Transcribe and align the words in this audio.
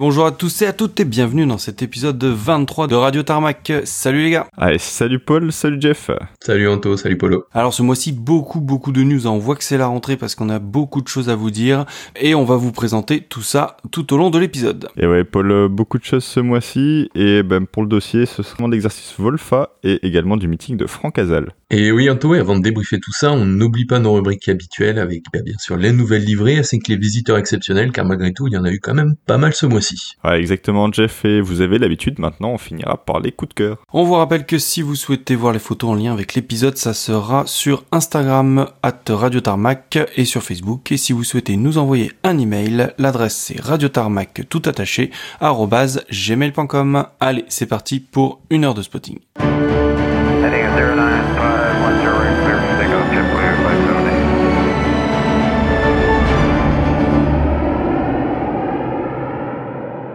Bonjour 0.00 0.24
à 0.24 0.32
tous 0.32 0.62
et 0.62 0.66
à 0.66 0.72
toutes 0.72 0.98
et 0.98 1.04
bienvenue 1.04 1.44
dans 1.44 1.58
cet 1.58 1.82
épisode 1.82 2.24
23 2.24 2.86
de 2.86 2.94
Radio 2.94 3.22
Tarmac. 3.22 3.70
Salut 3.84 4.22
les 4.22 4.30
gars 4.30 4.46
Allez, 4.56 4.78
salut 4.78 5.18
Paul, 5.18 5.52
salut 5.52 5.78
Jeff 5.78 6.10
Salut 6.40 6.70
Anto, 6.70 6.96
salut 6.96 7.18
Polo 7.18 7.44
Alors 7.52 7.74
ce 7.74 7.82
mois-ci, 7.82 8.12
beaucoup 8.12 8.62
beaucoup 8.62 8.92
de 8.92 9.02
news, 9.02 9.26
on 9.26 9.36
voit 9.36 9.56
que 9.56 9.62
c'est 9.62 9.76
la 9.76 9.88
rentrée 9.88 10.16
parce 10.16 10.34
qu'on 10.34 10.48
a 10.48 10.58
beaucoup 10.58 11.02
de 11.02 11.08
choses 11.08 11.28
à 11.28 11.36
vous 11.36 11.50
dire 11.50 11.84
et 12.16 12.34
on 12.34 12.44
va 12.46 12.56
vous 12.56 12.72
présenter 12.72 13.20
tout 13.20 13.42
ça 13.42 13.76
tout 13.90 14.14
au 14.14 14.16
long 14.16 14.30
de 14.30 14.38
l'épisode. 14.38 14.88
Et 14.96 15.06
ouais 15.06 15.22
Paul, 15.22 15.52
euh, 15.52 15.68
beaucoup 15.68 15.98
de 15.98 16.04
choses 16.04 16.24
ce 16.24 16.40
mois-ci 16.40 17.10
et 17.14 17.42
ben, 17.42 17.66
pour 17.66 17.82
le 17.82 17.88
dossier, 17.90 18.24
ce 18.24 18.42
sera 18.42 18.66
l'exercice 18.68 19.12
Volfa 19.18 19.68
et 19.82 19.98
également 20.06 20.38
du 20.38 20.48
meeting 20.48 20.78
de 20.78 20.86
Franck 20.86 21.18
Hazal. 21.18 21.52
Et 21.72 21.92
oui 21.92 22.10
Anto, 22.10 22.32
avant 22.32 22.56
de 22.56 22.62
débriefer 22.62 22.98
tout 22.98 23.12
ça, 23.12 23.30
on 23.30 23.44
n'oublie 23.44 23.84
pas 23.84 24.00
nos 24.00 24.12
rubriques 24.12 24.48
habituelles 24.48 24.98
avec 24.98 25.22
ben, 25.32 25.40
bien 25.40 25.56
sûr 25.56 25.76
les 25.76 25.92
nouvelles 25.92 26.24
livrées 26.24 26.58
ainsi 26.58 26.80
que 26.80 26.90
les 26.90 26.98
visiteurs 26.98 27.38
exceptionnels 27.38 27.92
car 27.92 28.04
malgré 28.04 28.32
tout, 28.32 28.48
il 28.48 28.54
y 28.54 28.56
en 28.56 28.64
a 28.64 28.72
eu 28.72 28.80
quand 28.80 28.94
même 28.94 29.14
pas 29.24 29.38
mal 29.38 29.54
ce 29.54 29.66
mois-ci. 29.66 30.16
Ouais, 30.24 30.40
exactement, 30.40 30.90
Jeff, 30.90 31.24
et 31.24 31.40
vous 31.40 31.60
avez 31.60 31.78
l'habitude, 31.78 32.18
maintenant 32.18 32.50
on 32.50 32.58
finira 32.58 32.96
par 32.96 33.20
les 33.20 33.30
coups 33.30 33.50
de 33.50 33.54
cœur. 33.54 33.78
On 33.92 34.02
vous 34.02 34.14
rappelle 34.14 34.46
que 34.46 34.58
si 34.58 34.82
vous 34.82 34.96
souhaitez 34.96 35.36
voir 35.36 35.52
les 35.52 35.60
photos 35.60 35.90
en 35.90 35.94
lien 35.94 36.12
avec 36.12 36.34
l'épisode, 36.34 36.76
ça 36.76 36.92
sera 36.92 37.44
sur 37.46 37.84
Instagram, 37.92 38.66
at 38.82 39.02
Radio 39.08 39.40
Tarmac, 39.40 39.96
et 40.16 40.24
sur 40.24 40.42
Facebook. 40.42 40.90
Et 40.90 40.96
si 40.96 41.12
vous 41.12 41.22
souhaitez 41.22 41.56
nous 41.56 41.78
envoyer 41.78 42.10
un 42.24 42.36
email, 42.36 42.88
l'adresse 42.98 43.36
c'est 43.36 43.60
radiotarmac 43.60 44.42
tout 44.48 44.62
attaché, 44.64 45.12
gmail.com. 45.40 47.06
Allez, 47.20 47.44
c'est 47.46 47.66
parti 47.66 48.00
pour 48.00 48.40
une 48.50 48.64
heure 48.64 48.74
de 48.74 48.82
spotting. 48.82 49.18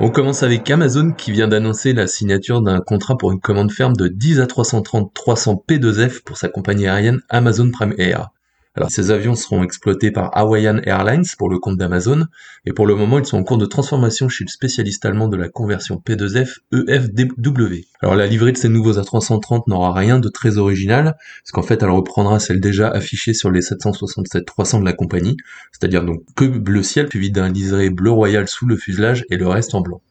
On 0.05 0.11
commence 0.11 0.43
avec 0.43 0.69
Amazon 0.69 1.13
qui 1.13 1.31
vient 1.31 1.47
d'annoncer 1.47 1.91
la 1.91 2.05
signature 2.05 2.61
d'un 2.61 2.79
contrat 2.79 3.17
pour 3.17 3.31
une 3.31 3.39
commande 3.39 3.71
ferme 3.71 3.95
de 3.95 4.07
10 4.07 4.39
à 4.39 4.45
330 4.45 5.11
300 5.11 5.63
P2F 5.67 6.21
pour 6.21 6.37
sa 6.37 6.47
compagnie 6.47 6.85
aérienne 6.85 7.21
Amazon 7.27 7.71
Prime 7.71 7.95
Air. 7.97 8.29
Alors 8.75 8.91
ces 8.91 9.09
avions 9.09 9.35
seront 9.35 9.63
exploités 9.63 10.11
par 10.11 10.37
Hawaiian 10.37 10.79
Airlines 10.83 11.23
pour 11.37 11.49
le 11.49 11.59
compte 11.59 11.77
d'Amazon 11.77 12.25
et 12.65 12.73
pour 12.73 12.85
le 12.85 12.95
moment 12.95 13.19
ils 13.19 13.25
sont 13.25 13.37
en 13.37 13.43
cours 13.43 13.57
de 13.57 13.65
transformation 13.65 14.27
chez 14.27 14.43
le 14.43 14.49
spécialiste 14.49 15.05
allemand 15.05 15.29
de 15.29 15.37
la 15.37 15.47
conversion 15.47 16.01
P2F 16.05 16.57
EFDW. 16.73 17.85
Alors 18.01 18.15
la 18.15 18.27
livrée 18.27 18.51
de 18.51 18.57
ces 18.57 18.67
nouveaux 18.67 18.99
A330 18.99 19.63
n'aura 19.67 19.93
rien 19.93 20.19
de 20.19 20.27
très 20.27 20.57
original 20.57 21.15
parce 21.43 21.51
qu'en 21.53 21.61
fait 21.61 21.81
elle 21.83 21.89
reprendra 21.89 22.39
celle 22.39 22.59
déjà 22.59 22.89
affichée 22.89 23.33
sur 23.33 23.49
les 23.49 23.61
767-300 23.61 24.81
de 24.81 24.85
la 24.85 24.93
compagnie, 24.93 25.37
c'est-à-dire 25.71 26.03
donc 26.03 26.23
que 26.35 26.45
bleu 26.45 26.83
ciel 26.83 27.07
suivi 27.07 27.31
d'un 27.31 27.47
liseré 27.47 27.89
bleu 27.89 28.11
royal 28.11 28.47
sous 28.49 28.65
le 28.65 28.75
fuselage 28.75 29.23
et 29.29 29.37
le 29.37 29.47
reste 29.47 29.73
en 29.73 29.79
blanc. 29.79 30.01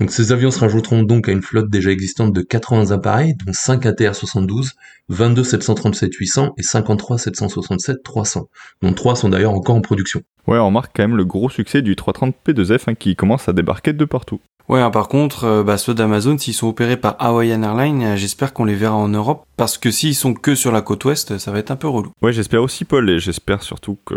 Donc 0.00 0.10
ces 0.10 0.32
avions 0.32 0.50
se 0.50 0.58
rajouteront 0.58 1.02
donc 1.02 1.28
à 1.28 1.32
une 1.32 1.42
flotte 1.42 1.68
déjà 1.68 1.90
existante 1.90 2.32
de 2.32 2.40
80 2.40 2.90
appareils, 2.90 3.34
dont 3.34 3.52
5 3.52 3.84
ATR-72, 3.84 4.72
22 5.10 5.42
737-800 5.42 6.52
et 6.56 6.62
53 6.62 7.16
767-300, 7.18 8.46
dont 8.80 8.92
3 8.94 9.16
sont 9.16 9.28
d'ailleurs 9.28 9.52
encore 9.52 9.76
en 9.76 9.82
production. 9.82 10.22
Ouais, 10.46 10.58
on 10.58 10.66
remarque 10.66 10.92
quand 10.96 11.02
même 11.02 11.18
le 11.18 11.26
gros 11.26 11.50
succès 11.50 11.82
du 11.82 11.96
330 11.96 12.34
P2F 12.46 12.84
hein, 12.86 12.94
qui 12.94 13.14
commence 13.14 13.48
à 13.50 13.52
débarquer 13.52 13.92
de 13.92 14.04
partout. 14.06 14.40
Ouais, 14.70 14.80
hein, 14.80 14.92
par 14.92 15.08
contre, 15.08 15.42
euh, 15.46 15.64
bah, 15.64 15.78
ceux 15.78 15.94
d'Amazon, 15.94 16.38
s'ils 16.38 16.54
sont 16.54 16.68
opérés 16.68 16.96
par 16.96 17.16
Hawaiian 17.18 17.64
Airlines, 17.64 18.02
euh, 18.04 18.16
j'espère 18.16 18.52
qu'on 18.52 18.64
les 18.64 18.76
verra 18.76 18.94
en 18.94 19.08
Europe, 19.08 19.44
parce 19.56 19.78
que 19.78 19.90
s'ils 19.90 20.14
sont 20.14 20.32
que 20.32 20.54
sur 20.54 20.70
la 20.70 20.80
côte 20.80 21.04
ouest, 21.06 21.38
ça 21.38 21.50
va 21.50 21.58
être 21.58 21.72
un 21.72 21.76
peu 21.76 21.88
relou. 21.88 22.12
Ouais, 22.22 22.32
j'espère 22.32 22.62
aussi 22.62 22.84
Paul, 22.84 23.10
et 23.10 23.18
j'espère 23.18 23.64
surtout 23.64 23.98
que, 24.06 24.14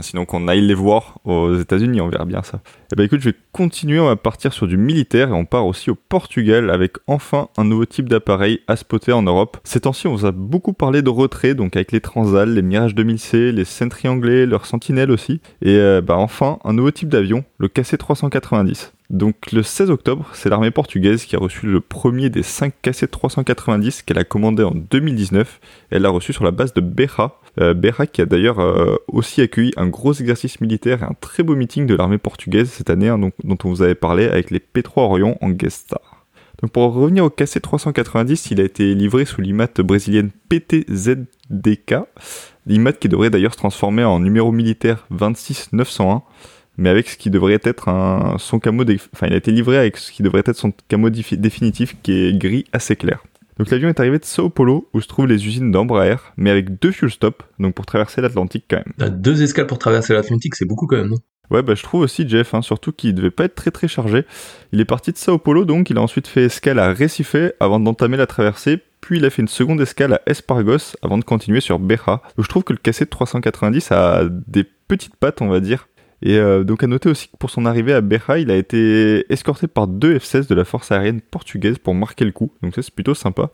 sinon 0.00 0.24
qu'on 0.24 0.48
aille 0.48 0.62
les 0.62 0.72
voir 0.72 1.18
aux 1.26 1.54
États-Unis, 1.54 2.00
on 2.00 2.08
verra 2.08 2.24
bien 2.24 2.42
ça. 2.42 2.60
Eh 2.90 2.96
ben 2.96 3.04
écoute, 3.04 3.20
je 3.20 3.28
vais 3.28 3.36
continuer, 3.52 4.00
on 4.00 4.06
va 4.06 4.16
partir 4.16 4.54
sur 4.54 4.66
du 4.66 4.78
militaire 4.78 5.28
et 5.28 5.32
on 5.32 5.44
part 5.44 5.66
aussi 5.66 5.90
au 5.90 5.96
Portugal 5.96 6.70
avec 6.70 6.94
enfin 7.06 7.48
un 7.58 7.64
nouveau 7.64 7.84
type 7.84 8.08
d'appareil 8.08 8.60
à 8.68 8.76
spotter 8.76 9.12
en 9.12 9.22
Europe. 9.22 9.58
Ces 9.64 9.80
temps-ci, 9.80 10.06
on 10.06 10.14
vous 10.14 10.24
a 10.24 10.32
beaucoup 10.32 10.72
parlé 10.72 11.02
de 11.02 11.10
retrait, 11.10 11.52
donc 11.52 11.76
avec 11.76 11.92
les 11.92 12.00
Transal, 12.00 12.54
les 12.54 12.62
Mirage 12.62 12.94
2000C, 12.94 13.50
les 13.50 13.66
Sentry 13.66 14.08
anglais, 14.08 14.46
leurs 14.46 14.64
Sentinelle 14.64 15.10
aussi, 15.10 15.42
et 15.60 15.76
euh, 15.76 16.00
bah 16.00 16.16
enfin 16.16 16.58
un 16.64 16.72
nouveau 16.72 16.90
type 16.90 17.10
d'avion, 17.10 17.44
le 17.58 17.68
KC-390. 17.68 18.92
Donc 19.10 19.50
le 19.50 19.64
16 19.64 19.90
octobre, 19.90 20.30
c'est 20.32 20.48
l'armée 20.48 20.70
portugaise 20.70 21.24
qui 21.24 21.34
a 21.34 21.40
reçu 21.40 21.66
le 21.66 21.80
premier 21.80 22.30
des 22.30 22.44
5 22.44 22.72
KC-390 22.82 24.04
qu'elle 24.04 24.18
a 24.18 24.24
commandé 24.24 24.62
en 24.62 24.70
2019. 24.70 25.60
Elle 25.90 26.02
l'a 26.02 26.10
reçu 26.10 26.32
sur 26.32 26.44
la 26.44 26.52
base 26.52 26.72
de 26.74 26.80
Beja. 26.80 27.34
Euh, 27.60 27.74
qui 28.12 28.22
a 28.22 28.26
d'ailleurs 28.26 28.60
euh, 28.60 28.94
aussi 29.08 29.40
accueilli 29.40 29.72
un 29.76 29.88
gros 29.88 30.12
exercice 30.12 30.60
militaire 30.60 31.02
et 31.02 31.06
un 31.06 31.16
très 31.20 31.42
beau 31.42 31.56
meeting 31.56 31.84
de 31.84 31.96
l'armée 31.96 32.16
portugaise 32.16 32.70
cette 32.70 32.90
année, 32.90 33.08
hein, 33.08 33.18
dont 33.18 33.58
on 33.64 33.68
vous 33.68 33.82
avait 33.82 33.96
parlé 33.96 34.28
avec 34.28 34.52
les 34.52 34.60
P3 34.60 35.00
Orion 35.00 35.36
en 35.40 35.50
guest 35.50 35.86
star. 35.86 36.26
Donc 36.62 36.70
pour 36.70 36.94
revenir 36.94 37.24
au 37.24 37.28
KC-390, 37.28 38.48
il 38.52 38.60
a 38.60 38.64
été 38.64 38.94
livré 38.94 39.24
sous 39.24 39.40
l'IMAT 39.40 39.68
brésilienne 39.78 40.30
PTZDK, 40.48 41.96
l'IMAT 42.66 42.92
qui 42.92 43.08
devrait 43.08 43.30
d'ailleurs 43.30 43.54
se 43.54 43.58
transformer 43.58 44.04
en 44.04 44.20
numéro 44.20 44.52
militaire 44.52 45.06
26901 45.10 46.22
mais 46.80 46.88
avec 46.88 47.08
ce 47.08 47.16
qui 47.16 47.30
devrait 47.30 47.60
être 47.62 47.88
un, 47.88 48.36
son 48.38 48.58
camo, 48.58 48.84
dé- 48.84 48.98
enfin 49.14 49.26
il 49.28 49.32
a 49.34 49.36
été 49.36 49.52
livré 49.52 49.76
avec 49.78 49.96
ce 49.98 50.10
qui 50.10 50.22
devrait 50.24 50.42
être 50.44 50.56
son 50.56 50.72
camo 50.88 51.10
défi- 51.10 51.36
définitif 51.36 51.96
qui 52.02 52.12
est 52.12 52.36
gris 52.36 52.64
assez 52.72 52.96
clair. 52.96 53.22
Donc 53.58 53.70
l'avion 53.70 53.90
est 53.90 54.00
arrivé 54.00 54.18
de 54.18 54.24
Sao 54.24 54.48
Paulo 54.48 54.88
où 54.94 55.00
se 55.02 55.06
trouvent 55.06 55.26
les 55.26 55.46
usines 55.46 55.70
d'Embraer, 55.70 56.16
mais 56.38 56.50
avec 56.50 56.80
deux 56.80 56.90
fuel 56.92 57.10
stops, 57.10 57.44
donc 57.58 57.74
pour 57.74 57.84
traverser 57.84 58.22
l'Atlantique 58.22 58.64
quand 58.70 58.78
même. 58.78 58.92
T'as 58.96 59.10
deux 59.10 59.42
escales 59.42 59.66
pour 59.66 59.78
traverser 59.78 60.14
l'Atlantique, 60.14 60.54
c'est 60.56 60.64
beaucoup 60.64 60.86
quand 60.86 60.96
même, 60.96 61.08
non? 61.08 61.18
Ouais, 61.50 61.62
bah 61.62 61.74
je 61.74 61.82
trouve 61.82 62.02
aussi 62.02 62.28
Jeff, 62.28 62.54
hein, 62.54 62.62
surtout 62.62 62.92
qu'il 62.92 63.12
devait 63.14 63.30
pas 63.32 63.44
être 63.44 63.56
très 63.56 63.72
très 63.72 63.88
chargé. 63.88 64.24
Il 64.72 64.80
est 64.80 64.84
parti 64.84 65.10
de 65.12 65.16
Sao 65.18 65.36
Paulo, 65.36 65.64
donc 65.64 65.90
il 65.90 65.98
a 65.98 66.00
ensuite 66.00 66.28
fait 66.28 66.44
escale 66.44 66.78
à 66.78 66.94
Recife 66.94 67.34
avant 67.58 67.80
d'entamer 67.80 68.16
la 68.16 68.26
traversée, 68.28 68.78
puis 69.00 69.18
il 69.18 69.24
a 69.24 69.30
fait 69.30 69.42
une 69.42 69.48
seconde 69.48 69.80
escale 69.80 70.14
à 70.14 70.20
Espargos 70.26 70.94
avant 71.02 71.18
de 71.18 71.24
continuer 71.24 71.60
sur 71.60 71.78
Beja. 71.80 72.22
Donc 72.36 72.44
je 72.44 72.48
trouve 72.48 72.62
que 72.62 72.72
le 72.72 72.78
KC 72.78 73.00
de 73.04 73.10
390 73.10 73.90
a 73.92 74.22
des 74.46 74.64
petites 74.86 75.16
pattes, 75.16 75.42
on 75.42 75.48
va 75.48 75.58
dire. 75.60 75.88
Et 76.22 76.36
euh, 76.36 76.64
donc 76.64 76.82
à 76.82 76.86
noter 76.86 77.08
aussi 77.08 77.28
que 77.28 77.36
pour 77.38 77.50
son 77.50 77.66
arrivée 77.66 77.94
à 77.94 78.00
Beja, 78.00 78.38
il 78.38 78.50
a 78.50 78.56
été 78.56 79.24
escorté 79.32 79.68
par 79.68 79.86
deux 79.86 80.18
F-16 80.18 80.48
de 80.48 80.54
la 80.54 80.64
force 80.64 80.92
aérienne 80.92 81.20
portugaise 81.20 81.78
pour 81.78 81.94
marquer 81.94 82.24
le 82.24 82.32
coup. 82.32 82.52
Donc 82.62 82.74
ça 82.74 82.82
c'est 82.82 82.94
plutôt 82.94 83.14
sympa. 83.14 83.50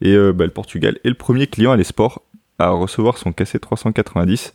Et 0.00 0.14
euh, 0.14 0.32
bah, 0.32 0.44
le 0.44 0.50
Portugal 0.50 0.98
est 1.04 1.08
le 1.08 1.14
premier 1.14 1.46
client 1.46 1.72
à 1.72 1.76
l'esport 1.76 2.22
à 2.58 2.70
recevoir 2.70 3.16
son 3.16 3.32
KC 3.32 3.60
390. 3.60 4.54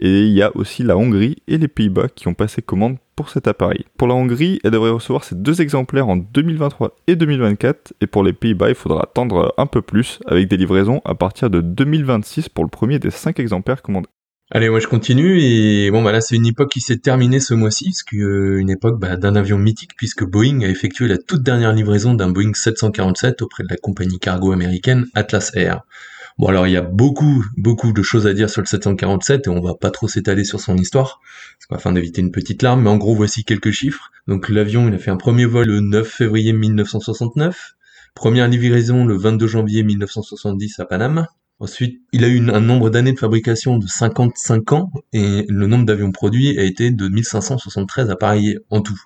Et 0.00 0.22
il 0.26 0.32
y 0.32 0.42
a 0.42 0.56
aussi 0.56 0.84
la 0.84 0.96
Hongrie 0.96 1.38
et 1.48 1.58
les 1.58 1.66
Pays-Bas 1.66 2.08
qui 2.14 2.28
ont 2.28 2.34
passé 2.34 2.62
commande 2.62 2.98
pour 3.16 3.30
cet 3.30 3.48
appareil. 3.48 3.84
Pour 3.96 4.06
la 4.06 4.14
Hongrie, 4.14 4.60
elle 4.62 4.70
devrait 4.70 4.90
recevoir 4.90 5.24
ces 5.24 5.34
deux 5.34 5.60
exemplaires 5.60 6.08
en 6.08 6.16
2023 6.16 6.94
et 7.08 7.16
2024. 7.16 7.94
Et 8.00 8.06
pour 8.06 8.22
les 8.22 8.32
Pays-Bas, 8.32 8.68
il 8.68 8.76
faudra 8.76 9.02
attendre 9.02 9.54
un 9.56 9.66
peu 9.66 9.82
plus 9.82 10.20
avec 10.26 10.46
des 10.46 10.56
livraisons 10.56 11.00
à 11.04 11.16
partir 11.16 11.50
de 11.50 11.60
2026 11.60 12.48
pour 12.48 12.62
le 12.62 12.70
premier 12.70 13.00
des 13.00 13.10
cinq 13.10 13.40
exemplaires 13.40 13.82
commandés. 13.82 14.08
Allez, 14.50 14.70
moi 14.70 14.80
je 14.80 14.86
continue 14.86 15.42
et 15.42 15.90
bon 15.90 16.02
bah 16.02 16.10
là 16.10 16.22
c'est 16.22 16.34
une 16.34 16.46
époque 16.46 16.70
qui 16.70 16.80
s'est 16.80 16.96
terminée 16.96 17.38
ce 17.38 17.52
mois-ci, 17.52 17.90
parce 17.90 18.02
que 18.02 18.16
euh, 18.16 18.58
une 18.58 18.70
époque 18.70 18.98
bah, 18.98 19.18
d'un 19.18 19.36
avion 19.36 19.58
mythique 19.58 19.94
puisque 19.94 20.24
Boeing 20.24 20.62
a 20.62 20.68
effectué 20.68 21.06
la 21.06 21.18
toute 21.18 21.42
dernière 21.42 21.74
livraison 21.74 22.14
d'un 22.14 22.30
Boeing 22.30 22.54
747 22.54 23.42
auprès 23.42 23.62
de 23.62 23.68
la 23.68 23.76
compagnie 23.76 24.18
cargo 24.18 24.52
américaine 24.52 25.06
Atlas 25.14 25.50
Air. 25.52 25.82
Bon 26.38 26.46
alors 26.46 26.66
il 26.66 26.72
y 26.72 26.78
a 26.78 26.80
beaucoup 26.80 27.44
beaucoup 27.58 27.92
de 27.92 28.00
choses 28.00 28.26
à 28.26 28.32
dire 28.32 28.48
sur 28.48 28.62
le 28.62 28.66
747 28.66 29.46
et 29.46 29.50
on 29.50 29.60
va 29.60 29.74
pas 29.74 29.90
trop 29.90 30.08
s'étaler 30.08 30.44
sur 30.44 30.60
son 30.60 30.78
histoire 30.78 31.20
afin 31.68 31.92
d'éviter 31.92 32.22
une 32.22 32.32
petite 32.32 32.62
larme, 32.62 32.84
mais 32.84 32.90
en 32.90 32.96
gros 32.96 33.14
voici 33.14 33.44
quelques 33.44 33.72
chiffres. 33.72 34.10
Donc 34.28 34.48
l'avion 34.48 34.88
il 34.88 34.94
a 34.94 34.98
fait 34.98 35.10
un 35.10 35.18
premier 35.18 35.44
vol 35.44 35.66
le 35.66 35.80
9 35.80 36.08
février 36.08 36.54
1969, 36.54 37.74
première 38.14 38.48
livraison 38.48 39.04
le 39.04 39.14
22 39.14 39.46
janvier 39.46 39.82
1970 39.82 40.80
à 40.80 40.86
Paname. 40.86 41.26
Ensuite, 41.60 42.00
il 42.12 42.24
a 42.24 42.28
eu 42.28 42.38
un 42.50 42.60
nombre 42.60 42.88
d'années 42.88 43.12
de 43.12 43.18
fabrication 43.18 43.78
de 43.78 43.86
55 43.86 44.72
ans 44.72 44.92
et 45.12 45.44
le 45.48 45.66
nombre 45.66 45.86
d'avions 45.86 46.12
produits 46.12 46.56
a 46.58 46.62
été 46.62 46.92
de 46.92 47.08
1573 47.08 48.10
appareils 48.10 48.58
en 48.70 48.80
tout. 48.80 49.00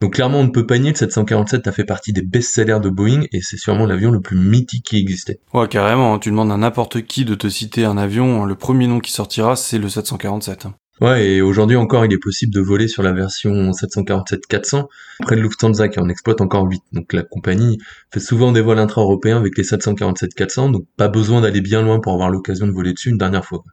Donc 0.00 0.14
clairement, 0.14 0.40
on 0.40 0.44
ne 0.44 0.50
peut 0.50 0.66
pas 0.66 0.78
nier 0.78 0.92
que 0.92 0.98
747 0.98 1.66
a 1.66 1.72
fait 1.72 1.84
partie 1.84 2.12
des 2.12 2.22
best-sellers 2.22 2.80
de 2.80 2.90
Boeing 2.90 3.22
et 3.32 3.40
c'est 3.40 3.56
sûrement 3.56 3.86
l'avion 3.86 4.10
le 4.10 4.20
plus 4.20 4.36
mythique 4.36 4.84
qui 4.84 4.98
existait. 4.98 5.40
Ouais, 5.54 5.66
carrément, 5.66 6.14
hein, 6.14 6.18
tu 6.18 6.30
demandes 6.30 6.52
à 6.52 6.56
n'importe 6.58 7.02
qui 7.02 7.24
de 7.24 7.34
te 7.34 7.48
citer 7.48 7.84
un 7.86 7.96
avion, 7.96 8.44
le 8.44 8.54
premier 8.54 8.86
nom 8.86 9.00
qui 9.00 9.10
sortira, 9.10 9.56
c'est 9.56 9.78
le 9.78 9.88
747. 9.88 10.66
Ouais, 11.00 11.26
et 11.26 11.42
aujourd'hui 11.42 11.76
encore, 11.76 12.04
il 12.04 12.12
est 12.12 12.18
possible 12.18 12.54
de 12.54 12.60
voler 12.60 12.86
sur 12.86 13.02
la 13.02 13.12
version 13.12 13.72
747-400 13.72 14.86
près 15.20 15.34
de 15.34 15.40
Lufthansa 15.40 15.88
qui 15.88 15.98
en 15.98 16.08
exploite 16.08 16.40
encore 16.40 16.68
8. 16.68 16.82
Donc 16.92 17.12
la 17.12 17.22
compagnie 17.22 17.78
fait 18.12 18.20
souvent 18.20 18.52
des 18.52 18.60
vols 18.60 18.78
intra-européens 18.78 19.38
avec 19.38 19.58
les 19.58 19.64
747-400, 19.64 20.70
donc 20.70 20.84
pas 20.96 21.08
besoin 21.08 21.40
d'aller 21.40 21.60
bien 21.60 21.82
loin 21.82 21.98
pour 21.98 22.12
avoir 22.12 22.30
l'occasion 22.30 22.68
de 22.68 22.72
voler 22.72 22.92
dessus 22.92 23.10
une 23.10 23.18
dernière 23.18 23.44
fois. 23.44 23.64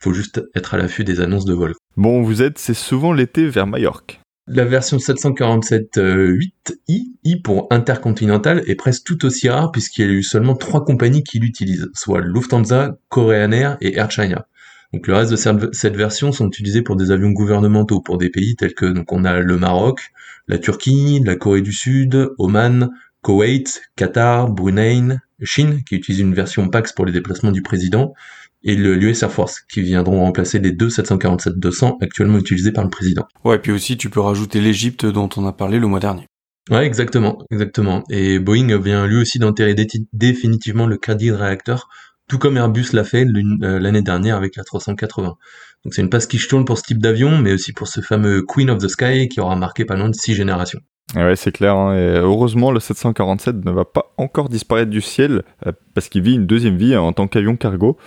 Il 0.00 0.02
faut 0.02 0.12
juste 0.12 0.42
être 0.56 0.74
à 0.74 0.78
l'affût 0.78 1.04
des 1.04 1.20
annonces 1.20 1.44
de 1.44 1.54
vol. 1.54 1.74
Bon, 1.96 2.22
vous 2.22 2.42
êtes, 2.42 2.58
c'est 2.58 2.74
souvent 2.74 3.12
l'été 3.12 3.46
vers 3.46 3.68
Majorque. 3.68 4.20
La 4.46 4.66
version 4.66 4.98
747-8i, 4.98 7.12
I 7.24 7.36
pour 7.36 7.66
Intercontinental, 7.70 8.62
est 8.66 8.74
presque 8.74 9.04
tout 9.04 9.24
aussi 9.24 9.48
rare 9.48 9.72
puisqu'il 9.72 10.04
y 10.04 10.08
a 10.08 10.10
eu 10.10 10.22
seulement 10.22 10.54
trois 10.54 10.84
compagnies 10.84 11.22
qui 11.22 11.38
l'utilisent, 11.38 11.88
soit 11.94 12.20
Lufthansa, 12.20 12.98
Korean 13.08 13.52
Air 13.52 13.78
et 13.80 13.96
Air 13.96 14.10
China. 14.10 14.46
Donc 14.94 15.06
le 15.08 15.14
reste 15.14 15.32
de 15.32 15.36
cette- 15.72 15.96
version 15.96 16.30
sont 16.32 16.46
utilisés 16.48 16.82
pour 16.82 16.94
des 16.96 17.10
avions 17.10 17.30
gouvernementaux 17.30 18.00
pour 18.00 18.16
des 18.16 18.30
pays 18.30 18.54
tels 18.56 18.74
que 18.74 18.86
donc 18.86 19.12
on 19.12 19.24
a 19.24 19.40
le 19.40 19.56
Maroc, 19.58 20.12
la 20.48 20.58
Turquie, 20.58 21.20
la 21.24 21.34
Corée 21.36 21.62
du 21.62 21.72
Sud, 21.72 22.30
Oman, 22.38 22.90
Koweït, 23.22 23.82
Qatar, 23.96 24.50
Brunei, 24.50 25.02
Chine 25.42 25.82
qui 25.86 25.96
utilise 25.96 26.20
une 26.20 26.32
version 26.34 26.68
PAX 26.68 26.92
pour 26.92 27.06
les 27.06 27.12
déplacements 27.12 27.50
du 27.50 27.60
président 27.62 28.14
et 28.62 28.76
le 28.76 28.94
l'US 28.94 29.22
Air 29.22 29.32
Force 29.32 29.62
qui 29.62 29.82
viendront 29.82 30.20
remplacer 30.20 30.58
les 30.60 30.70
deux 30.72 30.88
747-200 30.90 31.98
actuellement 32.00 32.38
utilisés 32.38 32.72
par 32.72 32.84
le 32.84 32.90
président. 32.90 33.26
Ouais, 33.44 33.58
puis 33.58 33.72
aussi 33.72 33.96
tu 33.96 34.10
peux 34.10 34.20
rajouter 34.20 34.60
l'Égypte 34.60 35.04
dont 35.06 35.28
on 35.36 35.46
a 35.46 35.52
parlé 35.52 35.78
le 35.80 35.86
mois 35.86 36.00
dernier. 36.00 36.26
Ouais, 36.70 36.86
exactement, 36.86 37.38
exactement. 37.50 38.04
Et 38.08 38.38
Boeing 38.38 38.78
vient 38.78 39.06
lui 39.06 39.16
aussi 39.16 39.38
d'enterrer 39.38 39.74
dé- 39.74 39.86
définitivement 40.14 40.86
le 40.86 40.96
crédit 40.96 41.28
de 41.28 41.34
réacteur, 41.34 41.88
tout 42.28 42.38
comme 42.38 42.56
Airbus 42.56 42.86
l'a 42.92 43.04
fait 43.04 43.26
euh, 43.26 43.78
l'année 43.78 44.02
dernière 44.02 44.36
avec 44.36 44.56
la 44.56 44.64
380. 44.64 45.36
Donc 45.84 45.94
c'est 45.94 46.02
une 46.02 46.10
passe 46.10 46.26
qui 46.26 46.38
tourne 46.38 46.64
pour 46.64 46.78
ce 46.78 46.82
type 46.84 46.98
d'avion, 46.98 47.38
mais 47.38 47.52
aussi 47.52 47.72
pour 47.72 47.88
ce 47.88 48.00
fameux 48.00 48.42
Queen 48.42 48.70
of 48.70 48.78
the 48.78 48.88
Sky 48.88 49.28
qui 49.28 49.40
aura 49.40 49.56
marqué 49.56 49.84
pas 49.84 49.96
loin 49.96 50.08
de 50.08 50.14
six 50.14 50.34
générations. 50.34 50.80
Et 51.14 51.18
ouais, 51.18 51.36
c'est 51.36 51.52
clair. 51.52 51.76
hein, 51.76 51.94
et 51.94 52.18
heureusement, 52.18 52.72
le 52.72 52.80
747 52.80 53.64
ne 53.64 53.70
va 53.70 53.84
pas 53.84 54.14
encore 54.16 54.48
disparaître 54.48 54.90
du 54.90 55.02
ciel 55.02 55.42
euh, 55.66 55.72
parce 55.92 56.08
qu'il 56.08 56.22
vit 56.22 56.34
une 56.34 56.46
deuxième 56.46 56.76
vie 56.76 56.94
hein, 56.94 57.00
en 57.00 57.12
tant 57.12 57.28
qu'avion 57.28 57.56
cargo. 57.56 57.98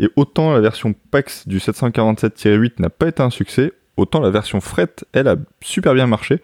Et 0.00 0.08
autant 0.16 0.52
la 0.52 0.60
version 0.60 0.94
PAX 1.10 1.46
du 1.46 1.58
747-8 1.58 2.80
n'a 2.80 2.90
pas 2.90 3.08
été 3.08 3.22
un 3.22 3.30
succès, 3.30 3.72
autant 3.98 4.20
la 4.20 4.30
version 4.30 4.60
fret, 4.60 4.94
elle, 5.12 5.28
a 5.28 5.36
super 5.60 5.92
bien 5.94 6.06
marché. 6.06 6.40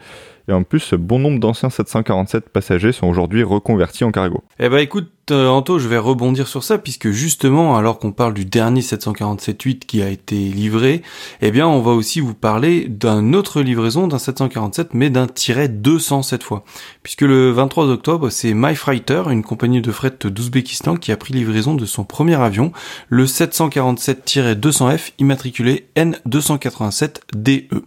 Et 0.48 0.52
en 0.52 0.62
plus, 0.62 0.92
bon 0.94 1.18
nombre 1.18 1.40
d'anciens 1.40 1.70
747 1.70 2.50
passagers 2.50 2.92
sont 2.92 3.06
aujourd'hui 3.06 3.42
reconvertis 3.42 4.04
en 4.04 4.12
cargo. 4.12 4.42
Eh 4.58 4.68
ben 4.68 4.78
écoute, 4.78 5.08
euh, 5.30 5.48
Anto, 5.48 5.78
je 5.78 5.88
vais 5.88 5.96
rebondir 5.96 6.48
sur 6.48 6.62
ça 6.62 6.76
puisque 6.76 7.08
justement, 7.08 7.78
alors 7.78 7.98
qu'on 7.98 8.12
parle 8.12 8.34
du 8.34 8.44
dernier 8.44 8.82
747-8 8.82 9.78
qui 9.80 10.02
a 10.02 10.10
été 10.10 10.36
livré, 10.36 11.00
eh 11.40 11.50
bien, 11.50 11.66
on 11.66 11.80
va 11.80 11.92
aussi 11.92 12.20
vous 12.20 12.34
parler 12.34 12.88
d'une 12.88 13.34
autre 13.34 13.62
livraison 13.62 14.06
d'un 14.06 14.18
747, 14.18 14.92
mais 14.92 15.08
d'un 15.08 15.26
tiret 15.26 15.68
200 15.68 16.24
cette 16.24 16.42
fois, 16.42 16.62
puisque 17.02 17.22
le 17.22 17.52
23 17.52 17.86
octobre, 17.86 18.28
c'est 18.28 18.52
MyFreighter, 18.52 19.22
une 19.30 19.42
compagnie 19.42 19.80
de 19.80 19.92
fret 19.92 20.12
d'Ouzbékistan, 20.22 20.96
qui 20.96 21.10
a 21.10 21.16
pris 21.16 21.32
livraison 21.32 21.74
de 21.74 21.86
son 21.86 22.04
premier 22.04 22.34
avion, 22.34 22.72
le 23.08 23.24
747-200F, 23.24 25.12
immatriculé 25.18 25.88
N287DE. 25.96 27.68
E. 27.72 27.84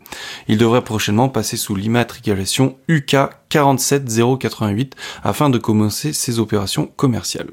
Il 0.48 0.58
devrait 0.58 0.84
prochainement 0.84 1.30
passer 1.30 1.58
sous 1.58 1.76
l'immatriculation 1.76 2.47
UK 2.90 3.16
47088 3.50 4.96
afin 5.24 5.50
de 5.50 5.58
commencer 5.58 6.14
ses 6.14 6.40
opérations 6.40 6.88
commerciales. 6.96 7.50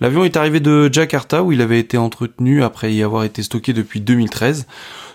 L'avion 0.00 0.24
est 0.24 0.36
arrivé 0.36 0.60
de 0.60 0.88
Jakarta 0.92 1.42
où 1.42 1.52
il 1.52 1.60
avait 1.60 1.80
été 1.80 1.98
entretenu 1.98 2.62
après 2.62 2.92
y 2.92 3.02
avoir 3.02 3.24
été 3.24 3.42
stocké 3.42 3.72
depuis 3.72 4.00
2013. 4.00 4.66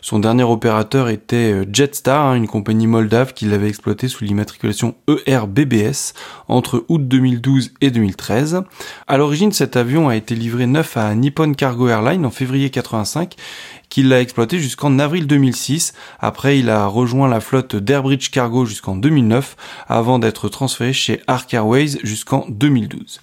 Son 0.04 0.18
dernier 0.18 0.44
opérateur 0.44 1.10
était 1.10 1.54
euh, 1.54 1.66
Jetstar, 1.72 2.26
hein, 2.26 2.36
une 2.36 2.48
compagnie 2.48 2.88
moldave 2.88 3.34
qui 3.34 3.46
l'avait 3.46 3.70
exploité 3.70 4.08
sous 4.08 4.24
l'immatriculation 4.24 4.96
ERBBS 5.28 6.14
entre 6.48 6.86
août 6.90 7.08
2012 7.08 7.72
et 7.82 7.92
2013. 7.92 8.64
À 9.08 9.18
l'origine, 9.18 9.52
cet 9.52 9.76
avion 9.76 10.10
a 10.10 10.16
été 10.16 10.34
livré 10.34 10.66
neuf 10.66 10.98
à 10.98 11.14
Nippon 11.14 11.54
Cargo 11.54 11.88
Airlines 11.88 12.26
en 12.26 12.32
février 12.32 12.72
85 12.72 13.36
qui 13.90 14.02
l'a 14.02 14.22
exploité 14.22 14.58
jusqu'en 14.58 14.98
avril 14.98 15.28
2006. 15.28 15.94
Après, 16.20 16.58
il 16.58 16.70
a 16.70 16.88
rejoint 16.88 17.28
la 17.28 17.42
flotte 17.42 17.76
d'Airbridge 17.76 18.32
Cargo 18.32 18.66
jusqu'en 18.66 18.96
2009, 18.96 19.56
avant 19.88 20.18
d'être 20.18 20.50
transféré 20.50 20.94
chez 20.94 21.22
Ark 21.28 21.54
Airways 21.54 22.00
jusqu'en 22.04 22.46
2012. 22.50 23.20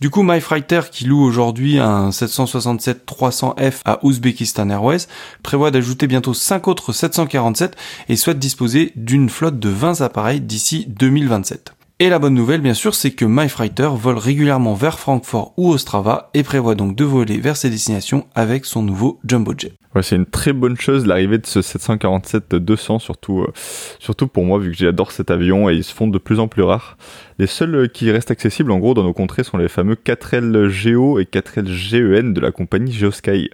Du 0.00 0.10
coup, 0.10 0.22
MyFreighter, 0.22 0.82
qui 0.90 1.04
loue 1.04 1.22
aujourd'hui 1.22 1.78
un 1.78 2.10
767-300F 2.10 3.80
à 3.84 4.00
Uzbekistan 4.02 4.68
Airways, 4.70 5.06
prévoit 5.42 5.70
d'ajouter 5.70 6.06
bientôt 6.06 6.34
5 6.34 6.68
autres 6.68 6.92
747 6.92 7.76
et 8.08 8.16
souhaite 8.16 8.38
disposer 8.38 8.92
d'une 8.96 9.28
flotte 9.28 9.58
de 9.58 9.68
20 9.68 10.00
appareils 10.00 10.40
d'ici 10.40 10.86
2027. 10.88 11.74
Et 12.00 12.08
la 12.08 12.18
bonne 12.18 12.34
nouvelle, 12.34 12.60
bien 12.60 12.74
sûr, 12.74 12.92
c'est 12.92 13.12
que 13.12 13.24
MyFreighter 13.24 13.90
vole 13.94 14.18
régulièrement 14.18 14.74
vers 14.74 14.98
Francfort 14.98 15.54
ou 15.56 15.70
Ostrava 15.70 16.28
et 16.34 16.42
prévoit 16.42 16.74
donc 16.74 16.96
de 16.96 17.04
voler 17.04 17.38
vers 17.38 17.56
ses 17.56 17.70
destinations 17.70 18.26
avec 18.34 18.64
son 18.64 18.82
nouveau 18.82 19.20
Jumbo 19.24 19.54
Jet. 19.56 19.74
Ouais, 19.94 20.02
c'est 20.02 20.16
une 20.16 20.26
très 20.26 20.52
bonne 20.52 20.76
chose 20.76 21.06
l'arrivée 21.06 21.38
de 21.38 21.46
ce 21.46 21.60
747-200, 21.60 22.98
surtout, 22.98 23.42
euh, 23.42 23.52
surtout 24.00 24.26
pour 24.26 24.44
moi, 24.44 24.58
vu 24.58 24.72
que 24.72 24.76
j'adore 24.76 25.12
cet 25.12 25.30
avion 25.30 25.70
et 25.70 25.74
ils 25.74 25.84
se 25.84 25.94
font 25.94 26.08
de 26.08 26.18
plus 26.18 26.40
en 26.40 26.48
plus 26.48 26.62
rares. 26.62 26.98
Les 27.38 27.46
seuls 27.46 27.74
euh, 27.76 27.86
qui 27.86 28.10
restent 28.10 28.32
accessibles, 28.32 28.72
en 28.72 28.80
gros, 28.80 28.94
dans 28.94 29.04
nos 29.04 29.12
contrées 29.12 29.44
sont 29.44 29.56
les 29.56 29.68
fameux 29.68 29.94
4L 29.94 30.66
Geo 30.66 31.20
et 31.20 31.26
4L 31.26 31.68
GEN 31.68 32.34
de 32.34 32.40
la 32.40 32.50
compagnie 32.50 32.92
Geosky. 32.92 33.50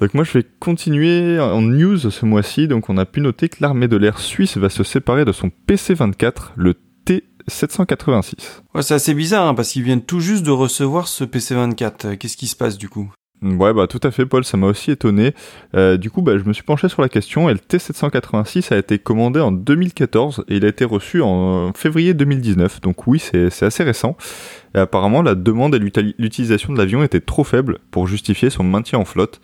Donc 0.00 0.12
moi 0.12 0.24
je 0.24 0.32
vais 0.32 0.44
continuer 0.58 1.38
en 1.38 1.62
news 1.62 1.98
ce 1.98 2.26
mois-ci, 2.26 2.66
donc 2.66 2.90
on 2.90 2.96
a 2.98 3.04
pu 3.04 3.20
noter 3.20 3.48
que 3.48 3.58
l'armée 3.60 3.86
de 3.86 3.96
l'air 3.96 4.18
suisse 4.18 4.56
va 4.56 4.68
se 4.68 4.82
séparer 4.82 5.24
de 5.24 5.30
son 5.30 5.52
PC-24, 5.68 6.52
le 6.56 6.74
T-786. 7.48 8.34
Ouais, 8.74 8.82
c'est 8.82 8.94
assez 8.94 9.14
bizarre, 9.14 9.46
hein, 9.48 9.54
parce 9.54 9.70
qu'ils 9.70 9.82
viennent 9.82 10.02
tout 10.02 10.20
juste 10.20 10.44
de 10.44 10.50
recevoir 10.50 11.08
ce 11.08 11.24
PC24. 11.24 12.06
Euh, 12.06 12.16
Qu'est-ce 12.16 12.36
qui 12.36 12.46
se 12.46 12.56
passe 12.56 12.78
du 12.78 12.88
coup? 12.88 13.10
Ouais, 13.42 13.74
bah 13.74 13.86
tout 13.86 14.00
à 14.02 14.10
fait, 14.10 14.24
Paul, 14.24 14.42
ça 14.42 14.56
m'a 14.56 14.68
aussi 14.68 14.90
étonné. 14.90 15.34
Euh, 15.74 15.98
du 15.98 16.10
coup, 16.10 16.22
bah, 16.22 16.38
je 16.38 16.44
me 16.44 16.54
suis 16.54 16.62
penché 16.62 16.88
sur 16.88 17.02
la 17.02 17.10
question 17.10 17.50
et 17.50 17.52
le 17.52 17.58
T786 17.58 18.72
a 18.72 18.78
été 18.78 18.98
commandé 18.98 19.38
en 19.38 19.52
2014 19.52 20.44
et 20.48 20.56
il 20.56 20.64
a 20.64 20.68
été 20.68 20.86
reçu 20.86 21.20
en 21.20 21.72
février 21.74 22.14
2019. 22.14 22.80
Donc 22.80 23.06
oui, 23.06 23.18
c'est 23.18 23.62
assez 23.62 23.84
récent. 23.84 24.16
Et 24.74 24.78
apparemment, 24.78 25.22
la 25.22 25.34
demande 25.34 25.74
et 25.74 25.78
l'util- 25.78 26.14
l'utilisation 26.18 26.72
de 26.72 26.78
l'avion 26.78 27.02
étaient 27.04 27.20
trop 27.20 27.44
faibles 27.44 27.78
pour 27.90 28.06
justifier 28.08 28.50
son 28.50 28.64
maintien 28.64 28.98
en 28.98 29.04
flotte. 29.04 29.40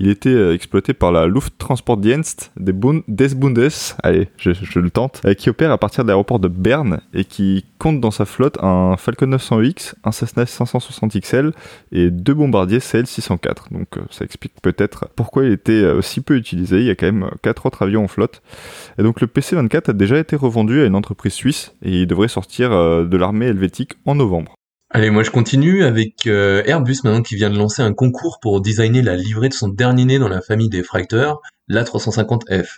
Il 0.00 0.08
était 0.08 0.28
euh, 0.28 0.52
exploité 0.54 0.92
par 0.92 1.12
la 1.12 1.26
Lufttransportdienst 1.26 2.50
des, 2.56 2.72
Bund 2.72 3.02
des 3.06 3.28
Bundes, 3.34 3.68
allez, 4.02 4.28
je, 4.36 4.50
le 4.78 4.90
tente, 4.90 5.22
euh, 5.24 5.34
qui 5.34 5.48
opère 5.50 5.70
à 5.70 5.78
partir 5.78 6.04
de 6.04 6.08
l'aéroport 6.08 6.40
de 6.40 6.48
Berne 6.48 7.00
et 7.14 7.24
qui 7.24 7.64
compte 7.78 8.00
dans 8.00 8.10
sa 8.10 8.24
flotte 8.24 8.58
un 8.62 8.96
Falcon 8.96 9.26
900X, 9.28 9.94
un 10.02 10.10
Cessna 10.12 10.46
560 10.46 11.16
XL 11.20 11.52
et 11.92 12.10
deux 12.10 12.34
bombardiers 12.34 12.78
CL604. 12.80 13.72
Donc 13.72 13.96
euh, 13.96 14.02
ça 14.10 14.24
explique 14.24 14.54
peut-être 14.62 15.08
pourquoi 15.14 15.44
il 15.44 15.52
était 15.52 15.84
si 16.02 16.20
peu 16.20 16.36
utilisé. 16.36 16.78
Il 16.80 16.86
y 16.86 16.90
a 16.90 16.96
quand 16.96 17.06
même 17.06 17.30
quatre 17.42 17.64
autres 17.66 17.82
avions 17.82 18.04
en 18.04 18.08
flotte. 18.08 18.42
Et 18.98 19.02
donc 19.02 19.20
le 19.20 19.28
PC-24 19.28 19.90
a 19.90 19.92
déjà 19.92 20.18
été 20.18 20.34
revendu 20.36 20.82
à 20.82 20.86
une 20.86 20.96
entreprise 20.96 21.32
suisse 21.34 21.72
et 21.82 22.02
il 22.02 22.06
devrait 22.06 22.28
sortir 22.28 22.70
de 22.70 23.16
l'armée 23.16 23.46
helvétique 23.46 23.92
en 24.06 24.16
novembre. 24.16 24.54
Allez, 24.96 25.10
moi 25.10 25.24
je 25.24 25.30
continue 25.32 25.82
avec 25.82 26.28
euh, 26.28 26.62
Airbus 26.66 26.98
maintenant 27.02 27.20
qui 27.20 27.34
vient 27.34 27.50
de 27.50 27.58
lancer 27.58 27.82
un 27.82 27.92
concours 27.92 28.38
pour 28.40 28.60
designer 28.60 29.02
la 29.02 29.16
livrée 29.16 29.48
de 29.48 29.52
son 29.52 29.66
dernier 29.66 30.04
né 30.04 30.20
dans 30.20 30.28
la 30.28 30.40
famille 30.40 30.68
des 30.68 30.84
Freighter, 30.84 31.32
l'A350F. 31.68 32.76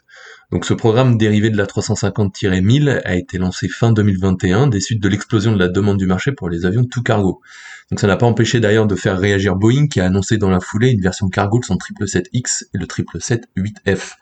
Donc 0.50 0.64
ce 0.64 0.72
programme 0.72 1.18
dérivé 1.18 1.50
de 1.50 1.58
l'A350-1000 1.58 3.02
a 3.04 3.16
été 3.16 3.36
lancé 3.36 3.68
fin 3.68 3.92
2021 3.92 4.68
des 4.68 4.80
suites 4.80 5.02
de 5.02 5.10
l'explosion 5.10 5.52
de 5.52 5.58
la 5.58 5.68
demande 5.68 5.98
du 5.98 6.06
marché 6.06 6.32
pour 6.32 6.48
les 6.48 6.64
avions 6.64 6.85
tout 6.85 7.02
cargo. 7.02 7.42
Donc 7.90 8.00
ça 8.00 8.06
n'a 8.06 8.16
pas 8.16 8.25
empêché 8.25 8.61
d'ailleurs 8.61 8.87
de 8.87 8.96
faire 8.96 9.18
réagir 9.18 9.54
Boeing 9.54 9.87
qui 9.87 10.00
a 10.00 10.06
annoncé 10.06 10.38
dans 10.38 10.49
la 10.49 10.61
foulée 10.61 10.92
une 10.92 11.02
version 11.02 11.28
cargo 11.28 11.58
de 11.58 11.66
son 11.66 11.76
777X 11.76 12.64
et 12.73 12.78
le 12.78 12.87
777-8F. 12.87 14.14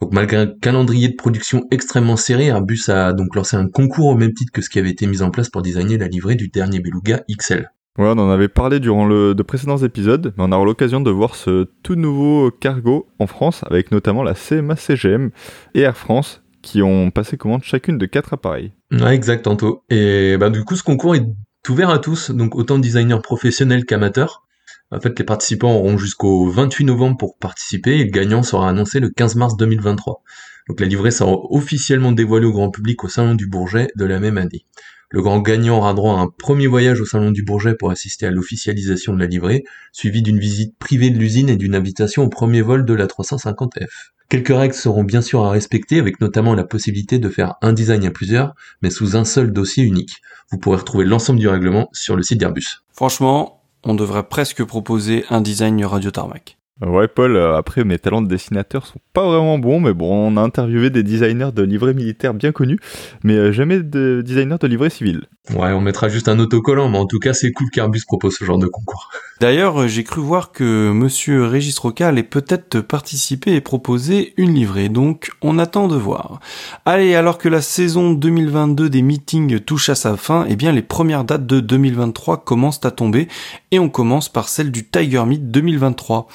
Donc 0.00 0.12
malgré 0.12 0.36
un 0.36 0.46
calendrier 0.46 1.08
de 1.08 1.16
production 1.16 1.66
extrêmement 1.70 2.16
serré, 2.16 2.46
Airbus 2.46 2.88
a 2.88 3.12
donc 3.12 3.34
lancé 3.34 3.56
un 3.56 3.68
concours 3.68 4.06
au 4.06 4.16
même 4.16 4.34
titre 4.34 4.52
que 4.52 4.62
ce 4.62 4.70
qui 4.70 4.78
avait 4.78 4.90
été 4.90 5.06
mis 5.06 5.22
en 5.22 5.30
place 5.30 5.48
pour 5.48 5.62
designer 5.62 5.98
la 5.98 6.08
livrée 6.08 6.34
du 6.34 6.48
dernier 6.48 6.80
Beluga 6.80 7.22
XL. 7.30 7.70
Ouais, 7.96 8.06
on 8.06 8.18
en 8.18 8.28
avait 8.28 8.48
parlé 8.48 8.80
durant 8.80 9.06
le, 9.06 9.36
de 9.36 9.42
précédents 9.44 9.76
épisodes, 9.76 10.34
mais 10.36 10.44
on 10.44 10.50
aura 10.50 10.64
l'occasion 10.64 11.00
de 11.00 11.12
voir 11.12 11.36
ce 11.36 11.68
tout 11.84 11.94
nouveau 11.94 12.50
cargo 12.50 13.06
en 13.20 13.28
France, 13.28 13.62
avec 13.70 13.92
notamment 13.92 14.24
la 14.24 14.34
CMA 14.34 14.74
CGM 14.74 15.30
et 15.74 15.82
Air 15.82 15.96
France, 15.96 16.42
qui 16.60 16.82
ont 16.82 17.12
passé 17.12 17.36
commande 17.36 17.62
chacune 17.62 17.96
de 17.96 18.06
quatre 18.06 18.32
appareils. 18.32 18.72
Ouais, 18.90 19.14
exact, 19.14 19.46
Anto. 19.46 19.84
Et 19.90 20.36
bah, 20.38 20.50
du 20.50 20.64
coup, 20.64 20.74
ce 20.74 20.82
concours 20.82 21.14
est 21.14 21.24
ouvert 21.68 21.90
à 21.90 22.00
tous, 22.00 22.32
donc 22.32 22.56
autant 22.56 22.80
designers 22.80 23.20
professionnels 23.22 23.84
qu'amateurs. 23.84 24.42
En 24.90 25.00
fait, 25.00 25.18
les 25.18 25.24
participants 25.24 25.74
auront 25.74 25.98
jusqu'au 25.98 26.48
28 26.50 26.84
novembre 26.84 27.16
pour 27.16 27.36
participer 27.38 27.98
et 27.98 28.04
le 28.04 28.10
gagnant 28.10 28.42
sera 28.42 28.68
annoncé 28.68 29.00
le 29.00 29.10
15 29.10 29.34
mars 29.36 29.56
2023. 29.56 30.22
Donc 30.68 30.80
la 30.80 30.86
livrée 30.86 31.10
sera 31.10 31.32
officiellement 31.50 32.12
dévoilée 32.12 32.46
au 32.46 32.52
grand 32.52 32.70
public 32.70 33.02
au 33.04 33.08
Salon 33.08 33.34
du 33.34 33.46
Bourget 33.46 33.88
de 33.96 34.04
la 34.04 34.20
même 34.20 34.38
année. 34.38 34.64
Le 35.10 35.22
grand 35.22 35.40
gagnant 35.40 35.78
aura 35.78 35.94
droit 35.94 36.18
à 36.18 36.22
un 36.22 36.28
premier 36.28 36.66
voyage 36.66 37.00
au 37.00 37.04
Salon 37.04 37.30
du 37.30 37.42
Bourget 37.42 37.74
pour 37.74 37.90
assister 37.90 38.26
à 38.26 38.30
l'officialisation 38.30 39.12
de 39.12 39.20
la 39.20 39.26
livrée, 39.26 39.64
suivi 39.92 40.22
d'une 40.22 40.38
visite 40.38 40.76
privée 40.78 41.10
de 41.10 41.18
l'usine 41.18 41.48
et 41.48 41.56
d'une 41.56 41.74
invitation 41.74 42.24
au 42.24 42.28
premier 42.28 42.62
vol 42.62 42.84
de 42.84 42.94
la 42.94 43.06
350F. 43.06 44.12
Quelques 44.28 44.48
règles 44.48 44.74
seront 44.74 45.04
bien 45.04 45.20
sûr 45.20 45.44
à 45.44 45.50
respecter, 45.50 45.98
avec 45.98 46.20
notamment 46.20 46.54
la 46.54 46.64
possibilité 46.64 47.18
de 47.18 47.28
faire 47.28 47.54
un 47.62 47.72
design 47.72 48.04
à 48.06 48.10
plusieurs, 48.10 48.54
mais 48.82 48.90
sous 48.90 49.16
un 49.16 49.24
seul 49.24 49.52
dossier 49.52 49.84
unique. 49.84 50.16
Vous 50.50 50.58
pourrez 50.58 50.78
retrouver 50.78 51.04
l'ensemble 51.04 51.38
du 51.38 51.46
règlement 51.46 51.88
sur 51.92 52.16
le 52.16 52.22
site 52.22 52.40
d'Airbus. 52.40 52.82
Franchement, 52.92 53.63
on 53.84 53.94
devrait 53.94 54.24
presque 54.24 54.64
proposer 54.64 55.24
un 55.30 55.40
design 55.40 55.84
Radio 55.84 56.10
Tarmac. 56.10 56.56
Ouais, 56.80 57.06
Paul, 57.06 57.36
euh, 57.36 57.56
après, 57.56 57.84
mes 57.84 58.00
talents 58.00 58.20
de 58.20 58.26
dessinateur 58.26 58.84
sont 58.84 58.98
pas 59.12 59.24
vraiment 59.24 59.58
bons, 59.60 59.78
mais 59.78 59.94
bon, 59.94 60.32
on 60.32 60.36
a 60.36 60.40
interviewé 60.40 60.90
des 60.90 61.04
designers 61.04 61.52
de 61.54 61.62
livrets 61.62 61.94
militaires 61.94 62.34
bien 62.34 62.50
connus, 62.50 62.80
mais 63.22 63.34
euh, 63.34 63.52
jamais 63.52 63.78
de 63.78 64.22
designers 64.26 64.58
de 64.60 64.66
livrets 64.66 64.90
civils. 64.90 65.22
Ouais, 65.52 65.70
on 65.72 65.80
mettra 65.80 66.08
juste 66.08 66.26
un 66.26 66.38
autocollant, 66.40 66.88
mais 66.88 66.98
en 66.98 67.06
tout 67.06 67.20
cas, 67.20 67.32
c'est 67.32 67.52
cool 67.52 67.70
qu'Airbus 67.70 68.00
propose 68.06 68.34
ce 68.36 68.44
genre 68.44 68.58
de 68.58 68.66
concours. 68.66 69.10
D'ailleurs, 69.40 69.82
euh, 69.82 69.86
j'ai 69.86 70.02
cru 70.02 70.20
voir 70.20 70.50
que 70.50 70.90
monsieur 70.90 71.44
Régis 71.44 71.78
Roca 71.78 72.08
allait 72.08 72.24
peut-être 72.24 72.80
participer 72.80 73.54
et 73.54 73.60
proposer 73.60 74.34
une 74.36 74.54
livrée, 74.54 74.88
donc 74.88 75.30
on 75.42 75.58
attend 75.60 75.86
de 75.86 75.96
voir. 75.96 76.40
Allez, 76.86 77.14
alors 77.14 77.38
que 77.38 77.48
la 77.48 77.60
saison 77.60 78.12
2022 78.12 78.90
des 78.90 79.02
meetings 79.02 79.60
touche 79.60 79.90
à 79.90 79.94
sa 79.94 80.16
fin, 80.16 80.44
eh 80.48 80.56
bien 80.56 80.72
les 80.72 80.82
premières 80.82 81.24
dates 81.24 81.46
de 81.46 81.60
2023 81.60 82.38
commencent 82.38 82.84
à 82.84 82.90
tomber, 82.90 83.28
et 83.70 83.78
on 83.78 83.88
commence 83.90 84.28
par 84.28 84.48
celle 84.48 84.72
du 84.72 84.88
Tiger 84.88 85.24
Meet 85.24 85.52
2023. 85.52 86.26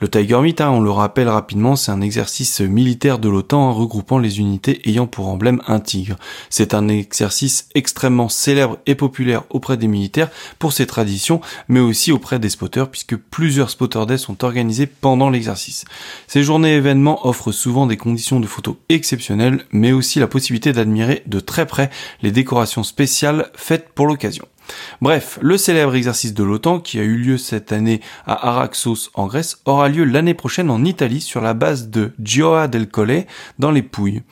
Le 0.00 0.08
Tiger 0.08 0.40
Meet, 0.40 0.60
hein, 0.60 0.70
on 0.70 0.80
le 0.80 0.92
rappelle 0.92 1.28
rapidement, 1.28 1.74
c'est 1.74 1.90
un 1.90 2.00
exercice 2.00 2.60
militaire 2.60 3.18
de 3.18 3.28
l'OTAN 3.28 3.68
hein, 3.68 3.72
regroupant 3.72 4.20
les 4.20 4.38
unités 4.38 4.80
ayant 4.88 5.08
pour 5.08 5.26
emblème 5.26 5.60
un 5.66 5.80
tigre. 5.80 6.16
C'est 6.50 6.72
un 6.72 6.86
exercice 6.86 7.68
extrêmement 7.74 8.28
célèbre 8.28 8.78
et 8.86 8.94
populaire 8.94 9.42
auprès 9.50 9.76
des 9.76 9.88
militaires 9.88 10.30
pour 10.60 10.72
ses 10.72 10.86
traditions, 10.86 11.40
mais 11.66 11.80
aussi 11.80 12.12
auprès 12.12 12.38
des 12.38 12.48
spotters 12.48 12.88
puisque 12.88 13.16
plusieurs 13.16 13.70
spotter 13.70 14.06
days 14.06 14.20
sont 14.20 14.44
organisés 14.44 14.86
pendant 14.86 15.30
l'exercice. 15.30 15.84
Ces 16.28 16.44
journées 16.44 16.76
événements 16.76 17.26
offrent 17.26 17.50
souvent 17.50 17.88
des 17.88 17.96
conditions 17.96 18.38
de 18.38 18.46
photos 18.46 18.76
exceptionnelles, 18.88 19.64
mais 19.72 19.90
aussi 19.90 20.20
la 20.20 20.28
possibilité 20.28 20.72
d'admirer 20.72 21.24
de 21.26 21.40
très 21.40 21.66
près 21.66 21.90
les 22.22 22.30
décorations 22.30 22.84
spéciales 22.84 23.50
faites 23.56 23.88
pour 23.88 24.06
l'occasion. 24.06 24.46
Bref, 25.00 25.38
le 25.42 25.56
célèbre 25.56 25.94
exercice 25.94 26.34
de 26.34 26.44
l'OTAN, 26.44 26.80
qui 26.80 26.98
a 26.98 27.02
eu 27.02 27.16
lieu 27.16 27.38
cette 27.38 27.72
année 27.72 28.00
à 28.26 28.48
Araxos 28.48 29.10
en 29.14 29.26
Grèce, 29.26 29.58
aura 29.64 29.88
lieu 29.88 30.04
l'année 30.04 30.34
prochaine 30.34 30.70
en 30.70 30.84
Italie 30.84 31.20
sur 31.20 31.40
la 31.40 31.54
base 31.54 31.88
de 31.88 32.12
Gioia 32.22 32.68
del 32.68 32.88
Colle 32.88 33.24
dans 33.58 33.70
les 33.70 33.82
Pouilles. 33.82 34.22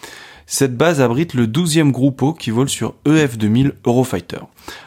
Cette 0.46 0.76
base 0.76 1.00
abrite 1.00 1.34
le 1.34 1.46
12e 1.46 1.90
groupe 1.90 2.38
qui 2.38 2.50
vole 2.50 2.68
sur 2.68 2.94
EF2000 3.04 3.72
Eurofighter. 3.84 4.40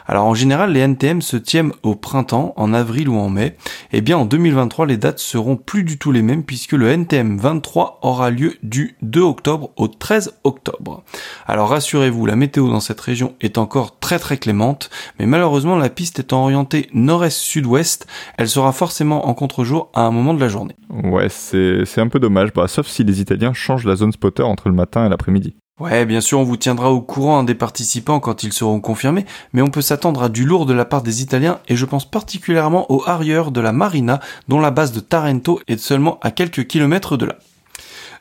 Alors 0.06 0.26
en 0.26 0.34
général, 0.34 0.72
les 0.72 0.80
NTM 0.80 1.22
se 1.22 1.36
tiennent 1.36 1.72
au 1.82 1.94
printemps, 1.94 2.52
en 2.56 2.74
avril 2.74 3.08
ou 3.08 3.16
en 3.16 3.28
mai. 3.28 3.56
Et 3.92 4.00
bien 4.00 4.18
en 4.18 4.24
2023, 4.24 4.86
les 4.86 4.96
dates 4.96 5.18
seront 5.18 5.56
plus 5.56 5.84
du 5.84 5.98
tout 5.98 6.12
les 6.12 6.22
mêmes 6.22 6.42
puisque 6.42 6.72
le 6.72 6.88
NTM 6.88 7.38
23 7.38 8.00
aura 8.02 8.30
lieu 8.30 8.54
du 8.62 8.96
2 9.02 9.20
octobre 9.20 9.70
au 9.76 9.88
13 9.88 10.38
octobre. 10.44 11.02
Alors 11.46 11.68
rassurez-vous, 11.68 12.26
la 12.26 12.36
météo 12.36 12.68
dans 12.68 12.80
cette 12.80 13.00
région 13.00 13.34
est 13.40 13.58
encore 13.58 13.98
très 13.98 14.18
très 14.18 14.38
clémente, 14.38 14.90
mais 15.18 15.26
malheureusement 15.26 15.76
la 15.76 15.88
piste 15.88 16.18
étant 16.18 16.42
orientée 16.42 16.88
nord-est-sud-ouest, 16.92 18.06
elle 18.36 18.48
sera 18.48 18.72
forcément 18.72 19.28
en 19.28 19.34
contre-jour 19.34 19.90
à 19.94 20.02
un 20.02 20.10
moment 20.10 20.34
de 20.34 20.40
la 20.40 20.48
journée. 20.48 20.76
Ouais, 20.90 21.28
c'est 21.28 21.98
un 21.98 22.08
peu 22.08 22.18
dommage, 22.18 22.52
bah, 22.52 22.68
sauf 22.68 22.86
si 22.86 23.04
les 23.04 23.20
Italiens 23.20 23.52
changent 23.52 23.86
la 23.86 23.96
zone 23.96 24.12
spotter 24.12 24.42
entre 24.42 24.68
le 24.68 24.74
matin 24.74 25.06
et 25.06 25.08
l'après-midi. 25.08 25.54
Ouais, 25.80 26.04
bien 26.04 26.20
sûr, 26.20 26.38
on 26.38 26.44
vous 26.44 26.58
tiendra 26.58 26.90
au 26.90 27.00
courant 27.00 27.42
des 27.42 27.54
participants 27.54 28.20
quand 28.20 28.42
ils 28.42 28.52
seront 28.52 28.80
confirmés, 28.80 29.24
mais 29.54 29.62
on 29.62 29.70
peut 29.70 29.80
s'attendre 29.80 30.22
à 30.22 30.28
du 30.28 30.44
lourd 30.44 30.66
de 30.66 30.74
la 30.74 30.84
part 30.84 31.00
des 31.02 31.22
Italiens 31.22 31.58
et 31.68 31.76
je 31.76 31.86
pense 31.86 32.04
particulièrement 32.04 32.92
aux 32.92 33.02
Harriers 33.06 33.50
de 33.50 33.60
la 33.62 33.72
Marina, 33.72 34.20
dont 34.46 34.60
la 34.60 34.70
base 34.70 34.92
de 34.92 35.00
Tarento 35.00 35.58
est 35.68 35.80
seulement 35.80 36.18
à 36.20 36.32
quelques 36.32 36.66
kilomètres 36.66 37.16
de 37.16 37.24
là. 37.24 37.36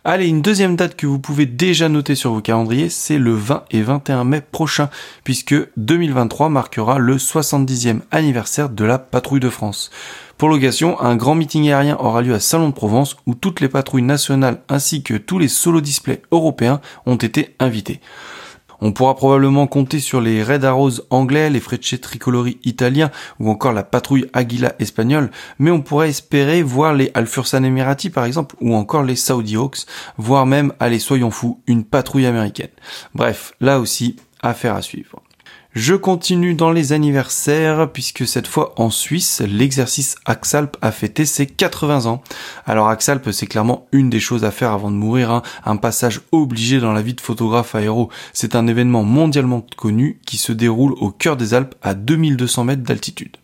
Allez, 0.06 0.28
une 0.28 0.42
deuxième 0.42 0.78
date 0.78 0.96
que 0.96 1.06
vous 1.06 1.20
pouvez 1.20 1.46
déjà 1.46 1.90
noter 1.90 2.16
sur 2.16 2.32
vos 2.32 2.40
calendriers, 2.40 2.88
c'est 2.88 3.18
le 3.18 3.34
20 3.34 3.66
et 3.72 3.82
21 3.82 4.24
mai 4.24 4.40
prochain, 4.40 4.90
puisque 5.26 5.54
2023 5.76 6.48
marquera 6.48 7.00
le 7.00 7.18
70e 7.18 8.00
anniversaire 8.10 8.70
de 8.70 8.86
la 8.86 8.98
patrouille 8.98 9.42
de 9.42 9.50
France. 9.50 9.92
Pour 10.38 10.48
l'occasion, 10.48 10.98
un 11.02 11.18
grand 11.18 11.36
meeting 11.36 11.68
aérien 11.68 11.98
aura 12.00 12.22
lieu 12.22 12.34
à 12.34 12.40
Salon 12.40 12.70
de 12.70 12.74
Provence 12.74 13.18
où 13.26 13.36
toutes 13.36 13.60
les 13.60 13.68
patrouilles 13.68 14.04
nationales 14.04 14.62
ainsi 14.70 15.04
que 15.04 15.16
tous 15.16 15.38
les 15.38 15.50
solo 15.50 15.82
displays 15.82 16.22
européens 16.32 16.80
ont 17.06 17.18
été 17.18 17.56
invités. 17.60 18.00
On 18.82 18.92
pourra 18.92 19.16
probablement 19.16 19.68
compter 19.68 20.00
sur 20.00 20.22
les 20.22 20.44
Red 20.44 20.66
Arrows 20.66 21.02
anglais, 21.10 21.50
les 21.50 21.60
Frecce 21.60 22.00
Tricolori 22.02 22.60
italiens 22.64 23.12
ou 23.40 23.50
encore 23.50 23.74
la 23.74 23.84
patrouille 23.84 24.28
Aguila 24.34 24.74
espagnole, 24.80 25.32
mais 25.58 25.72
on 25.72 25.82
pourrait 25.82 26.10
espérer 26.10 26.64
voir 26.64 26.94
les 26.94 27.12
Alfursan 27.14 27.64
Emirati 27.64 28.10
par 28.10 28.26
exemple 28.26 28.56
ou 28.62 28.76
encore 28.76 29.04
les 29.04 29.16
Saudi 29.16 29.58
Hawks, 29.58 29.86
voire 30.18 30.46
même, 30.46 30.74
allez 30.80 31.00
soyons 31.00 31.32
fous, 31.32 31.62
une 31.68 31.84
patrouille 31.84 32.26
américaine. 32.26 32.70
Bref, 33.14 33.54
là 33.60 33.80
aussi, 33.80 34.16
affaire 34.42 34.76
à 34.76 34.82
suivre. 34.82 35.22
Je 35.76 35.94
continue 35.94 36.56
dans 36.56 36.72
les 36.72 36.94
anniversaires 36.94 37.92
puisque 37.92 38.26
cette 38.26 38.48
fois 38.48 38.74
en 38.78 38.90
Suisse, 38.90 39.44
l'exercice 39.48 40.16
Axalp 40.26 40.76
a 40.82 40.92
fêté 40.92 41.26
ses 41.26 41.46
80 41.46 42.08
ans. 42.08 42.24
Alors 42.66 42.90
Axalp, 42.90 43.30
c'est 43.32 43.46
clairement 43.46 43.86
une 43.92 44.10
des 44.10 44.20
choses 44.20 44.44
à 44.44 44.50
faire 44.50 44.72
avant 44.72 44.90
de 44.90 44.96
mourir, 44.96 45.30
hein. 45.30 45.44
un 45.66 45.78
passage 45.78 46.22
obligé 46.32 46.80
dans 46.80 46.92
la 46.92 47.04
vie 47.04 47.14
de 47.14 47.22
photographe 47.22 47.76
aéro. 47.76 48.10
C'est 48.34 48.56
un 48.56 48.66
événement 48.66 49.04
mondialement 49.04 49.64
connu 49.78 50.20
qui 50.26 50.38
se 50.38 50.52
déroule 50.52 50.94
au 50.94 51.12
cœur 51.12 51.38
des 51.38 51.54
Alpes 51.54 51.76
à 51.84 51.94
2200 51.94 52.64
mètres 52.64 52.84
d'altitude. 52.84 53.38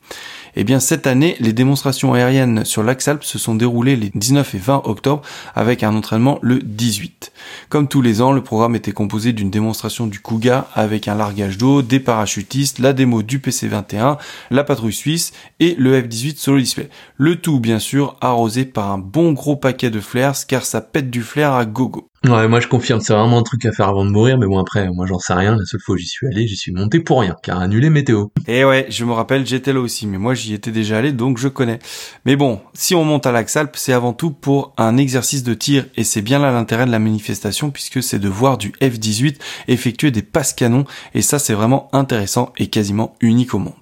Eh 0.57 0.63
bien, 0.63 0.79
cette 0.79 1.05
année, 1.05 1.35
les 1.39 1.51
démonstrations 1.51 2.13
aériennes 2.13 2.63
sur 2.63 2.81
l'Axe 2.81 3.09
Alpes 3.09 3.25
se 3.25 3.37
sont 3.37 3.55
déroulées 3.55 3.97
les 3.97 4.09
19 4.13 4.55
et 4.55 4.57
20 4.57 4.83
octobre 4.85 5.21
avec 5.53 5.83
un 5.83 5.93
entraînement 5.95 6.39
le 6.41 6.59
18. 6.59 7.33
Comme 7.67 7.89
tous 7.89 8.01
les 8.01 8.21
ans, 8.21 8.31
le 8.31 8.41
programme 8.41 8.75
était 8.75 8.93
composé 8.93 9.33
d'une 9.33 9.49
démonstration 9.49 10.07
du 10.07 10.21
Kuga 10.21 10.67
avec 10.73 11.09
un 11.09 11.15
largage 11.15 11.57
d'eau, 11.57 11.81
des 11.81 11.99
parachutistes, 11.99 12.79
la 12.79 12.93
démo 12.93 13.21
du 13.21 13.39
PC-21, 13.39 14.17
la 14.49 14.63
patrouille 14.63 14.93
suisse 14.93 15.33
et 15.59 15.75
le 15.77 16.01
F-18 16.01 16.37
solo 16.37 16.59
display. 16.59 16.89
Le 17.17 17.35
tout, 17.35 17.59
bien 17.59 17.79
sûr, 17.79 18.15
arrosé 18.21 18.63
par 18.63 18.91
un 18.91 18.97
bon 18.97 19.33
gros 19.33 19.57
paquet 19.57 19.89
de 19.89 19.99
flares 19.99 20.47
car 20.47 20.65
ça 20.65 20.79
pète 20.79 21.09
du 21.09 21.21
flair 21.21 21.51
à 21.51 21.65
gogo. 21.65 22.09
Ouais, 22.27 22.47
moi 22.47 22.59
je 22.59 22.67
confirme, 22.67 23.01
c'est 23.01 23.13
vraiment 23.13 23.37
un 23.37 23.43
truc 23.43 23.65
à 23.65 23.71
faire 23.71 23.87
avant 23.87 24.03
de 24.03 24.09
mourir, 24.09 24.39
mais 24.39 24.47
bon 24.47 24.57
après, 24.57 24.89
moi 24.89 25.05
j'en 25.05 25.19
sais 25.19 25.33
rien, 25.33 25.55
la 25.55 25.65
seule 25.65 25.79
fois 25.79 25.93
où 25.93 25.97
j'y 25.97 26.07
suis 26.07 26.25
allé, 26.25 26.47
j'y 26.47 26.55
suis 26.55 26.71
monté 26.71 26.99
pour 26.99 27.21
rien, 27.21 27.35
car 27.43 27.59
annulé 27.59 27.91
météo. 27.91 28.27
Et 28.47 28.65
ouais, 28.65 28.87
je 28.89 29.05
me 29.05 29.11
rappelle, 29.11 29.45
j'étais 29.45 29.73
là 29.73 29.79
aussi, 29.79 30.07
mais 30.07 30.17
moi 30.17 30.33
j'y 30.33 30.55
étais 30.55 30.71
déjà 30.71 30.97
allé, 30.97 31.11
donc 31.11 31.37
je 31.37 31.47
connais. 31.47 31.77
Mais 32.25 32.35
bon, 32.35 32.61
si 32.73 32.95
on 32.95 33.03
monte 33.03 33.27
à 33.27 33.31
l'Axalp, 33.31 33.75
c'est 33.75 33.93
avant 33.93 34.13
tout 34.13 34.31
pour 34.31 34.73
un 34.77 34.97
exercice 34.97 35.43
de 35.43 35.53
tir, 35.53 35.85
et 35.97 36.03
c'est 36.03 36.23
bien 36.23 36.39
là 36.39 36.51
l'intérêt 36.51 36.87
de 36.87 36.91
la 36.91 36.97
manifestation, 36.97 37.69
puisque 37.69 38.01
c'est 38.01 38.19
de 38.19 38.29
voir 38.29 38.57
du 38.57 38.73
F-18 38.81 39.35
effectuer 39.67 40.09
des 40.09 40.23
passes 40.23 40.53
canons, 40.53 40.85
et 41.13 41.21
ça 41.21 41.37
c'est 41.37 41.53
vraiment 41.53 41.89
intéressant 41.93 42.53
et 42.57 42.67
quasiment 42.67 43.13
unique 43.21 43.53
au 43.53 43.59
monde. 43.59 43.73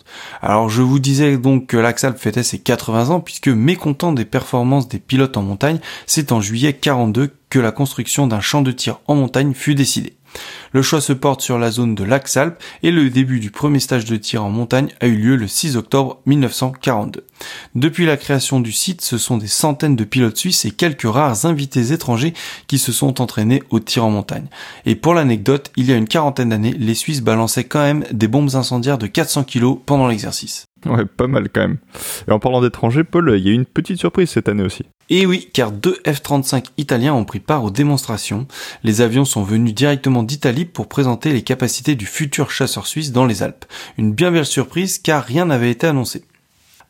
Alors 0.41 0.69
je 0.69 0.81
vous 0.81 0.99
disais 0.99 1.37
donc 1.37 1.67
que 1.67 1.77
l'Axalp 1.77 2.17
fêtait 2.17 2.43
ses 2.43 2.59
80 2.59 3.09
ans, 3.09 3.19
puisque 3.21 3.47
mécontent 3.47 4.11
des 4.11 4.25
performances 4.25 4.89
des 4.89 4.99
pilotes 4.99 5.37
en 5.37 5.43
montagne, 5.43 5.79
c'est 6.07 6.33
en 6.33 6.41
juillet 6.41 6.73
42 6.73 7.31
que 7.53 7.59
la 7.59 7.71
construction 7.71 8.25
d'un 8.25 8.41
champ 8.41 8.63
de 8.63 8.71
tir 8.71 8.99
en 9.05 9.13
montagne 9.13 9.53
fut 9.53 9.75
décidée. 9.75 10.17
Le 10.71 10.81
choix 10.81 11.01
se 11.01 11.13
porte 11.13 11.41
sur 11.41 11.59
la 11.59 11.69
zone 11.69 11.93
de 11.93 12.03
l'Axalp 12.03 12.59
et 12.81 12.89
le 12.89 13.11
début 13.11 13.39
du 13.39 13.51
premier 13.51 13.79
stage 13.79 14.05
de 14.05 14.15
tir 14.15 14.43
en 14.43 14.49
montagne 14.49 14.89
a 15.01 15.05
eu 15.05 15.15
lieu 15.15 15.35
le 15.35 15.47
6 15.47 15.77
octobre 15.77 16.19
1942. 16.25 17.23
Depuis 17.75 18.07
la 18.07 18.17
création 18.17 18.59
du 18.59 18.71
site, 18.71 19.01
ce 19.01 19.19
sont 19.19 19.37
des 19.37 19.45
centaines 19.45 19.95
de 19.95 20.03
pilotes 20.03 20.35
suisses 20.35 20.65
et 20.65 20.71
quelques 20.71 21.03
rares 21.03 21.45
invités 21.45 21.91
étrangers 21.91 22.33
qui 22.65 22.79
se 22.79 22.91
sont 22.91 23.21
entraînés 23.21 23.61
au 23.69 23.79
tir 23.79 24.03
en 24.03 24.09
montagne. 24.09 24.47
Et 24.87 24.95
pour 24.95 25.13
l'anecdote, 25.13 25.71
il 25.75 25.85
y 25.85 25.93
a 25.93 25.95
une 25.95 26.07
quarantaine 26.07 26.49
d'années, 26.49 26.73
les 26.75 26.95
Suisses 26.95 27.21
balançaient 27.21 27.65
quand 27.65 27.83
même 27.83 28.03
des 28.11 28.27
bombes 28.27 28.55
incendiaires 28.55 28.97
de 28.97 29.05
400 29.05 29.43
kg 29.43 29.75
pendant 29.85 30.07
l'exercice. 30.07 30.65
Ouais, 30.85 31.05
pas 31.05 31.27
mal 31.27 31.49
quand 31.49 31.61
même. 31.61 31.77
Et 32.27 32.31
en 32.31 32.39
parlant 32.39 32.61
d'étrangers, 32.61 33.03
Paul, 33.03 33.33
il 33.37 33.45
y 33.45 33.49
a 33.49 33.51
eu 33.51 33.55
une 33.55 33.65
petite 33.65 33.99
surprise 33.99 34.29
cette 34.29 34.49
année 34.49 34.63
aussi. 34.63 34.85
Et 35.09 35.25
oui, 35.25 35.49
car 35.53 35.71
deux 35.71 35.97
F-35 36.05 36.65
italiens 36.77 37.13
ont 37.13 37.25
pris 37.25 37.39
part 37.39 37.63
aux 37.63 37.71
démonstrations. 37.71 38.47
Les 38.83 39.01
avions 39.01 39.25
sont 39.25 39.43
venus 39.43 39.73
directement 39.73 40.23
d'Italie 40.23 40.65
pour 40.65 40.87
présenter 40.87 41.33
les 41.33 41.41
capacités 41.41 41.95
du 41.95 42.05
futur 42.05 42.51
chasseur 42.51 42.87
suisse 42.87 43.11
dans 43.11 43.25
les 43.25 43.43
Alpes. 43.43 43.65
Une 43.97 44.13
bien 44.13 44.31
belle 44.31 44.45
surprise 44.45 44.99
car 44.99 45.23
rien 45.23 45.45
n'avait 45.45 45.71
été 45.71 45.87
annoncé. 45.87 46.23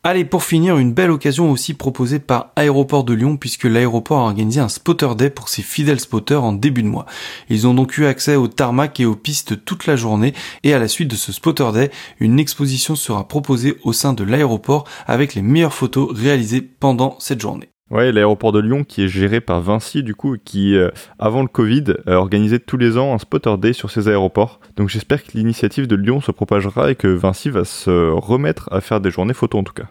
Allez, 0.05 0.25
pour 0.25 0.43
finir, 0.43 0.77
une 0.77 0.91
belle 0.91 1.11
occasion 1.11 1.49
aussi 1.49 1.73
proposée 1.73 2.19
par 2.19 2.51
Aéroport 2.57 3.05
de 3.05 3.13
Lyon 3.13 3.37
puisque 3.37 3.63
l'aéroport 3.63 4.19
a 4.19 4.23
organisé 4.23 4.59
un 4.59 4.67
spotter 4.67 5.07
day 5.15 5.29
pour 5.29 5.47
ses 5.47 5.61
fidèles 5.61 6.01
spotters 6.01 6.43
en 6.43 6.51
début 6.51 6.83
de 6.83 6.89
mois. 6.89 7.05
Ils 7.49 7.67
ont 7.67 7.73
donc 7.73 7.97
eu 7.97 8.05
accès 8.05 8.35
au 8.35 8.49
tarmac 8.49 8.99
et 8.99 9.05
aux 9.05 9.15
pistes 9.15 9.63
toute 9.63 9.85
la 9.85 9.95
journée 9.95 10.33
et 10.63 10.73
à 10.73 10.79
la 10.79 10.89
suite 10.89 11.09
de 11.09 11.15
ce 11.15 11.31
spotter 11.31 11.71
day, 11.71 11.91
une 12.19 12.37
exposition 12.37 12.97
sera 12.97 13.29
proposée 13.29 13.77
au 13.83 13.93
sein 13.93 14.11
de 14.11 14.25
l'aéroport 14.25 14.83
avec 15.07 15.35
les 15.35 15.41
meilleures 15.41 15.73
photos 15.73 16.11
réalisées 16.13 16.61
pendant 16.61 17.15
cette 17.19 17.39
journée. 17.39 17.72
Ouais, 17.91 18.11
l'aéroport 18.11 18.51
de 18.51 18.59
Lyon 18.59 18.83
qui 18.83 19.03
est 19.03 19.07
géré 19.07 19.41
par 19.41 19.61
Vinci 19.61 20.03
du 20.03 20.15
coup, 20.15 20.37
qui 20.43 20.75
euh, 20.75 20.89
avant 21.19 21.41
le 21.41 21.47
Covid 21.47 21.83
euh, 22.07 22.15
organisait 22.15 22.59
tous 22.59 22.77
les 22.77 22.97
ans 22.97 23.13
un 23.13 23.19
spotter 23.19 23.55
day 23.57 23.73
sur 23.73 23.91
ses 23.91 24.07
aéroports. 24.07 24.59
Donc 24.75 24.89
j'espère 24.89 25.23
que 25.23 25.31
l'initiative 25.33 25.87
de 25.87 25.95
Lyon 25.95 26.21
se 26.21 26.31
propagera 26.31 26.91
et 26.91 26.95
que 26.95 27.07
Vinci 27.07 27.49
va 27.49 27.65
se 27.65 28.09
remettre 28.09 28.67
à 28.71 28.81
faire 28.81 29.01
des 29.01 29.11
journées 29.11 29.33
photos 29.33 29.61
en 29.61 29.63
tout 29.63 29.73
cas. 29.73 29.89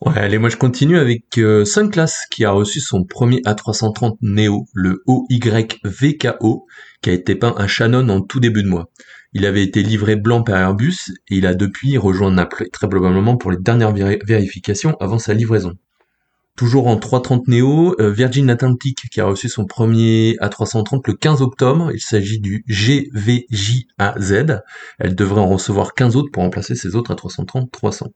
Ouais, 0.00 0.18
allez, 0.18 0.38
moi 0.38 0.48
je 0.48 0.56
continue 0.56 0.98
avec 0.98 1.38
euh, 1.38 1.64
Sunclass 1.64 2.26
qui 2.30 2.44
a 2.44 2.52
reçu 2.52 2.80
son 2.80 3.04
premier 3.04 3.40
A330 3.40 4.16
Neo, 4.20 4.66
le 4.72 5.02
OYVKO, 5.06 6.66
qui 7.02 7.10
a 7.10 7.12
été 7.12 7.34
peint 7.34 7.54
à 7.56 7.66
Shannon 7.66 8.08
en 8.08 8.20
tout 8.20 8.40
début 8.40 8.62
de 8.62 8.68
mois. 8.68 8.90
Il 9.32 9.44
avait 9.44 9.62
été 9.62 9.82
livré 9.82 10.16
blanc 10.16 10.42
par 10.42 10.56
Airbus 10.56 11.14
et 11.28 11.36
il 11.36 11.46
a 11.46 11.54
depuis 11.54 11.98
rejoint 11.98 12.30
Naples, 12.30 12.68
très 12.72 12.88
probablement 12.88 13.36
pour 13.36 13.50
les 13.50 13.58
dernières 13.58 13.92
vérifications 13.92 14.96
avant 15.00 15.18
sa 15.18 15.34
livraison. 15.34 15.74
Toujours 16.58 16.88
en 16.88 16.96
330 16.96 17.46
Neo, 17.46 17.94
euh, 18.00 18.10
Virgin 18.10 18.50
Atlantic 18.50 19.08
qui 19.12 19.20
a 19.20 19.26
reçu 19.26 19.48
son 19.48 19.64
premier 19.64 20.34
A330 20.40 21.02
le 21.06 21.14
15 21.14 21.40
octobre. 21.40 21.92
Il 21.94 22.00
s'agit 22.00 22.40
du 22.40 22.64
GVJAZ. 22.66 24.62
Elle 24.98 25.14
devrait 25.14 25.40
en 25.40 25.46
recevoir 25.46 25.94
15 25.94 26.16
autres 26.16 26.32
pour 26.32 26.42
remplacer 26.42 26.74
ses 26.74 26.96
autres 26.96 27.14
A330-300. 27.14 28.08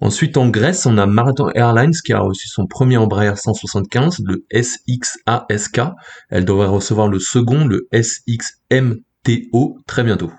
Ensuite, 0.00 0.38
en 0.38 0.48
Grèce, 0.48 0.86
on 0.86 0.96
a 0.96 1.04
Marathon 1.04 1.50
Airlines 1.50 1.92
qui 2.02 2.14
a 2.14 2.20
reçu 2.20 2.48
son 2.48 2.66
premier 2.66 2.96
Embraer 2.96 3.36
175, 3.36 4.22
le 4.24 4.46
SXASK. 4.50 5.82
Elle 6.30 6.46
devrait 6.46 6.66
recevoir 6.66 7.08
le 7.08 7.18
second, 7.18 7.66
le 7.66 7.86
SXMTO, 7.92 9.76
très 9.86 10.02
bientôt. 10.02 10.32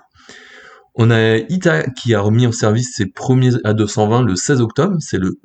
On 0.96 1.12
a 1.12 1.36
ITA 1.36 1.84
qui 1.90 2.16
a 2.16 2.20
remis 2.20 2.48
en 2.48 2.52
service 2.52 2.96
ses 2.96 3.06
premiers 3.06 3.50
A220 3.50 4.24
le 4.24 4.34
16 4.34 4.60
octobre, 4.60 4.96
c'est 4.98 5.18
le 5.18 5.38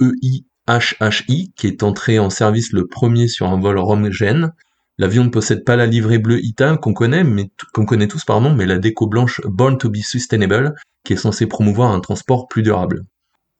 EIHHI 0.67 1.53
qui 1.55 1.67
est 1.67 1.83
entré 1.83 2.19
en 2.19 2.29
service 2.29 2.73
le 2.73 2.87
premier 2.87 3.27
sur 3.27 3.47
un 3.47 3.59
vol 3.59 3.77
Rome-Gênes. 3.77 4.51
L'avion 4.97 5.23
ne 5.23 5.29
possède 5.29 5.63
pas 5.63 5.75
la 5.75 5.85
livrée 5.85 6.17
bleue 6.17 6.43
ITA 6.43 6.77
qu'on 6.77 6.93
connaît, 6.93 7.23
mais 7.23 7.51
qu'on 7.73 7.85
connaît 7.85 8.07
tous 8.07 8.25
pardon, 8.25 8.53
mais 8.53 8.65
la 8.65 8.79
déco 8.79 9.07
blanche 9.07 9.41
Born 9.45 9.77
to 9.77 9.89
be 9.89 9.97
Sustainable 9.97 10.75
qui 11.03 11.13
est 11.13 11.17
censée 11.17 11.47
promouvoir 11.47 11.91
un 11.91 11.99
transport 11.99 12.47
plus 12.47 12.63
durable. 12.63 13.05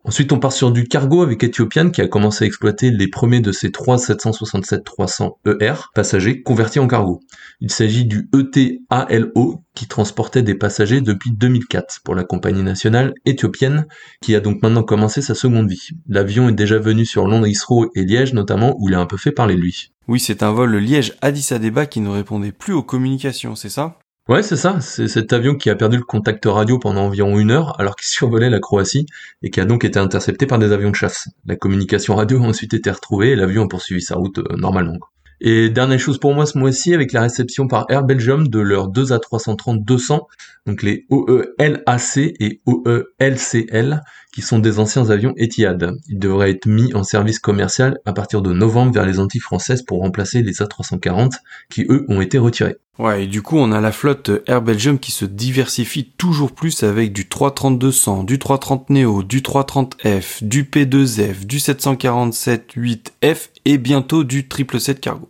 Ensuite, 0.08 0.32
on 0.32 0.40
part 0.40 0.54
sur 0.54 0.72
du 0.72 0.86
cargo 0.86 1.22
avec 1.22 1.44
Ethiopian 1.44 1.90
qui 1.90 2.00
a 2.00 2.08
commencé 2.08 2.46
à 2.46 2.48
exploiter 2.48 2.92
les 2.92 3.10
premiers 3.10 3.42
de 3.42 3.52
ses 3.52 3.74
3 3.74 3.98
767-300 3.98 5.34
ER 5.46 5.74
passagers 5.94 6.42
convertis 6.42 6.80
en 6.80 6.88
cargo. 6.88 7.20
Il 7.60 7.70
s'agit 7.70 8.06
du 8.06 8.30
ETALO 8.34 9.64
qui 9.76 9.88
transportait 9.88 10.44
des 10.44 10.56
passagers 10.56 11.02
depuis 11.02 11.32
2004 11.32 12.00
pour 12.06 12.16
la 12.16 12.24
compagnie 12.24 12.64
nationale 12.64 13.14
éthiopienne 13.26 13.86
qui 14.22 14.34
a 14.34 14.40
donc 14.40 14.62
maintenant 14.62 14.84
commencé 14.84 15.22
sa 15.22 15.36
seconde 15.36 15.70
vie. 15.70 15.90
L'avion 16.08 16.48
est 16.48 16.54
déjà 16.54 16.80
venu 16.80 17.06
sur 17.06 17.28
Londres 17.28 17.48
Heathrow 17.48 17.92
et 17.94 18.04
Liège 18.04 18.34
notamment 18.34 18.78
où 18.80 18.88
il 18.88 18.96
a 18.96 19.02
un 19.02 19.08
peu 19.08 19.18
fait 19.18 19.34
parler 19.34 19.56
de 19.56 19.60
lui. 19.60 19.92
Oui, 20.08 20.22
c'est 20.22 20.42
un 20.42 20.54
vol 20.54 20.74
Liège-Addis 20.78 21.50
Abeba 21.52 21.86
qui 21.86 22.00
ne 22.00 22.08
répondait 22.08 22.54
plus 22.54 22.72
aux 22.72 22.82
communications, 22.82 23.56
c'est 23.56 23.68
ça? 23.68 24.00
Ouais, 24.30 24.44
c'est 24.44 24.58
ça. 24.58 24.82
C'est 24.82 25.08
cet 25.08 25.32
avion 25.32 25.56
qui 25.56 25.70
a 25.70 25.76
perdu 25.76 25.96
le 25.98 26.04
contact 26.04 26.44
radio 26.46 26.80
pendant 26.80 27.06
environ 27.06 27.40
une 27.40 27.50
heure 27.50 27.80
alors 27.80 27.96
qu'il 27.96 28.08
survolait 28.10 28.50
la 28.50 28.60
Croatie 28.60 29.06
et 29.42 29.50
qui 29.50 29.62
a 29.62 29.66
donc 29.66 29.86
été 29.86 30.00
intercepté 30.00 30.46
par 30.46 30.60
des 30.60 30.74
avions 30.74 30.92
de 30.92 30.96
chasse. 30.96 31.30
La 31.46 31.56
communication 31.56 32.16
radio 32.16 32.44
a 32.44 32.48
ensuite 32.48 32.74
été 32.74 32.92
retrouvée 32.92 33.32
et 33.32 33.36
l'avion 33.38 33.64
a 33.64 33.68
poursuivi 33.70 34.02
sa 34.02 34.16
route 34.16 34.40
euh, 34.40 34.58
normalement. 34.58 34.98
Et 35.40 35.70
dernière 35.70 36.00
chose 36.00 36.18
pour 36.18 36.34
moi 36.34 36.46
ce 36.46 36.58
mois-ci, 36.58 36.94
avec 36.94 37.14
la 37.14 37.22
réception 37.22 37.68
par 37.68 37.86
Air 37.90 38.04
Belgium 38.04 38.48
de 38.48 38.60
leurs 38.60 38.90
2 38.90 39.06
A330-200, 39.14 40.22
donc 40.66 40.82
les 40.82 41.06
OELAC 41.10 42.18
et 42.18 42.62
OELCL, 42.66 44.02
qui 44.38 44.44
sont 44.44 44.60
des 44.60 44.78
anciens 44.78 45.10
avions 45.10 45.34
Etihad. 45.36 45.98
Ils 46.10 46.20
devraient 46.20 46.52
être 46.52 46.68
mis 46.68 46.94
en 46.94 47.04
service 47.04 47.40
commercial 47.40 47.98
à 48.06 48.14
partir 48.14 48.44
de 48.44 48.54
novembre 48.54 48.94
vers 48.94 49.08
les 49.08 49.18
Antilles 49.18 49.42
françaises 49.42 49.82
pour 49.82 50.02
remplacer 50.02 50.44
les 50.44 50.60
A340, 50.60 51.32
qui 51.72 51.88
eux 51.90 52.06
ont 52.08 52.22
été 52.22 52.38
retirés. 52.38 52.78
Ouais, 53.00 53.24
et 53.24 53.28
du 53.28 53.42
coup, 53.42 53.58
on 53.58 53.72
a 53.72 53.82
la 53.82 53.92
flotte 53.92 54.30
Air 54.46 54.62
Belgium 54.62 55.00
qui 55.00 55.12
se 55.12 55.26
diversifie 55.26 56.12
toujours 56.20 56.52
plus 56.52 56.84
avec 56.84 57.14
du 57.14 57.24
330-200, 57.24 58.26
du 58.26 58.38
330 58.38 58.92
Neo, 58.92 59.24
du 59.24 59.42
330F, 59.42 60.44
du 60.44 60.66
P2F, 60.66 61.48
du 61.48 61.58
747-8F 61.58 63.50
et 63.66 63.80
bientôt 63.80 64.24
du 64.24 64.42
777 64.42 65.00
Cargo. 65.00 65.30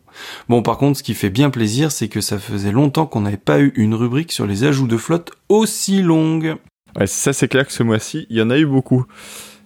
Bon, 0.49 0.61
par 0.61 0.77
contre, 0.77 0.97
ce 0.97 1.03
qui 1.03 1.13
fait 1.13 1.29
bien 1.29 1.49
plaisir, 1.49 1.93
c'est 1.93 2.09
que 2.09 2.19
ça 2.19 2.39
faisait 2.39 2.73
longtemps 2.73 3.05
qu'on 3.05 3.21
n'avait 3.21 3.37
pas 3.37 3.61
eu 3.61 3.71
une 3.77 3.95
rubrique 3.95 4.33
sur 4.33 4.45
les 4.45 4.65
ajouts 4.65 4.87
de 4.87 4.97
flotte 4.97 5.31
aussi 5.47 6.01
longue. 6.01 6.57
Ouais, 6.95 7.07
ça 7.07 7.33
c'est 7.33 7.47
clair 7.47 7.65
que 7.65 7.73
ce 7.73 7.83
mois-ci, 7.83 8.27
il 8.29 8.37
y 8.37 8.41
en 8.41 8.49
a 8.49 8.57
eu 8.57 8.65
beaucoup. 8.65 9.05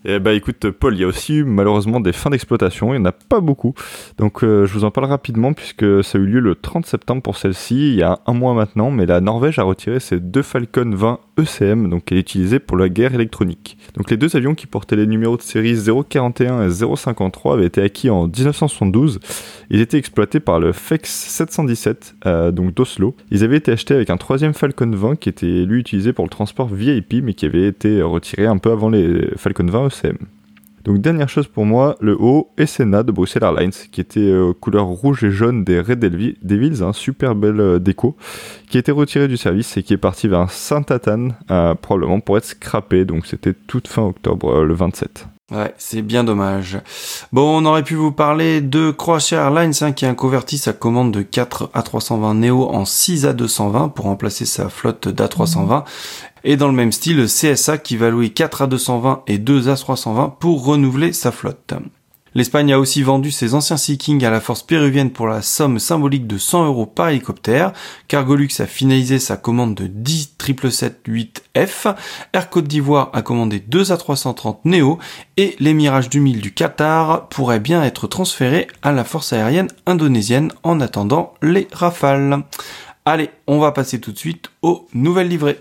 Eh 0.03 0.17
bah 0.17 0.33
écoute 0.33 0.71
Paul, 0.71 0.95
il 0.95 1.01
y 1.01 1.03
a 1.03 1.07
aussi 1.07 1.43
malheureusement 1.43 1.99
des 1.99 2.11
fins 2.11 2.31
d'exploitation, 2.31 2.93
il 2.93 2.97
n'y 2.97 3.03
en 3.03 3.09
a 3.09 3.11
pas 3.11 3.39
beaucoup. 3.39 3.75
Donc 4.17 4.43
euh, 4.43 4.65
je 4.65 4.73
vous 4.73 4.83
en 4.83 4.89
parle 4.89 5.07
rapidement 5.07 5.53
puisque 5.53 6.03
ça 6.03 6.17
a 6.17 6.21
eu 6.21 6.25
lieu 6.25 6.39
le 6.39 6.55
30 6.55 6.87
septembre 6.87 7.21
pour 7.21 7.37
celle-ci, 7.37 7.91
il 7.91 7.95
y 7.95 8.01
a 8.01 8.19
un 8.25 8.33
mois 8.33 8.55
maintenant, 8.55 8.89
mais 8.89 9.05
la 9.05 9.21
Norvège 9.21 9.59
a 9.59 9.63
retiré 9.63 9.99
ses 9.99 10.19
deux 10.19 10.41
Falcon 10.41 10.89
20 10.91 11.19
ECM, 11.41 11.89
donc 11.89 12.05
qu'elle 12.05 12.17
utilisait 12.17 12.59
pour 12.59 12.77
la 12.77 12.89
guerre 12.89 13.13
électronique. 13.13 13.77
Donc 13.95 14.09
les 14.09 14.17
deux 14.17 14.35
avions 14.35 14.55
qui 14.55 14.67
portaient 14.67 14.95
les 14.95 15.07
numéros 15.07 15.37
de 15.37 15.41
série 15.41 15.77
041 16.09 16.67
et 16.67 16.71
053 16.71 17.53
avaient 17.53 17.65
été 17.65 17.81
acquis 17.81 18.09
en 18.09 18.27
1972. 18.27 19.19
Ils 19.69 19.81
étaient 19.81 19.97
exploités 19.97 20.39
par 20.39 20.59
le 20.59 20.71
FEX 20.71 21.09
717, 21.09 22.15
euh, 22.25 22.51
donc 22.51 22.73
d'Oslo. 22.73 23.15
Ils 23.31 23.43
avaient 23.43 23.57
été 23.57 23.71
achetés 23.71 23.93
avec 23.93 24.09
un 24.09 24.17
troisième 24.17 24.53
Falcon 24.53 24.91
20 24.91 25.15
qui 25.17 25.29
était 25.29 25.65
lui 25.65 25.79
utilisé 25.79 26.13
pour 26.13 26.25
le 26.25 26.29
transport 26.29 26.67
VIP, 26.67 27.15
mais 27.23 27.33
qui 27.33 27.45
avait 27.45 27.67
été 27.67 28.01
retiré 28.01 28.45
un 28.45 28.57
peu 28.57 28.71
avant 28.71 28.89
les 28.89 29.29
Falcon 29.37 29.65
20 29.65 29.87
ECM. 29.87 30.17
Donc 30.83 30.99
dernière 30.99 31.29
chose 31.29 31.47
pour 31.47 31.65
moi, 31.65 31.95
le 31.99 32.15
haut 32.19 32.51
Essenna 32.57 33.03
de 33.03 33.11
Bruxelles 33.11 33.43
Airlines, 33.43 33.71
qui 33.91 34.01
était 34.01 34.19
euh, 34.19 34.53
couleur 34.53 34.85
rouge 34.85 35.23
et 35.23 35.31
jaune 35.31 35.63
des 35.63 35.79
Red 35.79 35.99
Devils, 35.99 36.83
un 36.83 36.93
super 36.93 37.35
belle 37.35 37.59
euh, 37.59 37.79
déco, 37.79 38.15
qui 38.69 38.77
été 38.77 38.91
retiré 38.91 39.27
du 39.27 39.37
service 39.37 39.77
et 39.77 39.83
qui 39.83 39.93
est 39.93 39.97
parti 39.97 40.27
vers 40.27 40.49
Saint-Athan, 40.49 41.29
euh, 41.51 41.75
probablement 41.75 42.19
pour 42.19 42.37
être 42.37 42.45
scrappé, 42.45 43.05
donc 43.05 43.27
c'était 43.27 43.53
toute 43.53 43.87
fin 43.87 44.03
octobre, 44.03 44.63
le 44.63 44.73
27. 44.73 45.27
Ouais, 45.51 45.73
c'est 45.77 46.01
bien 46.01 46.23
dommage. 46.23 46.79
Bon, 47.33 47.61
on 47.61 47.65
aurait 47.65 47.83
pu 47.83 47.95
vous 47.95 48.13
parler 48.13 48.61
de 48.61 48.89
Croatia 48.89 49.41
Airlines 49.41 49.73
hein, 49.81 49.91
qui 49.91 50.05
a 50.05 50.13
converti 50.13 50.57
sa 50.57 50.71
commande 50.71 51.11
de 51.11 51.21
4 51.23 51.71
A320 51.75 52.37
Neo 52.37 52.69
en 52.69 52.85
6 52.85 53.25
A220 53.25 53.91
pour 53.91 54.05
remplacer 54.05 54.45
sa 54.45 54.69
flotte 54.69 55.09
d'A320 55.09 55.83
et 56.43 56.57
dans 56.57 56.67
le 56.67 56.73
même 56.73 56.91
style, 56.91 57.25
CSA 57.25 57.77
qui 57.77 57.97
va 57.97 58.09
louer 58.09 58.29
4 58.29 58.67
A220 58.67 59.21
et 59.27 59.37
2 59.37 59.73
A320 59.73 60.37
pour 60.39 60.65
renouveler 60.65 61.13
sa 61.13 61.31
flotte. 61.31 61.73
L'Espagne 62.33 62.71
a 62.71 62.79
aussi 62.79 63.03
vendu 63.03 63.29
ses 63.29 63.55
anciens 63.55 63.75
Sea 63.75 63.97
King 63.97 64.23
à 64.23 64.29
la 64.29 64.39
force 64.39 64.63
péruvienne 64.63 65.11
pour 65.11 65.27
la 65.27 65.41
somme 65.41 65.79
symbolique 65.79 66.27
de 66.27 66.37
100 66.37 66.65
euros 66.65 66.85
par 66.85 67.09
hélicoptère. 67.09 67.73
Cargolux 68.07 68.47
a 68.59 68.67
finalisé 68.67 69.19
sa 69.19 69.35
commande 69.35 69.75
de 69.75 69.87
10 69.87 70.31
777-8F. 70.41 71.95
Air 72.33 72.49
Côte 72.49 72.67
d'Ivoire 72.67 73.09
a 73.13 73.21
commandé 73.21 73.59
2 73.59 73.83
A330 73.83 74.59
Neo 74.65 74.99
et 75.37 75.55
les 75.59 75.73
du 76.09 76.19
Mille 76.19 76.41
du 76.41 76.53
Qatar 76.53 77.27
pourraient 77.29 77.59
bien 77.59 77.83
être 77.83 78.07
transférés 78.07 78.67
à 78.81 78.91
la 78.91 79.03
force 79.03 79.33
aérienne 79.33 79.69
indonésienne 79.85 80.51
en 80.63 80.79
attendant 80.79 81.33
les 81.41 81.67
rafales. 81.71 82.43
Allez, 83.05 83.29
on 83.47 83.59
va 83.59 83.71
passer 83.71 83.99
tout 83.99 84.11
de 84.11 84.17
suite 84.17 84.51
aux 84.61 84.87
nouvelles 84.93 85.29
livrées. 85.29 85.59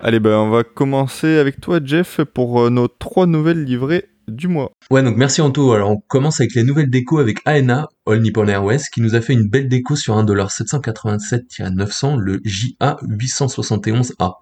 Allez, 0.00 0.20
ben 0.20 0.36
on 0.38 0.48
va 0.48 0.62
commencer 0.62 1.38
avec 1.38 1.60
toi, 1.60 1.80
Jeff, 1.82 2.20
pour 2.22 2.62
euh, 2.62 2.70
nos 2.70 2.86
trois 2.86 3.26
nouvelles 3.26 3.64
livrées 3.64 4.04
du 4.28 4.46
mois. 4.46 4.70
Ouais, 4.92 5.02
donc 5.02 5.16
merci 5.16 5.40
Anto. 5.40 5.72
Alors 5.72 5.90
on 5.90 6.00
commence 6.06 6.38
avec 6.40 6.54
les 6.54 6.62
nouvelles 6.62 6.88
décos 6.88 7.18
avec 7.18 7.38
ANA, 7.46 7.88
All 8.06 8.20
Nippon 8.20 8.46
Airways, 8.46 8.82
qui 8.92 9.00
nous 9.00 9.16
a 9.16 9.20
fait 9.20 9.32
une 9.32 9.48
belle 9.48 9.68
déco 9.68 9.96
sur 9.96 10.16
un 10.16 10.22
de 10.22 10.32
leurs 10.32 10.50
787-900, 10.50 12.16
le 12.16 12.36
JA871A. 12.38 14.34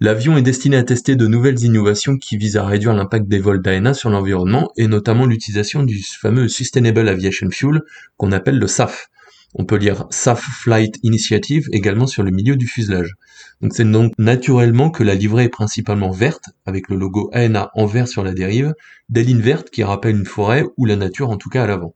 L'avion 0.00 0.36
est 0.36 0.42
destiné 0.42 0.76
à 0.76 0.82
tester 0.82 1.14
de 1.14 1.26
nouvelles 1.28 1.62
innovations 1.62 2.16
qui 2.16 2.36
visent 2.36 2.56
à 2.56 2.64
réduire 2.64 2.94
l'impact 2.94 3.28
des 3.28 3.38
vols 3.38 3.62
d'ANA 3.62 3.94
sur 3.94 4.10
l'environnement 4.10 4.72
et 4.76 4.88
notamment 4.88 5.26
l'utilisation 5.26 5.84
du 5.84 6.02
fameux 6.02 6.48
Sustainable 6.48 7.08
Aviation 7.08 7.48
Fuel 7.50 7.82
qu'on 8.16 8.32
appelle 8.32 8.58
le 8.58 8.66
SAF. 8.66 9.08
On 9.54 9.64
peut 9.64 9.76
lire 9.76 10.06
SAF 10.10 10.40
Flight 10.40 10.98
Initiative 11.02 11.66
également 11.72 12.06
sur 12.06 12.22
le 12.22 12.30
milieu 12.30 12.56
du 12.56 12.68
fuselage. 12.68 13.14
Donc 13.60 13.72
c'est 13.74 13.90
donc 13.90 14.12
naturellement 14.16 14.90
que 14.90 15.02
la 15.02 15.14
livrée 15.14 15.44
est 15.44 15.48
principalement 15.48 16.10
verte, 16.10 16.50
avec 16.66 16.88
le 16.88 16.96
logo 16.96 17.30
ANA 17.32 17.70
en 17.74 17.86
vert 17.86 18.06
sur 18.06 18.22
la 18.22 18.32
dérive, 18.32 18.74
des 19.08 19.24
lignes 19.24 19.40
vertes 19.40 19.70
qui 19.70 19.82
rappellent 19.82 20.16
une 20.16 20.26
forêt 20.26 20.64
ou 20.76 20.86
la 20.86 20.96
nature 20.96 21.30
en 21.30 21.36
tout 21.36 21.48
cas 21.48 21.64
à 21.64 21.66
l'avant. 21.66 21.94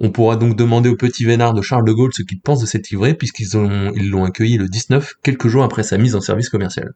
On 0.00 0.10
pourra 0.10 0.36
donc 0.36 0.56
demander 0.56 0.88
au 0.88 0.96
petit 0.96 1.24
vénard 1.24 1.54
de 1.54 1.62
Charles 1.62 1.84
de 1.84 1.92
Gaulle 1.92 2.12
ce 2.12 2.22
qu'il 2.22 2.40
pense 2.40 2.60
de 2.60 2.66
cette 2.66 2.90
livrée 2.90 3.14
puisqu'ils 3.14 3.56
ont, 3.56 3.92
ils 3.94 4.10
l'ont 4.10 4.24
accueilli 4.24 4.56
le 4.56 4.68
19, 4.68 5.14
quelques 5.22 5.48
jours 5.48 5.62
après 5.62 5.84
sa 5.84 5.98
mise 5.98 6.16
en 6.16 6.20
service 6.20 6.48
commercial. 6.48 6.92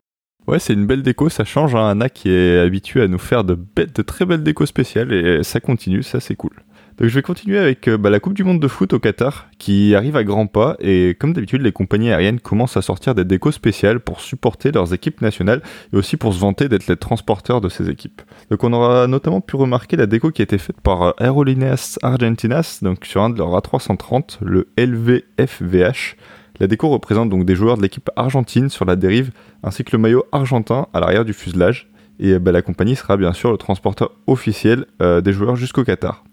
Ouais, 0.48 0.58
c'est 0.58 0.72
une 0.72 0.86
belle 0.86 1.02
déco, 1.02 1.28
ça 1.28 1.44
change. 1.44 1.74
Hein. 1.74 1.88
Anna 1.88 2.08
qui 2.08 2.30
est 2.30 2.58
habitué 2.58 3.02
à 3.02 3.08
nous 3.08 3.18
faire 3.18 3.44
de, 3.44 3.56
de 3.76 4.02
très 4.02 4.26
belles 4.26 4.42
décos 4.42 4.66
spéciales 4.66 5.12
et 5.12 5.42
ça 5.42 5.60
continue, 5.60 6.02
ça 6.02 6.18
c'est 6.18 6.34
cool. 6.34 6.52
Je 6.98 7.08
vais 7.08 7.20
continuer 7.20 7.58
avec 7.58 7.88
euh, 7.88 7.98
bah, 7.98 8.08
la 8.08 8.20
Coupe 8.20 8.32
du 8.32 8.42
Monde 8.42 8.58
de 8.58 8.68
foot 8.68 8.94
au 8.94 8.98
Qatar 8.98 9.50
qui 9.58 9.94
arrive 9.94 10.16
à 10.16 10.24
grands 10.24 10.46
pas 10.46 10.76
et 10.80 11.14
comme 11.20 11.34
d'habitude 11.34 11.60
les 11.60 11.70
compagnies 11.70 12.10
aériennes 12.10 12.40
commencent 12.40 12.78
à 12.78 12.82
sortir 12.82 13.14
des 13.14 13.26
décos 13.26 13.52
spéciales 13.52 14.00
pour 14.00 14.22
supporter 14.22 14.72
leurs 14.72 14.94
équipes 14.94 15.20
nationales 15.20 15.60
et 15.92 15.96
aussi 15.96 16.16
pour 16.16 16.32
se 16.32 16.38
vanter 16.38 16.70
d'être 16.70 16.86
les 16.86 16.96
transporteurs 16.96 17.60
de 17.60 17.68
ces 17.68 17.90
équipes. 17.90 18.22
Donc 18.50 18.64
on 18.64 18.72
aura 18.72 19.06
notamment 19.08 19.42
pu 19.42 19.56
remarquer 19.56 19.98
la 19.98 20.06
déco 20.06 20.30
qui 20.30 20.40
a 20.40 20.44
été 20.44 20.56
faite 20.56 20.80
par 20.80 21.02
euh, 21.02 21.12
Aerolíneas 21.20 21.98
Argentinas 22.00 22.78
donc 22.80 23.04
sur 23.04 23.22
un 23.22 23.28
de 23.28 23.36
leurs 23.36 23.50
A330, 23.50 24.38
le 24.40 24.68
LVFVH. 24.78 26.16
La 26.60 26.66
déco 26.66 26.88
représente 26.88 27.28
donc 27.28 27.44
des 27.44 27.56
joueurs 27.56 27.76
de 27.76 27.82
l'équipe 27.82 28.08
argentine 28.16 28.70
sur 28.70 28.86
la 28.86 28.96
dérive 28.96 29.32
ainsi 29.62 29.84
que 29.84 29.92
le 29.92 29.98
maillot 29.98 30.24
argentin 30.32 30.86
à 30.94 31.00
l'arrière 31.00 31.26
du 31.26 31.34
fuselage. 31.34 31.90
Et 32.18 32.38
bah, 32.38 32.52
la 32.52 32.62
compagnie 32.62 32.96
sera 32.96 33.18
bien 33.18 33.34
sûr 33.34 33.52
le 33.52 33.58
transporteur 33.58 34.12
officiel 34.26 34.86
euh, 35.02 35.20
des 35.20 35.34
joueurs 35.34 35.56
jusqu'au 35.56 35.84
Qatar. 35.84 36.24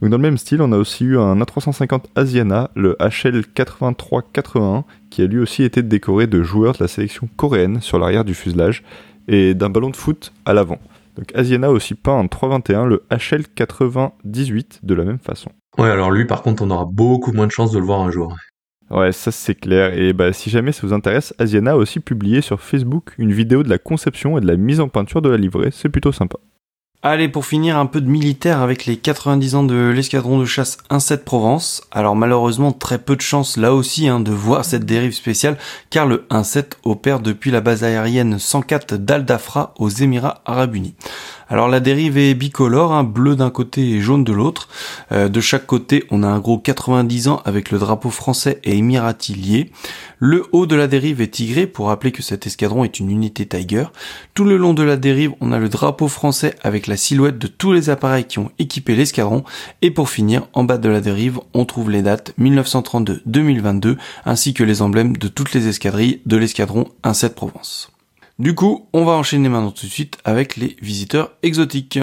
Donc 0.00 0.10
dans 0.10 0.16
le 0.16 0.22
même 0.22 0.38
style, 0.38 0.62
on 0.62 0.72
a 0.72 0.78
aussi 0.78 1.04
eu 1.04 1.18
un 1.18 1.36
A350 1.40 2.04
Asiana, 2.16 2.70
le 2.74 2.96
HL 3.00 3.44
8381, 3.54 4.84
qui 5.10 5.22
a 5.22 5.26
lui 5.26 5.38
aussi 5.38 5.62
été 5.62 5.82
décoré 5.82 6.26
de 6.26 6.42
joueurs 6.42 6.72
de 6.74 6.78
la 6.80 6.88
sélection 6.88 7.28
coréenne 7.36 7.80
sur 7.80 7.98
l'arrière 7.98 8.24
du 8.24 8.34
fuselage. 8.34 8.82
et 9.28 9.54
d'un 9.54 9.70
ballon 9.70 9.90
de 9.90 9.96
foot 9.96 10.32
à 10.44 10.54
l'avant. 10.54 10.78
Donc 11.16 11.30
Asiana 11.34 11.68
a 11.68 11.70
aussi 11.70 11.94
peint 11.94 12.14
en 12.14 12.26
321 12.26 12.86
le 12.86 13.04
HL 13.10 13.44
98 13.54 14.80
de 14.82 14.94
la 14.94 15.04
même 15.04 15.18
façon. 15.18 15.50
Ouais, 15.78 15.90
alors 15.90 16.10
lui, 16.10 16.24
par 16.24 16.42
contre, 16.42 16.62
on 16.62 16.70
aura 16.70 16.84
beaucoup 16.84 17.32
moins 17.32 17.46
de 17.46 17.52
chances 17.52 17.70
de 17.70 17.78
le 17.78 17.84
voir 17.84 18.00
un 18.00 18.10
jour. 18.10 18.34
Ouais, 18.90 19.12
ça 19.12 19.30
c'est 19.30 19.54
clair. 19.54 19.96
Et 19.96 20.12
bah, 20.12 20.32
si 20.32 20.50
jamais 20.50 20.72
ça 20.72 20.84
vous 20.84 20.92
intéresse, 20.92 21.32
Asiana 21.38 21.72
a 21.72 21.76
aussi 21.76 22.00
publié 22.00 22.40
sur 22.40 22.60
Facebook 22.60 23.14
une 23.18 23.32
vidéo 23.32 23.62
de 23.62 23.68
la 23.68 23.78
conception 23.78 24.36
et 24.36 24.40
de 24.40 24.46
la 24.46 24.56
mise 24.56 24.80
en 24.80 24.88
peinture 24.88 25.22
de 25.22 25.28
la 25.28 25.36
livrée. 25.36 25.70
C'est 25.72 25.90
plutôt 25.90 26.10
sympa. 26.10 26.38
Allez, 27.02 27.30
pour 27.30 27.46
finir, 27.46 27.78
un 27.78 27.86
peu 27.86 28.02
de 28.02 28.10
militaire 28.10 28.60
avec 28.60 28.84
les 28.84 28.98
90 28.98 29.54
ans 29.54 29.62
de 29.62 29.88
l'escadron 29.88 30.38
de 30.38 30.44
chasse 30.44 30.76
1-7 30.90 31.24
Provence. 31.24 31.82
Alors 31.90 32.14
malheureusement, 32.14 32.72
très 32.72 32.98
peu 32.98 33.16
de 33.16 33.22
chance 33.22 33.56
là 33.56 33.72
aussi 33.72 34.06
hein, 34.06 34.20
de 34.20 34.30
voir 34.32 34.66
cette 34.66 34.84
dérive 34.84 35.14
spéciale, 35.14 35.56
car 35.88 36.04
le 36.04 36.26
1-7 36.28 36.72
opère 36.84 37.20
depuis 37.20 37.50
la 37.50 37.62
base 37.62 37.84
aérienne 37.84 38.38
104 38.38 38.98
d'Al 38.98 39.24
Dafra 39.24 39.72
aux 39.78 39.88
Émirats 39.88 40.42
Arabes 40.44 40.74
Unis. 40.74 40.94
Alors 41.50 41.68
la 41.68 41.80
dérive 41.80 42.16
est 42.16 42.34
bicolore, 42.34 42.92
hein, 42.92 43.02
bleu 43.02 43.34
d'un 43.34 43.50
côté 43.50 43.80
et 43.90 44.00
jaune 44.00 44.22
de 44.22 44.32
l'autre. 44.32 44.68
Euh, 45.10 45.28
de 45.28 45.40
chaque 45.40 45.66
côté, 45.66 46.04
on 46.10 46.22
a 46.22 46.28
un 46.28 46.38
gros 46.38 46.58
90 46.58 47.26
ans 47.26 47.42
avec 47.44 47.72
le 47.72 47.78
drapeau 47.78 48.10
français 48.10 48.60
et 48.62 48.76
émirati 48.76 49.34
lié. 49.34 49.72
Le 50.18 50.46
haut 50.52 50.66
de 50.66 50.76
la 50.76 50.86
dérive 50.86 51.20
est 51.20 51.32
tigré 51.32 51.66
pour 51.66 51.88
rappeler 51.88 52.12
que 52.12 52.22
cet 52.22 52.46
escadron 52.46 52.84
est 52.84 53.00
une 53.00 53.10
unité 53.10 53.46
Tiger. 53.46 53.86
Tout 54.34 54.44
le 54.44 54.58
long 54.58 54.74
de 54.74 54.84
la 54.84 54.96
dérive, 54.96 55.32
on 55.40 55.50
a 55.50 55.58
le 55.58 55.68
drapeau 55.68 56.06
français 56.06 56.54
avec 56.62 56.86
la 56.90 56.96
silhouette 56.96 57.38
de 57.38 57.46
tous 57.46 57.72
les 57.72 57.88
appareils 57.88 58.24
qui 58.24 58.40
ont 58.40 58.50
équipé 58.58 58.96
l'escadron. 58.96 59.44
Et 59.80 59.92
pour 59.92 60.10
finir, 60.10 60.48
en 60.52 60.64
bas 60.64 60.76
de 60.76 60.88
la 60.88 61.00
dérive, 61.00 61.38
on 61.54 61.64
trouve 61.64 61.88
les 61.88 62.02
dates 62.02 62.34
1932-2022 62.38 63.96
ainsi 64.26 64.52
que 64.52 64.64
les 64.64 64.82
emblèmes 64.82 65.16
de 65.16 65.28
toutes 65.28 65.54
les 65.54 65.68
escadrilles 65.68 66.20
de 66.26 66.36
l'escadron 66.36 66.88
1-7 67.04 67.30
Provence. 67.30 67.92
Du 68.40 68.54
coup, 68.54 68.88
on 68.92 69.04
va 69.04 69.12
enchaîner 69.12 69.48
maintenant 69.48 69.70
tout 69.70 69.86
de 69.86 69.90
suite 69.90 70.18
avec 70.24 70.56
les 70.56 70.76
visiteurs 70.82 71.32
exotiques. 71.44 72.00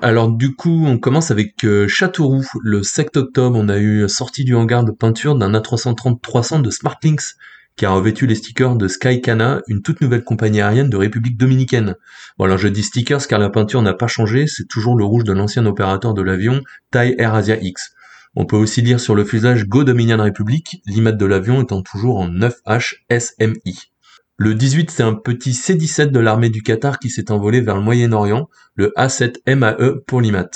Alors 0.00 0.28
du 0.28 0.54
coup, 0.54 0.84
on 0.86 0.98
commence 0.98 1.32
avec 1.32 1.64
euh, 1.64 1.88
Châteauroux. 1.88 2.46
Le 2.62 2.84
7 2.84 3.16
octobre, 3.16 3.58
on 3.60 3.68
a 3.68 3.78
eu 3.78 4.08
sortie 4.08 4.44
du 4.44 4.54
hangar 4.54 4.84
de 4.84 4.92
peinture 4.92 5.34
d'un 5.34 5.52
A330-300 5.52 6.62
de 6.62 6.70
Smartlinks 6.70 7.34
qui 7.78 7.86
a 7.86 7.90
revêtu 7.90 8.26
les 8.26 8.34
stickers 8.34 8.74
de 8.74 8.88
Skycana, 8.88 9.62
une 9.68 9.82
toute 9.82 10.00
nouvelle 10.00 10.24
compagnie 10.24 10.60
aérienne 10.60 10.90
de 10.90 10.96
République 10.96 11.36
dominicaine. 11.36 11.94
Bon 12.36 12.44
alors 12.44 12.58
je 12.58 12.66
dis 12.66 12.82
stickers 12.82 13.28
car 13.28 13.38
la 13.38 13.50
peinture 13.50 13.80
n'a 13.82 13.94
pas 13.94 14.08
changé, 14.08 14.48
c'est 14.48 14.66
toujours 14.66 14.96
le 14.96 15.04
rouge 15.04 15.22
de 15.22 15.32
l'ancien 15.32 15.64
opérateur 15.64 16.12
de 16.12 16.20
l'avion, 16.20 16.60
Thai 16.90 17.14
Air 17.18 17.34
Asia 17.34 17.56
X. 17.56 17.92
On 18.34 18.46
peut 18.46 18.56
aussi 18.56 18.82
lire 18.82 18.98
sur 18.98 19.14
le 19.14 19.24
fuselage 19.24 19.66
Go 19.66 19.84
Dominion 19.84 20.18
Republic, 20.18 20.82
l'image 20.86 21.16
de 21.18 21.24
l'avion 21.24 21.62
étant 21.62 21.82
toujours 21.82 22.18
en 22.18 22.28
9H 22.28 22.96
SMI. 23.16 23.92
Le 24.38 24.54
18, 24.54 24.90
c'est 24.90 25.02
un 25.04 25.14
petit 25.14 25.54
C-17 25.54 26.10
de 26.10 26.20
l'armée 26.20 26.50
du 26.50 26.62
Qatar 26.62 26.98
qui 26.98 27.10
s'est 27.10 27.30
envolé 27.30 27.60
vers 27.60 27.76
le 27.76 27.82
Moyen-Orient, 27.82 28.48
le 28.74 28.92
A7 28.96 29.36
MAE 29.52 30.00
pour 30.06 30.20
l'IMAT. 30.20 30.50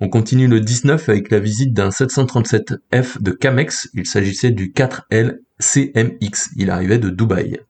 On 0.00 0.08
continue 0.08 0.48
le 0.48 0.60
19 0.60 1.08
avec 1.08 1.30
la 1.30 1.38
visite 1.38 1.74
d'un 1.74 1.90
737F 1.90 3.22
de 3.22 3.30
Camex, 3.30 3.88
il 3.94 4.06
s'agissait 4.06 4.50
du 4.50 4.72
4L 4.72 5.38
CMX, 5.58 6.50
il 6.56 6.70
arrivait 6.70 6.98
de 6.98 7.10
Dubaï. 7.10 7.60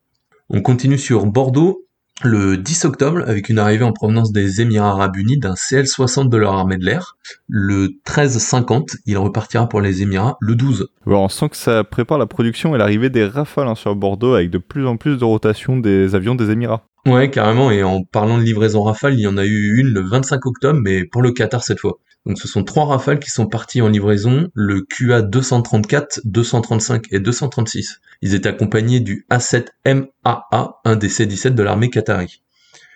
On 0.49 0.61
continue 0.61 0.99
sur 0.99 1.27
Bordeaux 1.27 1.87
le 2.23 2.57
10 2.57 2.87
octobre 2.87 3.23
avec 3.27 3.51
une 3.51 3.59
arrivée 3.59 3.85
en 3.85 3.93
provenance 3.93 4.33
des 4.33 4.63
Émirats 4.63 4.91
Arabes 4.91 5.17
Unis 5.17 5.39
d'un 5.39 5.55
CL-60 5.55 6.31
de 6.31 6.37
leur 6.37 6.55
armée 6.55 6.79
de 6.79 6.85
l'air. 6.85 7.17
Le 7.47 7.89
13-50, 8.07 8.97
il 9.05 9.19
repartira 9.19 9.69
pour 9.69 9.83
les 9.83 10.03
Émirats 10.03 10.39
le 10.41 10.55
12. 10.55 10.89
Bon, 11.05 11.25
on 11.25 11.29
sent 11.29 11.51
que 11.51 11.57
ça 11.57 11.85
prépare 11.85 12.17
la 12.19 12.27
production 12.27 12.75
et 12.75 12.79
l'arrivée 12.79 13.11
des 13.11 13.27
Rafales 13.27 13.69
hein, 13.69 13.75
sur 13.75 13.95
Bordeaux 13.95 14.35
avec 14.35 14.51
de 14.51 14.59
plus 14.59 14.87
en 14.87 14.97
plus 14.97 15.19
de 15.19 15.25
rotation 15.25 15.77
des 15.77 16.15
avions 16.15 16.35
des 16.35 16.51
Émirats. 16.51 16.85
Ouais, 17.07 17.31
carrément, 17.31 17.71
et 17.71 17.85
en 17.85 18.03
parlant 18.03 18.39
de 18.39 18.43
livraison 18.43 18.83
Rafale, 18.83 19.15
il 19.15 19.21
y 19.21 19.27
en 19.29 19.37
a 19.37 19.45
eu 19.45 19.79
une 19.79 19.89
le 19.89 20.01
25 20.01 20.45
octobre, 20.47 20.81
mais 20.83 21.05
pour 21.05 21.23
le 21.23 21.33
Qatar 21.33 21.63
cette 21.63 21.81
fois. 21.81 21.99
Donc 22.27 22.39
ce 22.41 22.49
sont 22.49 22.65
trois 22.65 22.87
Rafales 22.87 23.21
qui 23.21 23.31
sont 23.31 23.47
partis 23.47 23.81
en 23.81 23.89
livraison, 23.89 24.49
le 24.53 24.83
QA 24.83 25.23
234, 25.23 26.23
235 26.25 27.05
et 27.13 27.21
236. 27.21 28.01
Ils 28.21 28.35
étaient 28.35 28.49
accompagnés 28.49 28.99
du 28.99 29.25
A7MAA, 29.31 30.73
un 30.85 30.97
des 30.97 31.09
C-17 31.09 31.51
de 31.51 31.63
l'armée 31.63 31.89
qatari. 31.89 32.43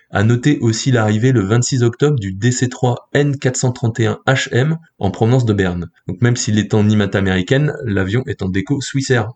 À 0.09 0.23
noter 0.23 0.59
aussi 0.59 0.91
l'arrivée 0.91 1.31
le 1.31 1.45
26 1.45 1.83
octobre 1.83 2.19
du 2.19 2.33
DC-3 2.33 2.95
N431HM 3.15 4.75
en 4.99 5.11
provenance 5.11 5.45
de 5.45 5.53
Berne. 5.53 5.89
Donc 6.09 6.21
même 6.21 6.35
s'il 6.35 6.59
est 6.59 6.73
en 6.73 6.87
IMAT 6.89 7.11
américaine, 7.13 7.73
l'avion 7.85 8.23
est 8.27 8.41
en 8.41 8.49
déco 8.49 8.81
Swissair. 8.81 9.29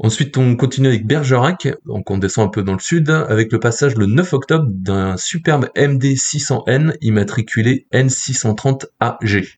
Ensuite, 0.00 0.38
on 0.38 0.54
continue 0.54 0.86
avec 0.86 1.06
Bergerac, 1.06 1.68
donc 1.84 2.10
on 2.10 2.18
descend 2.18 2.46
un 2.46 2.50
peu 2.50 2.62
dans 2.62 2.74
le 2.74 2.78
sud, 2.78 3.10
avec 3.10 3.50
le 3.50 3.58
passage 3.58 3.96
le 3.96 4.06
9 4.06 4.32
octobre 4.32 4.66
d'un 4.68 5.16
superbe 5.16 5.68
MD600N 5.76 6.94
immatriculé 7.00 7.86
N630AG. 7.92 9.56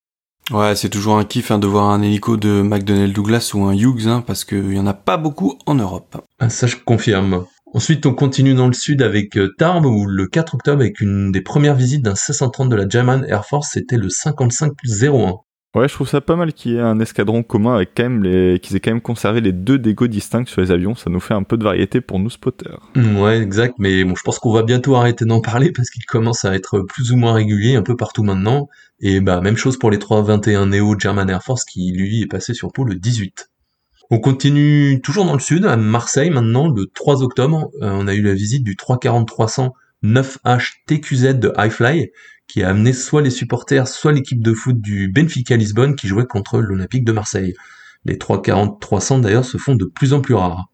Ouais, 0.51 0.75
c'est 0.75 0.89
toujours 0.89 1.19
un 1.19 1.25
kiff 1.25 1.51
hein, 1.51 1.59
de 1.59 1.67
voir 1.67 1.91
un 1.91 2.01
hélico 2.01 2.39
de 2.39 2.63
McDonnell 2.63 3.13
Douglas 3.13 3.51
ou 3.55 3.65
un 3.65 3.75
Hughes, 3.75 4.09
hein, 4.09 4.25
parce 4.27 4.45
qu'il 4.45 4.73
y 4.73 4.79
en 4.79 4.87
a 4.87 4.95
pas 4.95 5.19
beaucoup 5.19 5.59
en 5.67 5.75
Europe. 5.75 6.27
Ah, 6.39 6.49
ça, 6.49 6.67
je 6.67 6.77
confirme. 6.77 7.45
Ensuite, 7.73 8.05
on 8.07 8.15
continue 8.15 8.55
dans 8.55 8.67
le 8.67 8.73
sud 8.73 9.03
avec 9.03 9.37
euh, 9.37 9.55
Tarbes, 9.59 9.87
où 9.87 10.07
le 10.07 10.27
4 10.27 10.57
octobre, 10.57 10.81
avec 10.81 11.01
une 11.01 11.31
des 11.31 11.43
premières 11.43 11.77
visites 11.77 12.03
d'un 12.03 12.17
C-130 12.17 12.69
de 12.69 12.77
la 12.77 12.89
German 12.89 13.25
Air 13.29 13.45
Force, 13.47 13.73
c'était 13.73 13.97
le 13.97 14.09
55 14.09 14.73
01. 15.03 15.35
Ouais, 15.77 15.87
je 15.87 15.95
trouve 15.95 16.09
ça 16.09 16.21
pas 16.21 16.35
mal 16.35 16.53
qu'il 16.53 16.73
y 16.73 16.77
ait 16.77 16.81
un 16.81 16.99
escadron 16.99 17.45
commun 17.45 17.77
avec 17.77 17.91
quand 17.97 18.03
même 18.03 18.25
les, 18.25 18.59
qu'ils 18.59 18.75
aient 18.75 18.81
quand 18.81 18.91
même 18.91 19.01
conservé 19.01 19.41
les 19.41 19.53
deux 19.53 19.79
dégos 19.79 20.09
distincts 20.09 20.47
sur 20.47 20.61
les 20.61 20.73
avions. 20.73 20.97
Ça 20.97 21.11
nous 21.11 21.21
fait 21.21 21.35
un 21.35 21.45
peu 21.45 21.57
de 21.57 21.63
variété 21.63 22.01
pour 22.01 22.19
nous 22.19 22.29
spotters. 22.29 22.81
Mm, 22.97 23.17
Ouais, 23.19 23.39
exact. 23.41 23.75
Mais 23.79 24.03
bon, 24.03 24.17
je 24.17 24.23
pense 24.23 24.41
qu'on 24.41 24.53
va 24.53 24.65
bientôt 24.65 24.97
arrêter 24.97 25.25
d'en 25.25 25.41
parler 25.41 25.71
parce 25.71 25.89
qu'il 25.91 26.05
commence 26.07 26.45
à 26.45 26.57
être 26.57 26.81
plus 26.81 27.13
ou 27.13 27.17
moins 27.17 27.35
régulier 27.35 27.77
un 27.77 27.83
peu 27.83 27.97
partout 27.97 28.25
maintenant. 28.25 28.69
Et 28.99 29.21
bah, 29.21 29.41
même 29.41 29.57
chose 29.57 29.79
pour 29.79 29.93
les 29.93 30.01
321 30.01 30.67
Neo 30.67 30.99
German 30.99 31.31
Air 31.31 31.45
Force 31.45 31.65
qui, 31.65 31.93
lui, 31.93 32.23
est 32.23 32.27
passé 32.27 32.53
sur 32.53 32.73
peau 32.73 32.83
le 32.83 32.97
18. 32.97 33.49
On 34.11 34.19
continue 34.19 35.01
toujours 35.01 35.25
dans 35.25 35.35
le 35.35 35.39
sud, 35.39 35.67
à 35.67 35.77
Marseille 35.77 36.31
maintenant, 36.31 36.69
le 36.69 36.87
3 36.87 37.23
octobre. 37.23 37.71
Euh, 37.81 37.93
on 37.93 38.09
a 38.09 38.15
eu 38.15 38.23
la 38.23 38.35
visite 38.35 38.65
du 38.65 38.75
340-300 38.75 39.71
9H 40.03 40.73
TQZ 40.87 41.35
de 41.35 41.53
Highfly 41.57 42.11
qui 42.51 42.63
a 42.63 42.69
amené 42.69 42.93
soit 42.93 43.23
les 43.23 43.31
supporters, 43.31 43.89
soit 43.89 44.13
l'équipe 44.13 44.43
de 44.43 44.53
foot 44.53 44.81
du 44.81 45.09
Benfica 45.09 45.57
Lisbonne 45.57 45.97
qui 45.97 46.09
jouait 46.09 46.27
contre 46.27 46.59
l'Olympique 46.61 47.05
de 47.05 47.13
Marseille. 47.13 47.55
Les 48.05 48.17
340-300 48.17 49.21
d'ailleurs 49.21 49.45
se 49.45 49.59
font 49.59 49.75
de 49.75 49.85
plus 49.85 50.13
en 50.13 50.21
plus 50.21 50.35
rares. 50.35 50.69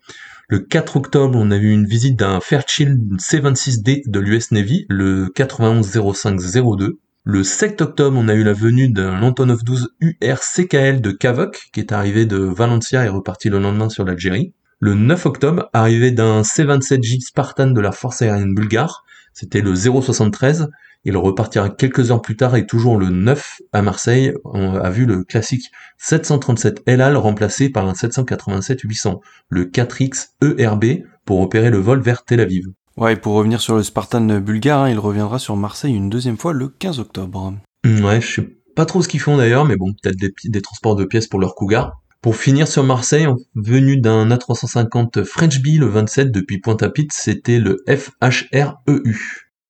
Le 0.49 0.61
4 0.61 0.97
octobre, 0.97 1.37
on 1.37 1.51
a 1.51 1.57
eu 1.57 1.73
une 1.73 1.87
visite 1.87 2.17
d'un 2.17 2.41
Fairchild 2.41 3.21
C26D 3.21 4.09
de 4.09 4.21
l'US 4.21 4.53
Navy, 4.53 4.87
le 4.89 5.29
910502. 5.35 7.01
Le 7.25 7.43
7 7.43 7.83
octobre, 7.83 8.17
on 8.17 8.29
a 8.29 8.35
eu 8.35 8.45
la 8.45 8.53
venue 8.53 8.89
d'un 8.89 9.23
Antonov 9.23 9.65
12 9.65 9.97
URCKL 10.01 11.01
de 11.01 11.11
Kavok, 11.11 11.71
qui 11.73 11.81
est 11.81 11.91
arrivé 11.91 12.27
de 12.27 12.37
Valencia 12.37 13.05
et 13.05 13.09
reparti 13.09 13.49
le 13.49 13.59
lendemain 13.59 13.89
sur 13.89 14.05
l'Algérie. 14.05 14.55
Le 14.79 14.95
9 14.95 15.27
octobre, 15.27 15.69
arrivé 15.73 16.13
d'un 16.13 16.43
C27J 16.43 17.23
Spartan 17.23 17.73
de 17.73 17.81
la 17.81 17.91
force 17.91 18.23
aérienne 18.23 18.55
bulgare, 18.55 19.05
c'était 19.37 19.61
le 19.61 19.75
073. 19.77 20.71
Il 21.05 21.17
repartira 21.17 21.69
quelques 21.69 22.11
heures 22.11 22.23
plus 22.23 22.37
tard 22.37 22.57
et 22.57 22.67
toujours 22.67 22.97
le 22.97 23.11
9 23.11 23.61
à 23.73 23.83
Marseille, 23.83 24.33
on 24.45 24.75
a 24.75 24.91
vu 24.91 25.05
le 25.05 25.25
classique 25.25 25.71
737 25.99 26.83
LAL 26.87 27.17
remplacé 27.19 27.69
par 27.69 27.87
un 27.87 27.93
787-800, 27.93 29.21
le 29.51 29.67
4X 29.67 30.31
ERB 30.43 31.05
pour 31.27 31.41
opérer 31.41 31.71
le 31.71 31.79
vol 31.79 32.01
vers 32.01 32.25
Tel 32.25 32.41
Aviv. 32.41 32.65
Ouais, 32.97 33.13
et 33.13 33.17
pour 33.17 33.35
revenir 33.35 33.61
sur 33.61 33.77
le 33.77 33.83
Spartan 33.83 34.41
bulgare, 34.41 34.85
hein, 34.85 34.91
il 34.91 34.99
reviendra 34.99 35.39
sur 35.39 35.55
Marseille 35.55 35.95
une 35.95 36.09
deuxième 36.09 36.39
fois 36.39 36.55
le 36.55 36.69
15 36.69 36.99
octobre. 36.99 37.55
Ouais, 37.85 38.23
je 38.23 38.41
sais 38.41 38.57
pas 38.75 38.87
trop 38.87 39.03
ce 39.03 39.09
qu'ils 39.09 39.21
font 39.21 39.37
d'ailleurs, 39.37 39.67
mais 39.67 39.77
bon, 39.77 39.93
peut-être 40.03 40.17
des, 40.17 40.33
des 40.45 40.63
transports 40.63 40.97
de 40.97 41.05
pièces 41.05 41.27
pour 41.27 41.41
leur 41.41 41.55
Cougar. 41.55 42.01
Pour 42.27 42.35
finir 42.35 42.67
sur 42.67 42.83
Marseille, 42.83 43.29
venu 43.55 44.01
d'un 44.01 44.29
A350 44.31 45.23
French 45.23 45.63
Bee 45.63 45.79
le 45.79 45.87
27 45.87 46.33
depuis 46.33 46.59
Pointe-à-Pitre, 46.59 47.15
c'était 47.17 47.61
le 47.61 47.85
FHREU. 47.87 49.15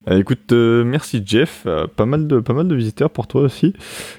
Euh, 0.09 0.19
écoute, 0.19 0.51
euh, 0.53 0.83
merci 0.83 1.23
Jeff, 1.23 1.65
Euh, 1.67 1.87
pas 1.87 2.07
mal 2.07 2.27
de 2.27 2.75
visiteurs 2.75 3.11
pour 3.11 3.27
toi 3.27 3.43
aussi. 3.43 3.75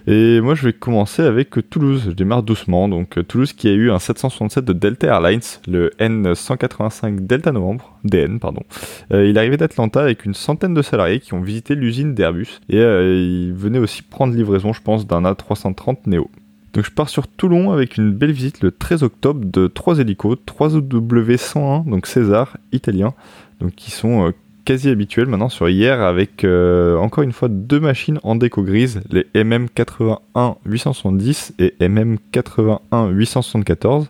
Et 0.06 0.40
moi, 0.40 0.54
je 0.54 0.66
vais 0.66 0.74
commencer 0.74 1.24
avec 1.24 1.68
Toulouse. 1.72 2.04
Je 2.06 2.12
démarre 2.12 2.44
doucement. 2.44 2.88
Donc 2.88 3.18
euh, 3.18 3.24
Toulouse 3.24 3.54
qui 3.54 3.70
a 3.70 3.72
eu 3.72 3.90
un 3.90 3.98
767 3.98 4.64
de 4.64 4.74
Delta 4.74 5.08
Airlines, 5.08 5.42
le 5.68 5.90
N185 6.00 7.26
Delta 7.26 7.52
Novembre, 7.52 7.98
DN 8.04 8.40
pardon. 8.40 8.62
Il 9.10 9.36
arrivait 9.40 9.58
d'Atlanta 9.58 10.00
avec 10.00 10.26
une 10.26 10.36
centaine 10.36 10.76
de 10.76 10.84
salariés 10.84 11.22
qui 11.22 11.34
ont 11.34 11.42
visité 11.42 11.74
l'usine 11.74 12.14
d'Airbus 12.14 12.60
et 12.70 12.78
il 12.78 13.54
venait 13.56 13.80
aussi 13.80 14.04
prendre 14.04 14.36
livraison, 14.36 14.74
je 14.74 14.82
pense, 14.84 15.08
d'un 15.08 15.24
A330 15.24 16.02
Neo. 16.06 16.30
Donc 16.74 16.86
je 16.86 16.92
pars 16.92 17.10
sur 17.10 17.28
Toulon 17.28 17.72
avec 17.72 17.98
une 17.98 18.12
belle 18.14 18.32
visite 18.32 18.62
le 18.62 18.72
13 18.72 19.04
octobre 19.04 19.42
de 19.44 19.68
trois 19.68 20.00
hélicos, 20.00 20.38
3 20.46 20.76
OW101, 20.78 21.90
donc 21.90 22.08
César, 22.08 22.58
italien, 22.72 23.14
donc 23.60 23.74
qui 23.76 23.92
sont 23.92 24.28
euh, 24.28 24.32
quasi 24.68 24.90
habituels 24.90 25.28
maintenant 25.28 25.48
sur 25.48 25.70
hier 25.70 26.02
avec 26.02 26.44
euh, 26.44 26.98
encore 26.98 27.24
une 27.24 27.32
fois 27.32 27.48
deux 27.48 27.80
machines 27.80 28.20
en 28.24 28.36
déco 28.36 28.64
grise, 28.64 29.02
les 29.10 29.26
MM81 29.34 30.58
870 30.66 31.54
et 31.58 31.74
MM81 31.80 33.12
874. 33.12 34.10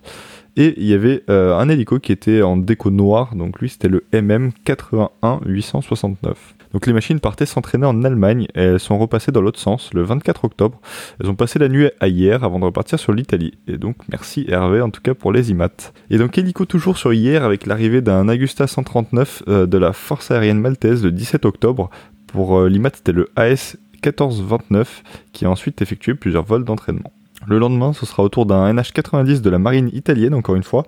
Et 0.56 0.74
il 0.76 0.86
y 0.86 0.94
avait 0.94 1.22
euh, 1.30 1.56
un 1.56 1.68
hélico 1.68 2.00
qui 2.00 2.10
était 2.10 2.42
en 2.42 2.56
déco 2.56 2.90
noir, 2.90 3.36
donc 3.36 3.60
lui 3.60 3.68
c'était 3.68 3.88
le 3.88 4.04
MM 4.12 4.50
81 4.64 5.40
869. 5.46 6.57
Donc 6.72 6.86
les 6.86 6.92
machines 6.92 7.20
partaient 7.20 7.46
s'entraîner 7.46 7.86
en 7.86 8.04
Allemagne 8.04 8.46
et 8.54 8.60
elles 8.60 8.80
sont 8.80 8.98
repassées 8.98 9.32
dans 9.32 9.40
l'autre 9.40 9.60
sens 9.60 9.92
le 9.94 10.02
24 10.02 10.44
octobre. 10.44 10.80
Elles 11.20 11.30
ont 11.30 11.34
passé 11.34 11.58
la 11.58 11.68
nuit 11.68 11.90
à 12.00 12.08
hier 12.08 12.44
avant 12.44 12.58
de 12.58 12.64
repartir 12.64 12.98
sur 12.98 13.12
l'Italie. 13.12 13.54
Et 13.66 13.78
donc 13.78 13.96
merci 14.10 14.44
Hervé 14.48 14.80
en 14.80 14.90
tout 14.90 15.00
cas 15.00 15.14
pour 15.14 15.32
les 15.32 15.50
IMAT. 15.50 15.92
Et 16.10 16.18
donc 16.18 16.36
hélico 16.36 16.64
toujours 16.64 16.98
sur 16.98 17.12
hier 17.12 17.44
avec 17.44 17.66
l'arrivée 17.66 18.00
d'un 18.00 18.28
Agusta 18.28 18.66
139 18.66 19.42
euh, 19.48 19.66
de 19.66 19.78
la 19.78 19.92
force 19.92 20.30
aérienne 20.30 20.60
maltaise 20.60 21.02
le 21.02 21.12
17 21.12 21.44
octobre. 21.44 21.90
Pour 22.26 22.58
euh, 22.58 22.68
l'IMAT 22.68 22.90
c'était 22.94 23.12
le 23.12 23.30
AS 23.36 23.76
1429 24.04 25.02
qui 25.32 25.44
a 25.44 25.50
ensuite 25.50 25.82
effectué 25.82 26.14
plusieurs 26.14 26.44
vols 26.44 26.64
d'entraînement. 26.64 27.12
Le 27.46 27.58
lendemain, 27.58 27.92
ce 27.92 28.04
sera 28.04 28.22
au 28.24 28.28
tour 28.28 28.46
d'un 28.46 28.72
NH90 28.74 29.40
de 29.42 29.50
la 29.50 29.58
marine 29.58 29.90
italienne, 29.92 30.34
encore 30.34 30.56
une 30.56 30.64
fois, 30.64 30.84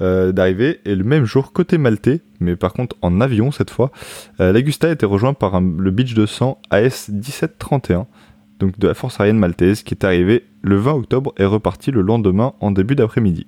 euh, 0.00 0.32
d'arriver. 0.32 0.80
Et 0.84 0.94
le 0.94 1.04
même 1.04 1.24
jour, 1.24 1.52
côté 1.52 1.78
maltais, 1.78 2.20
mais 2.40 2.56
par 2.56 2.72
contre 2.72 2.96
en 3.02 3.20
avion 3.20 3.52
cette 3.52 3.70
fois, 3.70 3.92
euh, 4.40 4.52
l'Agusta 4.52 4.90
été 4.90 5.06
rejoint 5.06 5.32
par 5.32 5.60
le 5.60 5.90
Beach 5.90 6.14
200 6.14 6.60
AS 6.70 7.08
1731, 7.08 8.06
donc 8.58 8.78
de 8.78 8.88
la 8.88 8.94
force 8.94 9.20
aérienne 9.20 9.38
maltaise, 9.38 9.82
qui 9.82 9.94
est 9.94 10.04
arrivé 10.04 10.44
le 10.62 10.76
20 10.76 10.92
octobre 10.92 11.34
et 11.38 11.44
reparti 11.44 11.92
le 11.92 12.02
lendemain 12.02 12.54
en 12.60 12.72
début 12.72 12.96
d'après-midi. 12.96 13.46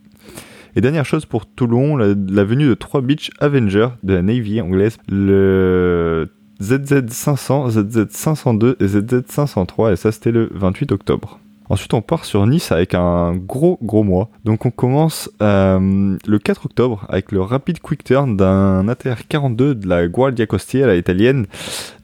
Et 0.77 0.81
dernière 0.81 1.05
chose 1.05 1.27
pour 1.27 1.47
Toulon, 1.47 1.97
la, 1.97 2.15
la 2.29 2.45
venue 2.45 2.67
de 2.67 2.75
trois 2.75 3.01
Beach 3.01 3.31
Avenger 3.41 3.89
de 4.05 4.15
la 4.15 4.23
Navy 4.23 4.61
anglaise, 4.61 4.97
le 5.09 6.31
ZZ500, 6.61 7.71
ZZ502 7.71 8.77
et 8.81 8.87
ZZ503, 8.87 9.93
et 9.93 9.97
ça 9.97 10.13
c'était 10.13 10.33
le 10.33 10.51
28 10.53 10.93
octobre. 10.93 11.41
Ensuite, 11.69 11.95
on 11.95 12.03
part 12.03 12.25
sur 12.25 12.47
Nice 12.47 12.73
avec 12.73 12.95
un 12.95 13.35
gros 13.35 13.79
gros 13.83 14.03
mois. 14.03 14.29
Donc, 14.45 14.67
on 14.67 14.71
commence 14.71 15.31
euh, 15.43 16.17
le 16.27 16.39
4 16.39 16.67
octobre 16.67 17.07
avec 17.09 17.33
le 17.33 17.41
rapide 17.41 17.81
quick 17.81 18.05
turn 18.05 18.37
d'un 18.37 18.87
ATR 18.89 19.27
42 19.29 19.75
de 19.75 19.89
la 19.89 20.07
Guardia 20.07 20.47
Costiera 20.47 20.95
italienne. 20.95 21.47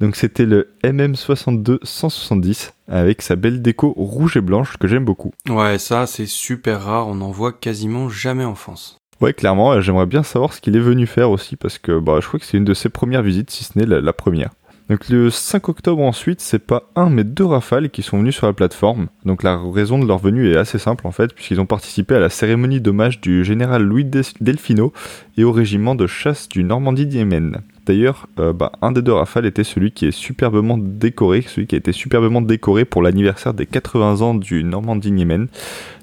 Donc, 0.01 0.16
c'était 0.16 0.46
le 0.46 0.68
MM62 0.83 1.79
170 1.83 2.73
avec 2.88 3.23
sa 3.23 3.37
belle 3.37 3.62
déco 3.62 3.92
rouge 3.96 4.37
et 4.37 4.40
blanche 4.40 4.77
que 4.77 4.88
j'aime 4.88 5.05
beaucoup. 5.05 5.33
Ouais, 5.49 5.79
ça 5.79 6.07
c'est 6.07 6.27
super 6.27 6.83
rare, 6.83 7.07
on 7.07 7.20
en 7.20 7.31
voit 7.31 7.53
quasiment 7.53 8.09
jamais 8.09 8.44
en 8.44 8.55
France. 8.55 8.99
Ouais, 9.20 9.35
clairement, 9.35 9.81
j'aimerais 9.81 10.07
bien 10.07 10.23
savoir 10.23 10.55
ce 10.55 10.61
qu'il 10.62 10.77
est 10.77 10.81
venu 10.81 11.07
faire 11.07 11.31
aussi 11.31 11.57
parce 11.57 11.79
que 11.79 11.99
bah, 11.99 12.18
je 12.20 12.27
crois 12.27 12.40
que 12.40 12.46
c'est 12.46 12.57
une 12.57 12.64
de 12.64 12.75
ses 12.75 12.88
premières 12.88 13.23
visites, 13.23 13.51
si 13.51 13.64
ce 13.64 13.79
n'est 13.79 13.85
la, 13.85 14.01
la 14.01 14.12
première. 14.14 14.51
Donc 14.90 15.09
le 15.09 15.31
5 15.31 15.68
octobre 15.68 16.03
ensuite, 16.03 16.40
c'est 16.40 16.59
pas 16.59 16.83
un 16.96 17.11
mais 17.11 17.22
deux 17.22 17.44
rafales 17.44 17.90
qui 17.90 18.03
sont 18.03 18.18
venus 18.18 18.35
sur 18.35 18.48
la 18.48 18.53
plateforme. 18.53 19.07
Donc 19.24 19.44
la 19.44 19.57
raison 19.57 20.00
de 20.00 20.05
leur 20.07 20.18
venue 20.18 20.50
est 20.50 20.57
assez 20.57 20.79
simple 20.81 21.07
en 21.07 21.12
fait, 21.12 21.33
puisqu'ils 21.33 21.61
ont 21.61 21.66
participé 21.66 22.16
à 22.16 22.18
la 22.18 22.29
cérémonie 22.29 22.81
d'hommage 22.81 23.20
du 23.20 23.44
général 23.44 23.85
Louis 23.85 24.05
Delfino 24.40 24.92
et 25.38 25.44
au 25.44 25.53
régiment 25.53 25.94
de 25.94 26.09
chasse 26.09 26.48
du 26.48 26.64
Normandie-Diemen. 26.64 27.59
D'ailleurs, 27.87 28.26
euh, 28.40 28.53
bah, 28.53 28.72
un 28.83 28.90
des 28.90 29.00
deux 29.00 29.12
rafales 29.12 29.46
était 29.46 29.62
celui 29.62 29.92
qui 29.92 30.07
est 30.07 30.11
superbement 30.11 30.76
décoré, 30.76 31.42
celui 31.42 31.68
qui 31.68 31.76
a 31.76 31.79
été 31.79 31.92
superbement 31.92 32.42
décoré 32.42 32.85
pour 32.85 33.00
l'anniversaire 33.00 33.55
des 33.55 33.66
80 33.66 34.22
ans 34.22 34.35
du 34.35 34.64
Normandie-Diemen, 34.64 35.46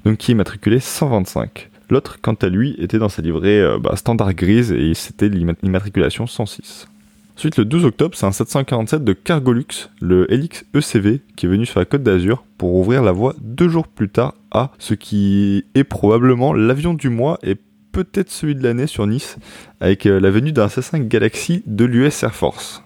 donc 0.06 0.18
qui 0.18 0.32
est 0.32 0.36
matriculé 0.36 0.80
125. 0.80 1.70
L'autre, 1.90 2.20
quant 2.22 2.36
à 2.42 2.48
lui, 2.48 2.74
était 2.80 3.00
dans 3.00 3.10
sa 3.10 3.22
livrée 3.22 3.60
euh, 3.60 3.80
bah, 3.80 3.98
standard 3.98 4.34
grise 4.34 4.72
et 4.72 4.94
c'était 4.94 5.28
l'imma- 5.28 5.56
l'immatriculation 5.62 6.26
106. 6.26 6.88
Ensuite, 7.38 7.58
le 7.58 7.66
12 7.66 7.86
octobre, 7.86 8.16
c'est 8.18 8.26
un 8.26 8.32
747 8.32 9.04
de 9.04 9.14
Cargolux, 9.14 9.92
le 10.02 10.26
Helix 10.34 10.66
ECV, 10.74 11.22
qui 11.36 11.46
est 11.46 11.50
venu 11.50 11.68
sur 11.68 11.80
la 11.80 11.86
côte 11.86 12.02
d'Azur 12.02 12.44
pour 12.58 12.74
ouvrir 12.74 13.04
la 13.04 13.12
voie 13.12 13.36
deux 13.40 13.70
jours 13.70 13.88
plus 13.88 14.10
tard 14.10 14.34
à 14.50 14.72
ce 14.80 14.96
qui 14.96 15.64
est 15.76 15.84
probablement 15.84 16.52
l'avion 16.52 16.96
du 16.96 17.10
mois 17.10 17.38
et 17.44 17.56
peut-être 17.92 18.32
celui 18.32 18.56
de 18.56 18.64
l'année 18.64 18.88
sur 18.88 19.06
Nice, 19.06 19.38
avec 19.82 20.08
euh, 20.08 20.20
la 20.20 20.32
venue 20.32 20.52
d'un 20.52 20.66
C5 20.66 21.08
Galaxy 21.08 21.62
de 21.68 21.86
l'US 21.86 22.24
Air 22.24 22.34
Force. 22.34 22.82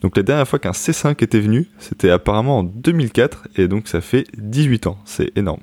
Donc 0.00 0.16
la 0.16 0.24
dernière 0.24 0.48
fois 0.48 0.58
qu'un 0.58 0.72
C5 0.72 1.22
était 1.22 1.38
venu, 1.38 1.68
c'était 1.78 2.10
apparemment 2.10 2.58
en 2.58 2.62
2004, 2.64 3.46
et 3.54 3.68
donc 3.68 3.86
ça 3.86 4.00
fait 4.00 4.26
18 4.36 4.88
ans, 4.88 4.98
c'est 5.04 5.30
énorme. 5.38 5.60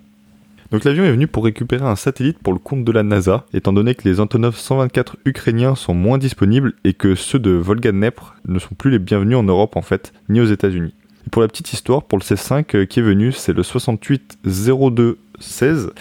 Donc 0.71 0.83
l'avion 0.85 1.03
est 1.03 1.11
venu 1.11 1.27
pour 1.27 1.43
récupérer 1.43 1.85
un 1.85 1.97
satellite 1.97 2.39
pour 2.39 2.53
le 2.53 2.59
compte 2.59 2.85
de 2.85 2.91
la 2.93 3.03
NASA, 3.03 3.45
étant 3.53 3.73
donné 3.73 3.93
que 3.93 4.07
les 4.07 4.21
Antonov 4.21 4.55
124 4.55 5.17
ukrainiens 5.25 5.75
sont 5.75 5.93
moins 5.93 6.17
disponibles 6.17 6.71
et 6.85 6.93
que 6.93 7.13
ceux 7.13 7.39
de 7.39 7.51
Volga 7.51 7.91
Dnepr 7.91 8.35
ne 8.47 8.57
sont 8.57 8.73
plus 8.75 8.89
les 8.89 8.99
bienvenus 8.99 9.35
en 9.35 9.43
Europe 9.43 9.75
en 9.75 9.81
fait, 9.81 10.13
ni 10.29 10.39
aux 10.39 10.45
États-Unis. 10.45 10.93
Pour 11.29 11.41
la 11.41 11.49
petite 11.49 11.73
histoire, 11.73 12.03
pour 12.03 12.17
le 12.17 12.23
C5 12.23 12.63
euh, 12.75 12.85
qui 12.85 12.99
est 12.99 13.03
venu, 13.03 13.33
c'est 13.33 13.51
le 13.51 13.63
680216. 13.63 15.91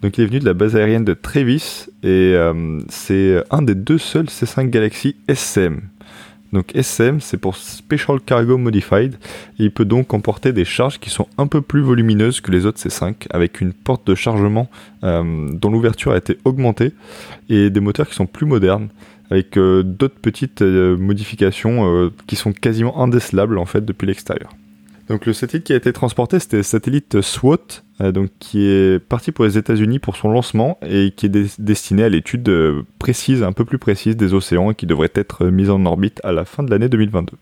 Donc 0.00 0.16
il 0.16 0.22
est 0.22 0.26
venu 0.26 0.38
de 0.38 0.44
la 0.44 0.54
base 0.54 0.76
aérienne 0.76 1.04
de 1.04 1.14
Trevis 1.14 1.86
et 2.04 2.34
euh, 2.36 2.78
c'est 2.88 3.42
un 3.50 3.62
des 3.62 3.74
deux 3.74 3.98
seuls 3.98 4.26
C5 4.26 4.70
Galaxy 4.70 5.16
SCM. 5.28 5.80
Donc 6.52 6.74
SCM, 6.74 7.20
c'est 7.20 7.36
pour 7.36 7.56
Special 7.56 8.20
Cargo 8.20 8.58
Modified, 8.58 9.14
et 9.58 9.64
il 9.64 9.70
peut 9.70 9.84
donc 9.84 10.12
emporter 10.12 10.52
des 10.52 10.64
charges 10.64 10.98
qui 10.98 11.10
sont 11.10 11.28
un 11.38 11.46
peu 11.46 11.60
plus 11.60 11.80
volumineuses 11.80 12.40
que 12.40 12.50
les 12.50 12.66
autres 12.66 12.80
C5, 12.80 13.26
avec 13.30 13.60
une 13.60 13.72
porte 13.72 14.06
de 14.06 14.14
chargement 14.14 14.68
euh, 15.04 15.48
dont 15.52 15.70
l'ouverture 15.70 16.12
a 16.12 16.16
été 16.16 16.38
augmentée, 16.44 16.92
et 17.48 17.70
des 17.70 17.80
moteurs 17.80 18.08
qui 18.08 18.14
sont 18.14 18.26
plus 18.26 18.46
modernes, 18.46 18.88
avec 19.30 19.56
euh, 19.56 19.84
d'autres 19.84 20.18
petites 20.20 20.62
euh, 20.62 20.96
modifications 20.96 22.10
qui 22.26 22.34
sont 22.34 22.52
quasiment 22.52 23.00
indécelables 23.00 23.58
en 23.58 23.66
fait 23.66 23.84
depuis 23.84 24.06
l'extérieur. 24.06 24.50
Donc 25.10 25.26
le 25.26 25.32
satellite 25.32 25.66
qui 25.66 25.72
a 25.72 25.76
été 25.76 25.92
transporté, 25.92 26.38
c'était 26.38 26.58
le 26.58 26.62
satellite 26.62 27.20
SWOT, 27.20 27.82
euh, 28.00 28.12
donc 28.12 28.30
qui 28.38 28.64
est 28.64 29.00
parti 29.04 29.32
pour 29.32 29.44
les 29.44 29.58
États-Unis 29.58 29.98
pour 29.98 30.16
son 30.16 30.30
lancement 30.30 30.78
et 30.86 31.10
qui 31.16 31.26
est 31.26 31.30
des- 31.30 31.48
destiné 31.58 32.04
à 32.04 32.08
l'étude 32.08 32.48
euh, 32.48 32.82
précise, 33.00 33.42
un 33.42 33.50
peu 33.50 33.64
plus 33.64 33.78
précise 33.78 34.16
des 34.16 34.34
océans 34.34 34.70
et 34.70 34.76
qui 34.76 34.86
devrait 34.86 35.10
être 35.16 35.46
euh, 35.46 35.50
mise 35.50 35.68
en 35.68 35.84
orbite 35.84 36.20
à 36.22 36.30
la 36.30 36.44
fin 36.44 36.62
de 36.62 36.70
l'année 36.70 36.88
2022. 36.88 37.32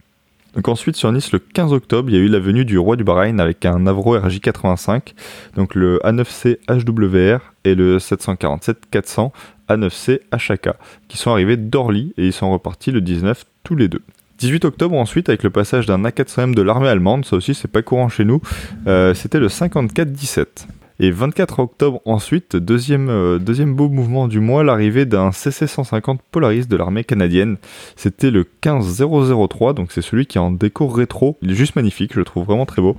Donc 0.55 0.67
ensuite 0.67 0.97
sur 0.97 1.13
Nice, 1.13 1.31
le 1.31 1.41
15 1.41 1.75
octobre, 1.75 2.09
il 2.09 2.17
y 2.17 2.19
a 2.19 2.23
eu 2.23 2.29
la 2.29 2.39
venue 2.39 2.65
du 2.65 2.79
roi 2.79 2.97
du 2.97 3.05
Bahreïn 3.05 3.39
avec 3.39 3.67
un 3.67 3.87
Avro 3.87 4.17
RJ85, 4.17 5.13
donc 5.55 5.75
le 5.75 5.99
A9C 6.05 6.57
HWR 6.71 7.53
et 7.65 7.75
le 7.75 7.99
747-400 7.99 9.31
A9C 9.69 10.21
HK, 10.33 10.71
qui 11.09 11.19
sont 11.19 11.33
arrivés 11.33 11.59
d'Orly 11.59 12.15
et 12.17 12.29
ils 12.29 12.33
sont 12.33 12.51
repartis 12.51 12.93
le 12.93 13.03
19 13.03 13.45
tous 13.63 13.77
les 13.77 13.89
deux. 13.89 14.01
18 14.39 14.65
octobre 14.65 14.97
ensuite 14.97 15.29
avec 15.29 15.43
le 15.43 15.51
passage 15.51 15.87
d'un 15.87 16.03
A400M 16.03 16.55
de 16.55 16.63
l'armée 16.63 16.89
allemande, 16.89 17.25
ça 17.25 17.37
aussi 17.37 17.55
c'est 17.55 17.69
pas 17.69 17.83
courant 17.83 18.09
chez 18.09 18.25
nous, 18.25 18.41
euh, 18.87 19.13
c'était 19.13 19.41
le 19.41 19.49
54-17. 19.49 20.67
Et 21.01 21.13
24 21.13 21.61
octobre 21.61 22.01
ensuite, 22.07 22.57
deuxième, 22.57 23.09
euh, 23.09 23.39
deuxième 23.39 23.75
beau 23.75 23.89
mouvement 23.89 24.27
du 24.27 24.41
mois, 24.41 24.65
l'arrivée 24.65 25.07
d'un 25.07 25.31
CC-150 25.31 26.19
Polaris 26.33 26.67
de 26.67 26.77
l'armée 26.77 27.05
canadienne. 27.05 27.57
C'était 27.95 28.33
le 28.33 28.45
15003, 28.61 29.75
donc 29.75 29.93
c'est 29.93 30.03
celui 30.03 30.27
qui 30.27 30.39
est 30.39 30.41
en 30.41 30.51
déco 30.51 30.89
rétro. 30.89 31.37
Il 31.41 31.53
est 31.53 31.55
juste 31.55 31.77
magnifique, 31.77 32.15
je 32.15 32.19
le 32.19 32.25
trouve 32.25 32.47
vraiment 32.47 32.67
très 32.67 32.83
beau. 32.83 32.97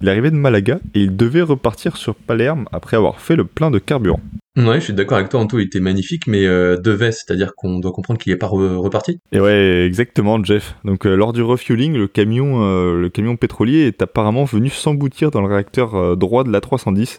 Il 0.00 0.08
est 0.08 0.10
arrivé 0.10 0.30
de 0.30 0.36
Malaga 0.36 0.78
et 0.94 1.02
il 1.02 1.16
devait 1.16 1.42
repartir 1.42 1.96
sur 1.96 2.16
Palerme 2.16 2.68
après 2.72 2.96
avoir 2.96 3.20
fait 3.20 3.36
le 3.36 3.44
plein 3.44 3.70
de 3.70 3.78
carburant. 3.78 4.20
Ouais, 4.56 4.80
je 4.80 4.84
suis 4.84 4.94
d'accord 4.94 5.18
avec 5.18 5.28
toi, 5.28 5.40
Anto, 5.40 5.58
il 5.58 5.64
était 5.66 5.80
magnifique, 5.80 6.26
mais 6.26 6.46
euh, 6.46 6.78
devait, 6.78 7.12
c'est-à-dire 7.12 7.54
qu'on 7.54 7.78
doit 7.78 7.92
comprendre 7.92 8.18
qu'il 8.18 8.32
est 8.32 8.36
pas 8.36 8.46
re- 8.46 8.76
reparti. 8.76 9.20
Et 9.30 9.38
ouais, 9.38 9.84
exactement, 9.84 10.42
Jeff. 10.42 10.76
Donc 10.82 11.06
euh, 11.06 11.14
lors 11.14 11.34
du 11.34 11.42
refueling, 11.42 11.92
le 11.92 12.06
camion, 12.08 12.62
euh, 12.64 12.98
le 12.98 13.10
camion 13.10 13.36
pétrolier 13.36 13.86
est 13.86 14.00
apparemment 14.00 14.44
venu 14.44 14.70
s'emboutir 14.70 15.30
dans 15.30 15.42
le 15.42 15.48
réacteur 15.48 15.94
euh, 15.94 16.16
droit 16.16 16.42
de 16.42 16.50
l'A310, 16.50 17.18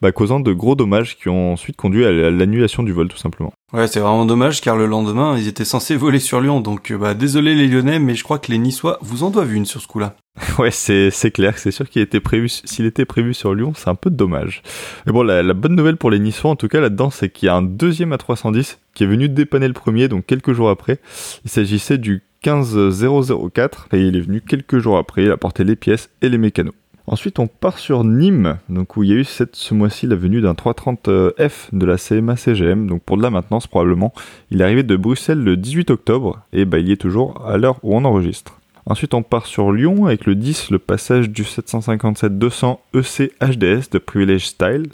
bah, 0.00 0.12
causant 0.12 0.40
de 0.40 0.52
gros 0.54 0.76
dommages 0.76 1.18
qui 1.18 1.28
ont 1.28 1.52
ensuite 1.52 1.76
conduit 1.76 2.06
à 2.06 2.10
l'annulation 2.10 2.82
du 2.82 2.92
vol, 2.92 3.08
tout 3.08 3.18
simplement. 3.18 3.52
Ouais, 3.74 3.86
c'est 3.86 4.00
vraiment 4.00 4.24
dommage 4.24 4.62
car 4.62 4.76
le 4.76 4.86
lendemain, 4.86 5.36
ils 5.36 5.46
étaient 5.46 5.64
censés 5.64 5.94
voler 5.96 6.20
sur 6.20 6.40
Lyon. 6.40 6.60
Donc, 6.60 6.90
euh, 6.90 6.96
bah, 6.96 7.14
désolé 7.14 7.54
les 7.54 7.66
Lyonnais, 7.66 7.98
mais 7.98 8.14
je 8.14 8.24
crois 8.24 8.38
que 8.38 8.50
les 8.50 8.58
Niçois 8.58 8.98
vous 9.02 9.24
en 9.24 9.30
doivent 9.30 9.52
une 9.52 9.66
sur 9.66 9.80
ce 9.80 9.86
coup-là. 9.86 10.16
Ouais, 10.58 10.70
c'est 10.70 11.10
c'est 11.10 11.30
clair, 11.30 11.58
c'est 11.58 11.70
sûr 11.70 11.88
qu'il 11.88 12.00
était 12.02 12.20
prévu, 12.20 12.48
s'il 12.48 12.86
était 12.86 13.04
prévu 13.04 13.34
sur 13.34 13.54
Lyon, 13.54 13.72
c'est 13.76 13.90
un 13.90 13.94
peu 13.94 14.10
dommage. 14.10 14.62
Mais 15.06 15.12
bon, 15.12 15.22
la, 15.22 15.42
la 15.42 15.54
bonne 15.54 15.74
nouvelle 15.74 15.96
pour 15.96 16.10
les 16.10 16.18
Niçois, 16.18 16.50
en 16.50 16.56
tout 16.56 16.68
cas 16.68 16.80
là-dedans, 16.80 17.10
c'est 17.10 17.28
qu'il 17.28 17.46
y 17.46 17.48
a 17.48 17.54
un 17.54 17.62
deuxième 17.62 18.12
A310 18.12 18.78
qui 18.94 19.04
est 19.04 19.06
venu 19.06 19.28
dépanner 19.28 19.68
le 19.68 19.74
premier, 19.74 20.08
donc 20.08 20.26
quelques 20.26 20.52
jours 20.52 20.70
après. 20.70 20.98
Il 21.44 21.50
s'agissait 21.50 21.98
du 21.98 22.22
15004 22.42 23.88
et 23.92 24.00
il 24.00 24.16
est 24.16 24.20
venu 24.20 24.40
quelques 24.40 24.78
jours 24.78 24.96
après, 24.96 25.24
il 25.24 25.30
a 25.30 25.36
porté 25.36 25.64
les 25.64 25.76
pièces 25.76 26.10
et 26.22 26.28
les 26.28 26.38
mécanos. 26.38 26.74
Ensuite, 27.10 27.38
on 27.38 27.46
part 27.46 27.78
sur 27.78 28.04
Nîmes, 28.04 28.58
donc 28.68 28.98
où 28.98 29.02
il 29.02 29.08
y 29.08 29.12
a 29.14 29.16
eu 29.16 29.24
ce 29.24 29.72
mois-ci 29.72 30.06
la 30.06 30.14
venue 30.14 30.42
d'un 30.42 30.52
330F 30.52 31.68
de 31.72 31.86
la 31.86 31.96
CMA 31.96 32.36
CGM, 32.36 32.86
donc 32.86 33.02
pour 33.02 33.16
de 33.16 33.22
la 33.22 33.30
maintenance 33.30 33.66
probablement. 33.66 34.12
Il 34.50 34.60
est 34.60 34.64
arrivé 34.64 34.82
de 34.82 34.94
Bruxelles 34.94 35.42
le 35.42 35.56
18 35.56 35.90
octobre 35.90 36.42
et 36.52 36.66
bah, 36.66 36.78
il 36.78 36.90
est 36.90 37.00
toujours 37.00 37.46
à 37.46 37.56
l'heure 37.56 37.78
où 37.82 37.96
on 37.96 38.04
enregistre. 38.04 38.60
Ensuite, 38.84 39.14
on 39.14 39.22
part 39.22 39.46
sur 39.46 39.72
Lyon 39.72 40.04
avec 40.04 40.26
le 40.26 40.34
10, 40.34 40.70
le 40.70 40.78
passage 40.78 41.30
du 41.30 41.44
757-200 41.44 42.78
EC 42.92 43.32
HDS 43.40 43.88
de 43.90 43.98
Privilege 43.98 44.46
Style. 44.46 44.88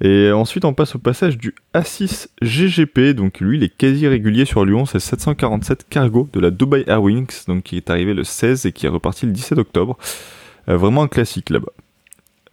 Et 0.00 0.32
ensuite, 0.32 0.64
on 0.64 0.72
passe 0.72 0.94
au 0.94 0.98
passage 0.98 1.36
du 1.36 1.54
A6 1.74 2.28
GGP, 2.40 3.12
donc 3.14 3.38
lui, 3.40 3.58
il 3.58 3.64
est 3.64 3.76
quasi 3.76 4.08
régulier 4.08 4.46
sur 4.46 4.64
Lyon, 4.64 4.86
c'est 4.86 4.94
le 4.94 5.00
747 5.00 5.88
Cargo 5.90 6.26
de 6.32 6.40
la 6.40 6.50
Dubai 6.50 6.84
Airwings, 6.86 7.44
donc 7.48 7.64
qui 7.64 7.76
est 7.76 7.90
arrivé 7.90 8.14
le 8.14 8.24
16 8.24 8.64
et 8.64 8.72
qui 8.72 8.86
est 8.86 8.90
reparti 8.90 9.26
le 9.26 9.32
17 9.32 9.58
octobre. 9.58 9.98
Euh, 10.68 10.76
vraiment 10.76 11.02
un 11.02 11.08
classique 11.08 11.50
là-bas. 11.50 11.72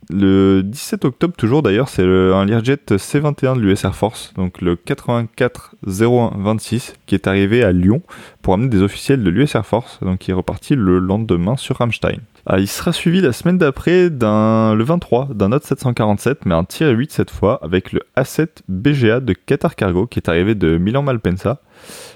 Le 0.09 0.61
17 0.63 1.03
octobre, 1.03 1.33
toujours 1.37 1.61
d'ailleurs, 1.61 1.89
c'est 1.89 2.03
un 2.03 2.45
Learjet 2.45 2.77
C-21 2.97 3.57
de 3.57 3.61
l'US 3.61 3.83
Air 3.83 3.93
Force, 3.93 4.33
donc 4.35 4.61
le 4.61 4.75
84-01-26, 4.75 6.93
qui 7.05 7.15
est 7.15 7.27
arrivé 7.27 7.61
à 7.61 7.73
Lyon 7.73 8.01
pour 8.41 8.53
amener 8.53 8.69
des 8.69 8.81
officiels 8.81 9.21
de 9.21 9.29
l'US 9.29 9.53
Air 9.53 9.65
Force, 9.65 9.99
donc 10.01 10.19
qui 10.19 10.31
est 10.31 10.33
reparti 10.33 10.75
le 10.75 10.99
lendemain 10.99 11.57
sur 11.57 11.75
Rammstein. 11.77 12.21
Ah, 12.45 12.59
il 12.59 12.69
sera 12.69 12.93
suivi 12.93 13.19
la 13.19 13.33
semaine 13.33 13.57
d'après, 13.57 14.09
d'un, 14.09 14.75
le 14.75 14.85
23, 14.85 15.27
d'un 15.33 15.51
autre 15.51 15.67
747, 15.67 16.45
mais 16.45 16.55
un 16.55 16.63
tir 16.63 16.87
8 16.87 17.11
cette 17.11 17.29
fois, 17.29 17.59
avec 17.61 17.91
le 17.91 18.03
A7 18.15 18.47
BGA 18.69 19.19
de 19.19 19.33
Qatar 19.33 19.75
Cargo, 19.75 20.07
qui 20.07 20.19
est 20.19 20.29
arrivé 20.29 20.55
de 20.55 20.77
Milan 20.77 21.01
Malpensa. 21.01 21.59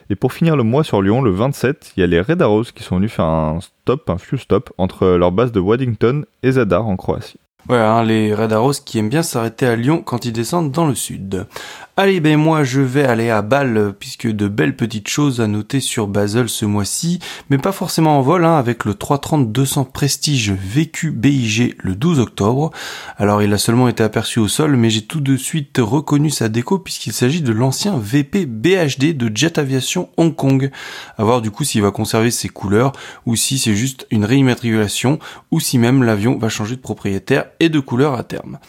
Et 0.09 0.15
pour 0.15 0.31
finir 0.31 0.55
le 0.55 0.63
mois 0.63 0.85
sur 0.85 1.01
Lyon, 1.01 1.21
le 1.21 1.31
27, 1.31 1.91
il 1.97 1.99
y 1.99 2.03
a 2.05 2.07
les 2.07 2.21
Red 2.21 2.41
Arrows 2.41 2.63
qui 2.73 2.83
sont 2.83 2.95
venus 2.95 3.11
faire 3.11 3.25
un 3.25 3.59
stop, 3.59 4.09
un 4.09 4.17
fuel 4.17 4.39
stop, 4.39 4.71
entre 4.77 5.05
leur 5.05 5.33
base 5.33 5.51
de 5.51 5.59
Waddington 5.59 6.23
et 6.43 6.53
Zadar 6.53 6.87
en 6.87 6.95
Croatie. 6.95 7.37
Ouais, 7.69 7.77
hein, 7.77 8.03
les 8.03 8.33
Red 8.33 8.53
qui 8.85 8.99
aiment 8.99 9.09
bien 9.09 9.23
s'arrêter 9.23 9.67
à 9.67 9.75
Lyon 9.75 10.01
quand 10.03 10.25
ils 10.25 10.33
descendent 10.33 10.71
dans 10.71 10.87
le 10.87 10.95
sud. 10.95 11.45
Allez, 11.97 12.21
ben 12.21 12.37
moi 12.37 12.63
je 12.63 12.79
vais 12.79 13.03
aller 13.03 13.29
à 13.29 13.41
Bâle, 13.41 13.93
puisque 13.99 14.25
de 14.25 14.47
belles 14.47 14.77
petites 14.77 15.09
choses 15.09 15.41
à 15.41 15.47
noter 15.47 15.81
sur 15.81 16.07
Basel 16.07 16.47
ce 16.47 16.63
mois-ci, 16.63 17.19
mais 17.49 17.57
pas 17.57 17.73
forcément 17.73 18.17
en 18.17 18.21
vol, 18.21 18.45
hein, 18.45 18.55
avec 18.55 18.85
le 18.85 18.93
330-200 18.93 19.91
Prestige 19.91 20.53
VQ 20.53 21.11
BIG 21.11 21.75
le 21.79 21.95
12 21.95 22.21
octobre. 22.21 22.71
Alors 23.17 23.43
il 23.43 23.51
a 23.51 23.57
seulement 23.57 23.89
été 23.89 24.03
aperçu 24.03 24.39
au 24.39 24.47
sol, 24.47 24.77
mais 24.77 24.89
j'ai 24.89 25.01
tout 25.01 25.19
de 25.19 25.35
suite 25.35 25.79
reconnu 25.81 26.29
sa 26.29 26.47
déco, 26.47 26.79
puisqu'il 26.79 27.11
s'agit 27.11 27.41
de 27.41 27.51
l'ancien 27.51 27.97
VP 27.97 28.45
BHD 28.45 29.11
de 29.17 29.29
Jet 29.35 29.57
Aviation 29.57 30.07
Hong 30.15 30.33
Kong. 30.33 30.71
À 31.17 31.25
voir 31.25 31.41
du 31.41 31.51
coup 31.51 31.65
s'il 31.65 31.81
va 31.81 31.91
conserver 31.91 32.31
ses 32.31 32.47
couleurs, 32.47 32.93
ou 33.25 33.35
si 33.35 33.59
c'est 33.59 33.75
juste 33.75 34.07
une 34.11 34.23
réimmatriculation, 34.23 35.19
ou 35.51 35.59
si 35.59 35.77
même 35.77 36.03
l'avion 36.03 36.37
va 36.37 36.47
changer 36.47 36.77
de 36.77 36.81
propriétaire 36.81 37.47
et 37.59 37.67
de 37.67 37.81
couleur 37.81 38.13
à 38.13 38.23
terme. 38.23 38.59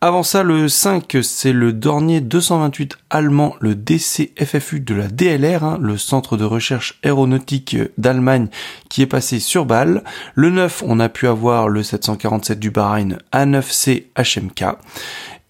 Avant 0.00 0.22
ça, 0.22 0.44
le 0.44 0.68
5, 0.68 1.16
c'est 1.22 1.52
le 1.52 1.72
Dornier 1.72 2.20
228 2.20 2.98
allemand, 3.10 3.56
le 3.58 3.74
DCFFU 3.74 4.78
de 4.78 4.94
la 4.94 5.08
DLR, 5.08 5.64
hein, 5.64 5.76
le 5.80 5.98
centre 5.98 6.36
de 6.36 6.44
recherche 6.44 7.00
aéronautique 7.02 7.76
d'Allemagne 7.98 8.46
qui 8.88 9.02
est 9.02 9.06
passé 9.06 9.40
sur 9.40 9.66
Bâle. 9.66 10.04
Le 10.36 10.50
9, 10.50 10.84
on 10.86 11.00
a 11.00 11.08
pu 11.08 11.26
avoir 11.26 11.68
le 11.68 11.82
747 11.82 12.60
du 12.60 12.70
Bahreïn 12.70 13.18
A9C 13.32 14.04
HMK. 14.16 14.76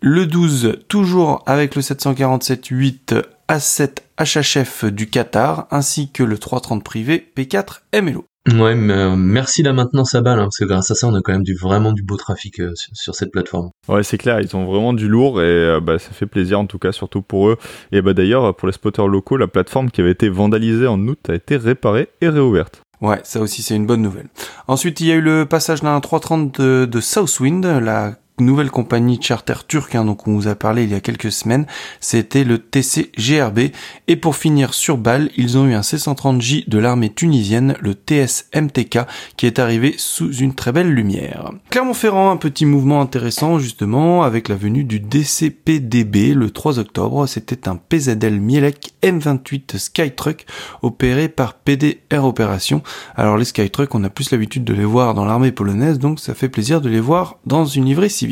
Le 0.01 0.25
12, 0.25 0.79
toujours 0.89 1.43
avec 1.45 1.75
le 1.75 1.83
747-8 1.83 3.23
A7 3.51 3.99
HHF 4.19 4.87
du 4.87 5.11
Qatar, 5.11 5.67
ainsi 5.71 6.11
que 6.11 6.23
le 6.23 6.39
330 6.39 6.83
privé 6.83 7.31
P4 7.37 7.81
MLO. 8.01 8.28
Ouais, 8.57 8.75
mais 8.75 8.95
euh, 8.95 9.17
merci 9.17 9.63
la 9.63 9.73
maintenance 9.73 10.15
à 10.15 10.21
balle, 10.21 10.39
hein, 10.39 10.45
parce 10.45 10.59
que 10.59 10.65
grâce 10.65 10.91
à 10.91 10.95
ça, 10.95 11.07
on 11.09 11.15
a 11.15 11.21
quand 11.21 11.33
même 11.33 11.43
du, 11.43 11.55
vraiment 11.55 11.93
du 11.93 12.03
beau 12.03 12.17
trafic 12.17 12.61
euh, 12.61 12.73
sur, 12.75 12.91
sur 12.95 13.15
cette 13.15 13.31
plateforme. 13.31 13.71
Ouais, 13.89 14.03
c'est 14.03 14.19
clair, 14.19 14.41
ils 14.41 14.57
ont 14.57 14.65
vraiment 14.65 14.93
du 14.93 15.09
lourd 15.09 15.41
et 15.41 15.45
euh, 15.45 15.81
bah, 15.81 15.99
ça 15.99 16.11
fait 16.11 16.27
plaisir 16.27 16.61
en 16.61 16.67
tout 16.67 16.79
cas, 16.79 16.93
surtout 16.93 17.23
pour 17.23 17.49
eux. 17.49 17.57
Et 17.93 18.01
bah 18.01 18.15
d'ailleurs, 18.15 18.55
pour 18.55 18.69
les 18.69 18.73
spotters 18.73 19.09
locaux, 19.09 19.37
la 19.37 19.49
plateforme 19.49 19.91
qui 19.91 20.01
avait 20.01 20.13
été 20.13 20.29
vandalisée 20.29 20.87
en 20.87 21.01
août 21.07 21.19
a 21.29 21.35
été 21.35 21.57
réparée 21.57 22.09
et 22.21 22.29
réouverte. 22.29 22.81
Ouais, 23.01 23.21
ça 23.23 23.41
aussi 23.41 23.63
c'est 23.63 23.77
une 23.77 23.87
bonne 23.87 24.03
nouvelle. 24.03 24.29
Ensuite, 24.67 25.01
il 25.01 25.07
y 25.07 25.13
a 25.13 25.15
eu 25.15 25.21
le 25.21 25.47
passage 25.47 25.83
d'un 25.83 26.01
330 26.01 26.61
de, 26.61 26.85
de 26.91 27.01
Southwind, 27.01 27.65
la 27.65 28.15
nouvelle 28.41 28.71
compagnie 28.71 29.19
charter 29.21 29.55
turque, 29.67 29.95
hein, 29.95 30.05
donc 30.05 30.27
on 30.27 30.35
vous 30.35 30.49
a 30.49 30.55
parlé 30.55 30.85
il 30.85 30.91
y 30.91 30.95
a 30.95 31.01
quelques 31.01 31.33
semaines, 31.33 31.67
c'était 32.01 32.45
le 32.45 32.59
TC 32.59 33.13
GRB. 33.19 33.71
Et 34.07 34.17
pour 34.17 34.37
finir 34.37 34.75
sur 34.75 34.97
Bâle, 34.97 35.31
ils 35.37 35.59
ont 35.59 35.67
eu 35.67 35.75
un 35.75 35.83
C-130J 35.83 36.69
de 36.69 36.79
l'armée 36.79 37.11
tunisienne, 37.11 37.77
le 37.81 37.95
TS 37.95 38.47
MTK, 38.55 39.01
qui 39.37 39.47
est 39.47 39.59
arrivé 39.59 39.95
sous 39.99 40.33
une 40.33 40.55
très 40.55 40.73
belle 40.73 40.93
lumière. 40.93 41.51
Clermont-Ferrand, 41.71 42.31
un 42.31 42.37
petit 42.37 42.67
mouvement 42.67 43.01
intéressant 43.01 43.59
justement, 43.59 44.23
avec 44.23 44.49
la 44.49 44.57
venue 44.57 44.85
du 44.85 45.01
DCPDB 45.01 46.35
le 46.35 46.51
3 46.51 46.79
octobre. 46.79 47.27
C'était 47.27 47.69
un 47.69 47.77
PZL 47.77 48.41
Mielec 48.41 48.93
M28 49.03 49.79
Skytruck 49.79 50.47
opéré 50.83 51.29
par 51.29 51.55
PD 51.55 52.01
Air 52.11 52.25
Opération. 52.25 52.83
Alors 53.17 53.37
les 53.37 53.45
Skytruck, 53.45 53.95
on 53.95 54.05
a 54.05 54.11
plus 54.11 54.31
l'habitude 54.31 54.65
de 54.65 54.75
les 54.75 54.85
voir 54.85 55.15
dans 55.15 55.25
l'armée 55.25 55.53
polonaise, 55.53 55.99
donc 55.99 56.21
ça 56.21 56.35
fait 56.35 56.49
plaisir 56.49 56.81
de 56.81 56.89
les 56.89 57.01
voir 57.01 57.39
dans 57.47 57.65
une 57.65 57.85
livrée 57.87 58.09
civile. 58.09 58.28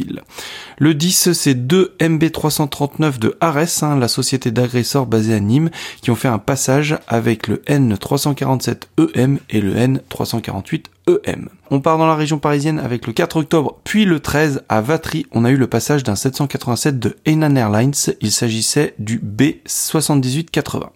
Le 0.79 0.95
10, 0.95 1.33
c'est 1.33 1.55
deux 1.55 1.95
MB339 2.01 3.19
de 3.19 3.37
Ares, 3.41 3.83
hein, 3.83 3.99
la 3.99 4.09
société 4.09 4.51
d'agresseurs 4.51 5.07
basée 5.07 5.35
à 5.35 5.41
Nîmes, 5.41 5.71
qui 6.03 6.11
ont 6.11 6.17
fait 6.17 6.29
un 6.29 6.39
passage 6.39 6.99
avec 7.09 7.49
le 7.49 7.57
N347EM 7.67 9.39
et 9.49 9.61
le 9.61 9.75
N348EM. 9.75 11.47
On 11.71 11.81
part 11.81 11.99
dans 11.99 12.07
la 12.07 12.15
région 12.15 12.39
parisienne 12.39 12.79
avec 12.79 13.07
le 13.07 13.13
4 13.13 13.39
octobre, 13.39 13.79
puis 13.85 14.05
le 14.05 14.21
13 14.21 14.63
à 14.69 14.81
Vatry, 14.81 15.27
on 15.33 15.45
a 15.45 15.51
eu 15.51 15.57
le 15.57 15.67
passage 15.67 16.05
d'un 16.05 16.15
787 16.15 16.99
de 16.99 17.17
Hainan 17.25 17.57
Airlines, 17.57 17.93
il 18.21 18.31
s'agissait 18.31 18.95
du 18.99 19.19
B7880. 19.19 20.91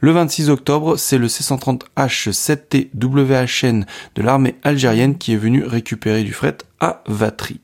Le 0.00 0.12
26 0.12 0.50
octobre, 0.50 0.96
c'est 0.96 1.18
le 1.18 1.28
C130H7T 1.28 2.88
WHN 3.00 3.86
de 4.14 4.22
l'armée 4.22 4.56
algérienne 4.62 5.16
qui 5.16 5.34
est 5.34 5.36
venu 5.36 5.64
récupérer 5.64 6.22
du 6.22 6.32
fret 6.32 6.58
à 6.80 7.02
Vatry. 7.06 7.60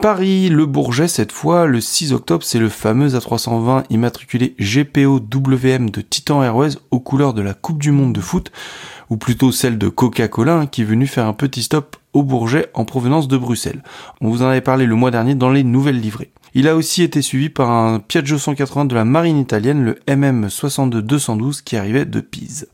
Paris, 0.00 0.50
le 0.50 0.66
Bourget 0.66 1.08
cette 1.08 1.32
fois, 1.32 1.66
le 1.66 1.80
6 1.80 2.12
octobre, 2.12 2.44
c'est 2.44 2.58
le 2.58 2.68
fameux 2.68 3.08
A320 3.08 3.84
immatriculé 3.88 4.54
GPO 4.60 5.20
WM 5.20 5.88
de 5.88 6.02
Titan 6.02 6.42
Airways 6.42 6.72
aux 6.90 7.00
couleurs 7.00 7.32
de 7.32 7.40
la 7.40 7.54
Coupe 7.54 7.80
du 7.80 7.92
Monde 7.92 8.12
de 8.12 8.20
foot, 8.20 8.52
ou 9.08 9.16
plutôt 9.16 9.52
celle 9.52 9.78
de 9.78 9.88
Coca-Cola, 9.88 10.54
hein, 10.54 10.66
qui 10.66 10.82
est 10.82 10.84
venu 10.84 11.06
faire 11.06 11.26
un 11.26 11.32
petit 11.32 11.62
stop 11.62 11.96
au 12.12 12.22
Bourget 12.22 12.68
en 12.74 12.84
provenance 12.84 13.26
de 13.26 13.38
Bruxelles. 13.38 13.82
On 14.20 14.28
vous 14.28 14.42
en 14.42 14.48
avait 14.48 14.60
parlé 14.60 14.84
le 14.84 14.94
mois 14.94 15.10
dernier 15.10 15.34
dans 15.34 15.50
les 15.50 15.64
nouvelles 15.64 16.00
livrées. 16.00 16.30
Il 16.52 16.68
a 16.68 16.76
aussi 16.76 17.02
été 17.02 17.22
suivi 17.22 17.48
par 17.48 17.70
un 17.70 17.98
Piaggio 17.98 18.36
180 18.36 18.84
de 18.84 18.94
la 18.94 19.04
marine 19.06 19.38
italienne, 19.38 19.82
le 19.82 19.98
MM 20.14 20.48
62-212 20.48 21.62
qui 21.62 21.76
arrivait 21.76 22.04
de 22.04 22.20
Pise. 22.20 22.68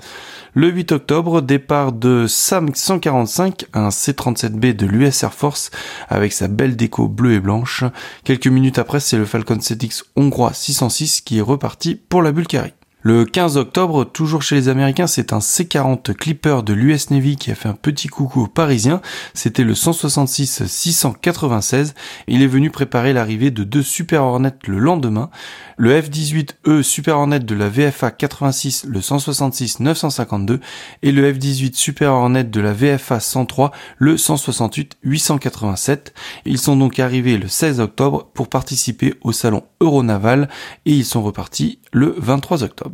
Le 0.54 0.68
8 0.70 0.92
octobre, 0.92 1.40
départ 1.40 1.92
de 1.92 2.26
SAM 2.28 2.74
145, 2.74 3.64
un 3.72 3.90
C-37B 3.90 4.76
de 4.76 4.84
l'US 4.84 5.22
Air 5.22 5.32
Force 5.32 5.70
avec 6.10 6.34
sa 6.34 6.46
belle 6.46 6.76
déco 6.76 7.08
bleue 7.08 7.32
et 7.32 7.40
blanche. 7.40 7.84
Quelques 8.22 8.48
minutes 8.48 8.78
après, 8.78 9.00
c'est 9.00 9.16
le 9.16 9.24
Falcon 9.24 9.56
7X 9.56 10.02
hongrois 10.14 10.52
606 10.52 11.22
qui 11.22 11.38
est 11.38 11.42
reparti 11.42 11.94
pour 11.94 12.20
la 12.20 12.32
Bulgarie. 12.32 12.74
Le 13.04 13.24
15 13.24 13.56
octobre, 13.56 14.04
toujours 14.04 14.42
chez 14.42 14.54
les 14.54 14.68
Américains, 14.68 15.08
c'est 15.08 15.32
un 15.32 15.40
C-40 15.40 16.14
Clipper 16.14 16.60
de 16.64 16.72
l'US 16.72 17.10
Navy 17.10 17.34
qui 17.34 17.50
a 17.50 17.56
fait 17.56 17.68
un 17.68 17.74
petit 17.74 18.06
coucou 18.06 18.42
aux 18.42 18.46
Parisiens. 18.46 19.00
C'était 19.34 19.64
le 19.64 19.74
166-696. 19.74 21.94
Il 22.28 22.42
est 22.42 22.46
venu 22.46 22.70
préparer 22.70 23.12
l'arrivée 23.12 23.50
de 23.50 23.64
deux 23.64 23.82
Super 23.82 24.22
Hornets 24.22 24.54
le 24.68 24.78
lendemain. 24.78 25.30
Le 25.78 26.00
F-18E 26.00 26.82
Super 26.82 27.18
Hornet 27.18 27.40
de 27.40 27.54
la 27.56 27.68
VFA 27.68 28.12
86, 28.12 28.84
le 28.86 29.00
166-952, 29.00 30.60
et 31.02 31.10
le 31.10 31.32
F-18 31.32 31.74
Super 31.74 32.12
Hornet 32.12 32.44
de 32.44 32.60
la 32.60 32.72
VFA 32.72 33.18
103, 33.18 33.72
le 33.98 34.14
168-887. 34.14 36.12
Ils 36.44 36.58
sont 36.58 36.76
donc 36.76 37.00
arrivés 37.00 37.36
le 37.36 37.48
16 37.48 37.80
octobre 37.80 38.30
pour 38.32 38.48
participer 38.48 39.14
au 39.22 39.32
salon 39.32 39.64
Euronaval 39.80 40.48
et 40.86 40.92
ils 40.92 41.04
sont 41.04 41.24
repartis 41.24 41.80
le 41.92 42.14
23 42.16 42.62
octobre. 42.62 42.91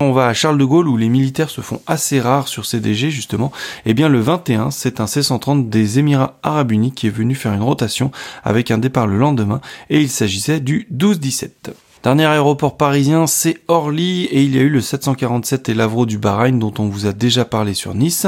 On 0.00 0.12
va 0.12 0.26
à 0.26 0.34
Charles 0.34 0.58
de 0.58 0.64
Gaulle 0.64 0.88
où 0.88 0.96
les 0.96 1.08
militaires 1.08 1.50
se 1.50 1.60
font 1.60 1.80
assez 1.86 2.20
rares 2.20 2.48
sur 2.48 2.66
CDG 2.66 3.10
justement. 3.10 3.52
Et 3.86 3.94
bien 3.94 4.08
le 4.08 4.20
21, 4.20 4.70
c'est 4.70 5.00
un 5.00 5.06
C-130 5.06 5.68
des 5.68 5.98
Émirats 5.98 6.38
Arabes 6.42 6.72
Unis 6.72 6.92
qui 6.92 7.06
est 7.06 7.10
venu 7.10 7.34
faire 7.34 7.52
une 7.52 7.62
rotation 7.62 8.10
avec 8.42 8.70
un 8.70 8.78
départ 8.78 9.06
le 9.06 9.16
lendemain 9.16 9.60
et 9.90 10.00
il 10.00 10.10
s'agissait 10.10 10.60
du 10.60 10.88
12-17. 10.92 11.74
Dernier 12.04 12.26
aéroport 12.26 12.76
parisien, 12.76 13.26
c'est 13.26 13.62
Orly 13.66 14.24
et 14.24 14.42
il 14.42 14.54
y 14.54 14.58
a 14.58 14.60
eu 14.60 14.68
le 14.68 14.82
747 14.82 15.70
et 15.70 15.74
l'Avro 15.74 16.04
du 16.04 16.18
Bahreïn 16.18 16.58
dont 16.58 16.74
on 16.78 16.86
vous 16.86 17.06
a 17.06 17.14
déjà 17.14 17.46
parlé 17.46 17.72
sur 17.72 17.94
Nice, 17.94 18.26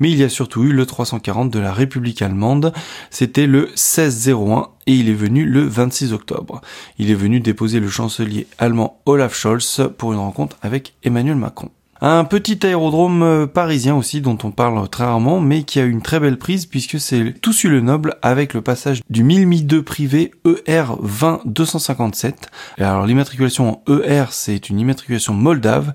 mais 0.00 0.10
il 0.10 0.16
y 0.16 0.24
a 0.24 0.30
surtout 0.30 0.64
eu 0.64 0.72
le 0.72 0.86
340 0.86 1.50
de 1.50 1.58
la 1.58 1.74
République 1.74 2.22
allemande, 2.22 2.72
c'était 3.10 3.46
le 3.46 3.66
1601 3.66 4.68
et 4.86 4.94
il 4.94 5.10
est 5.10 5.14
venu 5.14 5.44
le 5.44 5.60
26 5.60 6.14
octobre. 6.14 6.62
Il 6.98 7.10
est 7.10 7.14
venu 7.14 7.40
déposer 7.40 7.80
le 7.80 7.90
chancelier 7.90 8.46
allemand 8.56 9.02
Olaf 9.04 9.34
Scholz 9.34 9.90
pour 9.98 10.14
une 10.14 10.20
rencontre 10.20 10.56
avec 10.62 10.94
Emmanuel 11.04 11.36
Macron. 11.36 11.68
Un 12.00 12.24
petit 12.24 12.64
aérodrome 12.64 13.24
euh, 13.24 13.46
parisien 13.48 13.96
aussi 13.96 14.20
dont 14.20 14.38
on 14.44 14.52
parle 14.52 14.88
très 14.88 15.02
rarement 15.04 15.40
mais 15.40 15.64
qui 15.64 15.80
a 15.80 15.84
une 15.84 16.00
très 16.00 16.20
belle 16.20 16.38
prise 16.38 16.66
puisque 16.66 17.00
c'est 17.00 17.34
Toussus 17.40 17.68
le 17.68 17.80
Noble 17.80 18.14
avec 18.22 18.54
le 18.54 18.62
passage 18.62 19.02
du 19.10 19.24
1002 19.24 19.82
privé 19.82 20.30
E 20.46 20.62
ER 20.68 20.84
20 21.00 21.40
257. 21.46 22.50
Et 22.78 22.84
alors 22.84 23.04
l'immatriculation 23.04 23.80
en 23.88 23.92
ER 23.92 24.26
c'est 24.30 24.70
une 24.70 24.78
immatriculation 24.78 25.34
moldave 25.34 25.92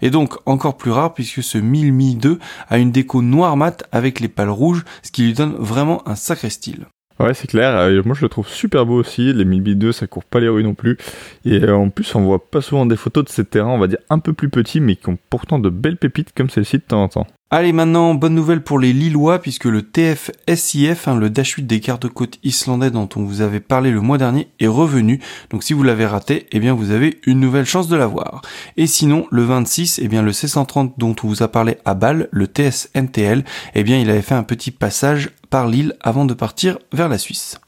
et 0.00 0.08
donc 0.08 0.34
encore 0.46 0.78
plus 0.78 0.90
rare 0.90 1.12
puisque 1.12 1.42
ce 1.42 1.58
1002 1.58 2.38
a 2.70 2.78
une 2.78 2.90
déco 2.90 3.20
noire 3.20 3.58
mat 3.58 3.84
avec 3.92 4.20
les 4.20 4.28
pales 4.28 4.48
rouges 4.48 4.84
ce 5.02 5.10
qui 5.10 5.24
lui 5.24 5.34
donne 5.34 5.56
vraiment 5.58 6.08
un 6.08 6.14
sacré 6.14 6.48
style. 6.48 6.86
Ouais, 7.20 7.32
c'est 7.32 7.46
clair. 7.46 7.76
Euh, 7.76 8.02
moi, 8.04 8.14
je 8.16 8.22
le 8.22 8.28
trouve 8.28 8.48
super 8.48 8.86
beau 8.86 8.98
aussi. 8.98 9.32
Les 9.32 9.44
1002, 9.44 9.92
ça 9.92 10.06
court 10.06 10.24
pas 10.24 10.40
les 10.40 10.48
rues 10.48 10.64
non 10.64 10.74
plus. 10.74 10.98
Et 11.44 11.62
euh, 11.62 11.76
en 11.76 11.88
plus, 11.88 12.12
on 12.14 12.22
voit 12.22 12.50
pas 12.50 12.60
souvent 12.60 12.86
des 12.86 12.96
photos 12.96 13.24
de 13.24 13.28
ces 13.28 13.44
terrains, 13.44 13.70
on 13.70 13.78
va 13.78 13.86
dire 13.86 14.00
un 14.10 14.18
peu 14.18 14.32
plus 14.32 14.48
petits, 14.48 14.80
mais 14.80 14.96
qui 14.96 15.08
ont 15.08 15.18
pourtant 15.30 15.58
de 15.58 15.70
belles 15.70 15.96
pépites 15.96 16.32
comme 16.34 16.50
celle-ci 16.50 16.78
de 16.78 16.82
temps 16.82 17.02
en 17.02 17.08
temps. 17.08 17.26
Allez, 17.56 17.72
maintenant, 17.72 18.14
bonne 18.14 18.34
nouvelle 18.34 18.64
pour 18.64 18.80
les 18.80 18.92
Lillois, 18.92 19.40
puisque 19.40 19.66
le 19.66 19.82
TF-SIF, 19.82 21.06
hein, 21.06 21.14
le 21.14 21.30
Dash 21.30 21.52
8 21.52 21.62
des 21.62 21.78
gardes-côtes 21.78 22.40
islandais 22.42 22.90
dont 22.90 23.08
on 23.14 23.22
vous 23.22 23.42
avait 23.42 23.60
parlé 23.60 23.92
le 23.92 24.00
mois 24.00 24.18
dernier, 24.18 24.48
est 24.58 24.66
revenu. 24.66 25.20
Donc 25.50 25.62
si 25.62 25.72
vous 25.72 25.84
l'avez 25.84 26.04
raté, 26.04 26.48
eh 26.50 26.58
bien 26.58 26.74
vous 26.74 26.90
avez 26.90 27.20
une 27.26 27.38
nouvelle 27.38 27.64
chance 27.64 27.86
de 27.86 27.94
l'avoir. 27.94 28.42
Et 28.76 28.88
sinon, 28.88 29.28
le 29.30 29.44
26, 29.44 30.00
eh 30.02 30.08
bien 30.08 30.22
le 30.22 30.32
C130 30.32 30.94
dont 30.98 31.14
on 31.22 31.28
vous 31.28 31.44
a 31.44 31.48
parlé 31.48 31.76
à 31.84 31.94
Bâle, 31.94 32.28
le 32.32 32.48
TS-NTL, 32.48 33.44
eh 33.76 33.84
bien 33.84 34.00
il 34.00 34.10
avait 34.10 34.22
fait 34.22 34.34
un 34.34 34.42
petit 34.42 34.72
passage 34.72 35.30
par 35.48 35.68
l'île 35.68 35.94
avant 36.00 36.24
de 36.24 36.34
partir 36.34 36.78
vers 36.92 37.08
la 37.08 37.18
Suisse. 37.18 37.60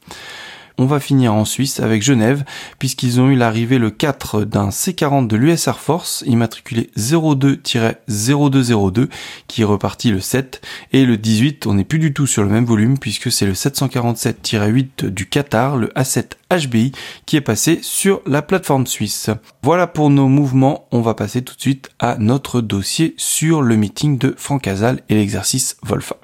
On 0.79 0.85
va 0.85 0.99
finir 0.99 1.33
en 1.33 1.43
Suisse 1.43 1.79
avec 1.79 2.03
Genève, 2.03 2.45
puisqu'ils 2.77 3.19
ont 3.19 3.29
eu 3.29 3.35
l'arrivée 3.35 3.79
le 3.79 3.89
4 3.89 4.43
d'un 4.43 4.69
C40 4.69 5.25
de 5.25 5.35
l'US 5.35 5.67
Air 5.67 5.79
Force, 5.79 6.23
immatriculé 6.27 6.91
02-0202, 6.95 9.09
qui 9.47 9.63
est 9.63 9.65
reparti 9.65 10.11
le 10.11 10.19
7, 10.19 10.61
et 10.93 11.05
le 11.05 11.17
18, 11.17 11.65
on 11.65 11.73
n'est 11.73 11.83
plus 11.83 11.97
du 11.97 12.13
tout 12.13 12.27
sur 12.27 12.43
le 12.43 12.49
même 12.49 12.65
volume, 12.65 12.99
puisque 12.99 13.31
c'est 13.31 13.47
le 13.47 13.53
747-8 13.53 15.07
du 15.07 15.25
Qatar, 15.25 15.77
le 15.77 15.87
A7 15.95 16.33
HBI, 16.51 16.91
qui 17.25 17.37
est 17.37 17.41
passé 17.41 17.79
sur 17.81 18.21
la 18.27 18.43
plateforme 18.43 18.85
suisse. 18.85 19.31
Voilà 19.63 19.87
pour 19.87 20.11
nos 20.11 20.27
mouvements, 20.27 20.87
on 20.91 21.01
va 21.01 21.15
passer 21.15 21.41
tout 21.41 21.55
de 21.55 21.61
suite 21.61 21.89
à 21.97 22.17
notre 22.19 22.61
dossier 22.61 23.15
sur 23.17 23.63
le 23.63 23.77
meeting 23.77 24.19
de 24.19 24.35
Franck 24.37 24.67
Hazal 24.67 25.01
et 25.09 25.15
l'exercice 25.15 25.77
Volfa. 25.81 26.17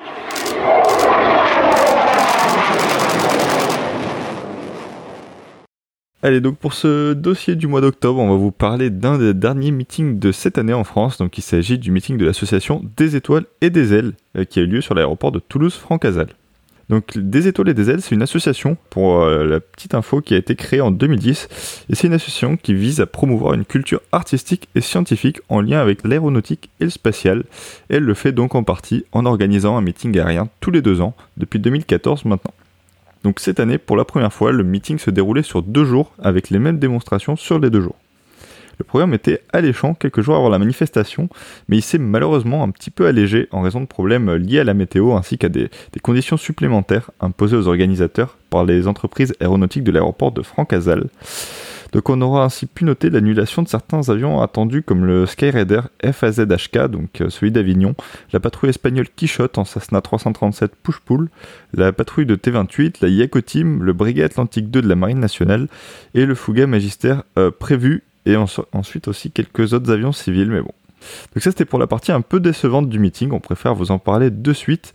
Allez, 6.26 6.40
donc 6.40 6.58
pour 6.58 6.72
ce 6.72 7.12
dossier 7.12 7.58
du 7.58 7.68
mois 7.68 7.82
d'octobre, 7.82 8.18
on 8.22 8.30
va 8.30 8.38
vous 8.38 8.54
parler 8.54 8.90
d'un 8.90 9.18
des 9.18 9.34
derniers 9.34 9.72
meetings 9.72 10.20
de 10.20 10.32
cette 10.32 10.58
année 10.58 10.72
en 10.72 10.86
France. 10.86 11.18
Donc 11.18 11.38
il 11.38 11.42
s'agit 11.42 11.78
du 11.78 11.92
meeting 11.92 12.16
de 12.16 12.26
l'association 12.26 12.82
Des 12.96 13.18
Étoiles 13.18 13.44
et 13.60 13.70
des 13.70 13.94
Ailes, 13.94 14.14
euh, 14.38 14.46
qui 14.46 14.60
a 14.60 14.62
eu 14.62 14.68
lieu 14.68 14.80
sur 14.80 14.96
l'aéroport 14.96 15.34
de 15.34 15.40
Toulouse-Francazal. 15.40 16.28
Donc 16.88 17.18
Des 17.18 17.50
Étoiles 17.50 17.68
et 17.68 17.74
des 17.74 17.90
Ailes, 17.90 18.02
c'est 18.02 18.16
une 18.16 18.22
association, 18.22 18.78
pour 18.90 19.20
euh, 19.22 19.44
la 19.44 19.60
petite 19.60 19.96
info, 19.96 20.22
qui 20.22 20.34
a 20.34 20.38
été 20.38 20.56
créée 20.56 20.80
en 20.80 20.92
2010. 20.92 21.86
Et 21.90 21.96
c'est 21.96 22.08
une 22.08 22.14
association 22.14 22.56
qui 22.56 22.74
vise 22.74 23.02
à 23.02 23.06
promouvoir 23.06 23.54
une 23.54 23.66
culture 23.66 24.00
artistique 24.14 24.70
et 24.76 24.82
scientifique 24.82 25.42
en 25.50 25.60
lien 25.60 25.82
avec 25.82 26.08
l'aéronautique 26.08 26.70
et 26.80 26.86
le 26.86 26.90
spatial. 26.90 27.44
Elle 27.90 28.04
le 28.04 28.14
fait 28.14 28.32
donc 28.32 28.56
en 28.56 28.64
partie 28.64 29.04
en 29.12 29.26
organisant 29.26 29.76
un 29.76 29.82
meeting 29.82 30.18
aérien 30.18 30.48
tous 30.62 30.72
les 30.72 30.82
deux 30.82 31.02
ans, 31.02 31.18
depuis 31.36 31.60
2014 31.60 32.24
maintenant. 32.24 32.54
Donc 33.24 33.40
cette 33.40 33.60
année, 33.60 33.78
pour 33.78 33.96
la 33.96 34.06
première 34.06 34.34
fois, 34.34 34.52
le 34.52 34.64
meeting 34.64 35.00
se 35.00 35.10
déroulait 35.10 35.44
sur 35.44 35.62
deux 35.62 35.86
jours 35.86 36.12
avec 36.22 36.50
les 36.50 36.60
mêmes 36.60 36.80
démonstrations 36.80 37.36
sur 37.36 37.60
les 37.60 37.70
deux 37.70 37.82
jours. 37.82 37.96
Le 38.80 38.86
programme 38.86 39.14
était 39.14 39.42
alléchant 39.54 39.94
quelques 39.94 40.22
jours 40.22 40.36
avant 40.36 40.50
la 40.50 40.60
manifestation, 40.60 41.30
mais 41.68 41.78
il 41.78 41.82
s'est 41.82 42.00
malheureusement 42.00 42.64
un 42.64 42.70
petit 42.72 42.90
peu 42.90 43.06
allégé 43.06 43.48
en 43.52 43.62
raison 43.62 43.82
de 43.82 43.86
problèmes 43.86 44.34
liés 44.34 44.60
à 44.60 44.64
la 44.64 44.74
météo 44.74 45.14
ainsi 45.14 45.38
qu'à 45.38 45.50
des, 45.50 45.70
conditions 46.02 46.38
supplémentaires 46.38 47.12
imposées 47.22 47.56
aux 47.56 47.68
organisateurs 47.68 48.38
par 48.50 48.66
les 48.66 48.88
entreprises 48.88 49.36
aéronautiques 49.40 49.84
de 49.84 49.92
l'aéroport 49.92 50.32
de 50.32 50.42
Francazal. 50.42 51.06
Donc 51.94 52.10
on 52.10 52.20
aura 52.22 52.44
ainsi 52.44 52.66
pu 52.66 52.86
noter 52.86 53.12
l'annulation 53.12 53.62
de 53.62 53.68
certains 53.68 54.10
avions 54.10 54.42
attendus 54.42 54.82
comme 54.82 55.06
le 55.06 55.28
Skyraider 55.28 55.82
FAZ-HK, 56.04 56.88
donc 56.88 57.22
euh, 57.22 57.30
celui 57.30 57.52
d'Avignon, 57.52 57.96
la 58.34 58.40
patrouille 58.40 58.72
espagnole 58.72 59.08
Quichotte 59.16 59.60
en 59.60 59.64
Cessna 59.64 60.02
337 60.02 60.72
push-pull, 60.82 61.30
la 61.74 61.94
patrouille 61.94 62.26
de 62.26 62.36
T-28, 62.36 62.96
la 63.02 63.10
Yakotim, 63.10 63.84
le 63.84 63.94
Breguet 63.94 64.24
Atlantique 64.24 64.72
2 64.72 64.82
de 64.82 64.90
la 64.90 64.96
Marine 64.96 65.20
nationale 65.20 65.68
et 66.16 66.26
le 66.26 66.34
Fouga 66.34 66.66
Magister 66.66 67.16
euh, 67.38 67.52
prévu 67.52 68.04
et 68.26 68.36
ensuite 68.38 69.08
aussi 69.08 69.30
quelques 69.30 69.74
autres 69.74 69.92
avions 69.92 70.14
civils, 70.14 70.50
mais 70.50 70.62
bon. 70.62 70.72
Donc 71.36 71.44
ça 71.44 71.52
c'était 71.52 71.66
pour 71.66 71.78
la 71.78 71.86
partie 71.86 72.12
un 72.12 72.22
peu 72.22 72.40
décevante 72.40 72.90
du 72.90 72.98
meeting, 72.98 73.32
on 73.34 73.40
préfère 73.40 73.76
vous 73.76 73.92
en 73.92 74.00
parler 74.00 74.32
de 74.32 74.54
suite. 74.54 74.94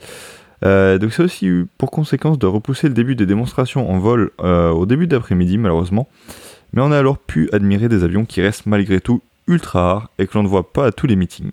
Euh, 0.64 0.98
donc 0.98 1.12
ça 1.12 1.22
a 1.22 1.26
aussi 1.26 1.46
eu 1.46 1.66
pour 1.76 1.92
conséquence 1.92 2.40
de 2.40 2.46
repousser 2.46 2.88
le 2.88 2.94
début 2.94 3.14
des 3.14 3.26
démonstrations 3.26 3.88
en 3.88 4.00
vol 4.00 4.32
au 4.40 4.86
début 4.86 5.06
d'après-midi 5.06 5.58
malheureusement 5.58 6.08
mais 6.72 6.82
on 6.82 6.92
a 6.92 6.98
alors 6.98 7.18
pu 7.18 7.48
admirer 7.52 7.88
des 7.88 8.04
avions 8.04 8.24
qui 8.24 8.40
restent 8.40 8.66
malgré 8.66 9.00
tout 9.00 9.22
ultra 9.46 9.82
rares 9.82 10.10
et 10.18 10.26
que 10.26 10.34
l'on 10.34 10.42
ne 10.42 10.48
voit 10.48 10.72
pas 10.72 10.86
à 10.86 10.92
tous 10.92 11.06
les 11.06 11.16
meetings. 11.16 11.50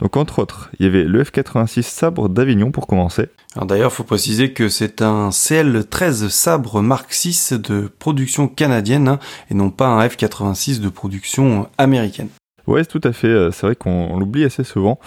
Donc 0.00 0.16
entre 0.16 0.40
autres, 0.40 0.70
il 0.78 0.86
y 0.86 0.88
avait 0.88 1.04
le 1.04 1.22
F-86 1.22 1.82
Sabre 1.82 2.28
d'Avignon 2.28 2.72
pour 2.72 2.86
commencer. 2.86 3.28
Alors 3.54 3.66
d'ailleurs, 3.66 3.92
faut 3.92 4.04
préciser 4.04 4.52
que 4.52 4.68
c'est 4.68 5.02
un 5.02 5.30
CL-13 5.30 6.28
Sabre 6.28 6.82
Mark 6.82 7.12
6 7.12 7.52
de 7.52 7.90
production 7.98 8.48
canadienne 8.48 9.08
hein, 9.08 9.18
et 9.50 9.54
non 9.54 9.70
pas 9.70 9.86
un 9.86 10.06
F-86 10.08 10.80
de 10.80 10.88
production 10.88 11.68
américaine. 11.78 12.28
Ouais, 12.66 12.84
tout 12.84 13.00
à 13.04 13.12
fait. 13.12 13.28
Euh, 13.28 13.50
c'est 13.50 13.66
vrai 13.66 13.76
qu'on 13.76 14.18
l'oublie 14.18 14.44
assez 14.44 14.64
souvent. 14.64 14.98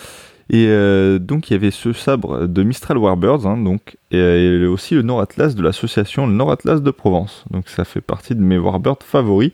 Et 0.50 0.68
euh, 0.68 1.20
donc 1.20 1.50
il 1.50 1.54
y 1.54 1.56
avait 1.56 1.72
ce 1.72 1.92
sabre 1.92 2.48
de 2.48 2.64
Mistral 2.64 2.98
Warbirds, 2.98 3.46
hein, 3.46 3.58
donc, 3.58 3.98
et, 4.12 4.66
aussi 4.66 4.96
le 4.96 5.02
Nord 5.02 5.20
Atlas 5.20 5.56
de 5.56 5.62
l'association 5.62 6.28
Nord 6.28 6.52
Atlas 6.52 6.82
de 6.82 6.92
Provence. 6.92 7.44
Donc 7.52 7.68
ça 7.68 7.84
fait 7.84 8.02
partie 8.02 8.36
de 8.36 8.42
mes 8.42 8.58
Warbirds 8.58 9.04
favoris, 9.04 9.52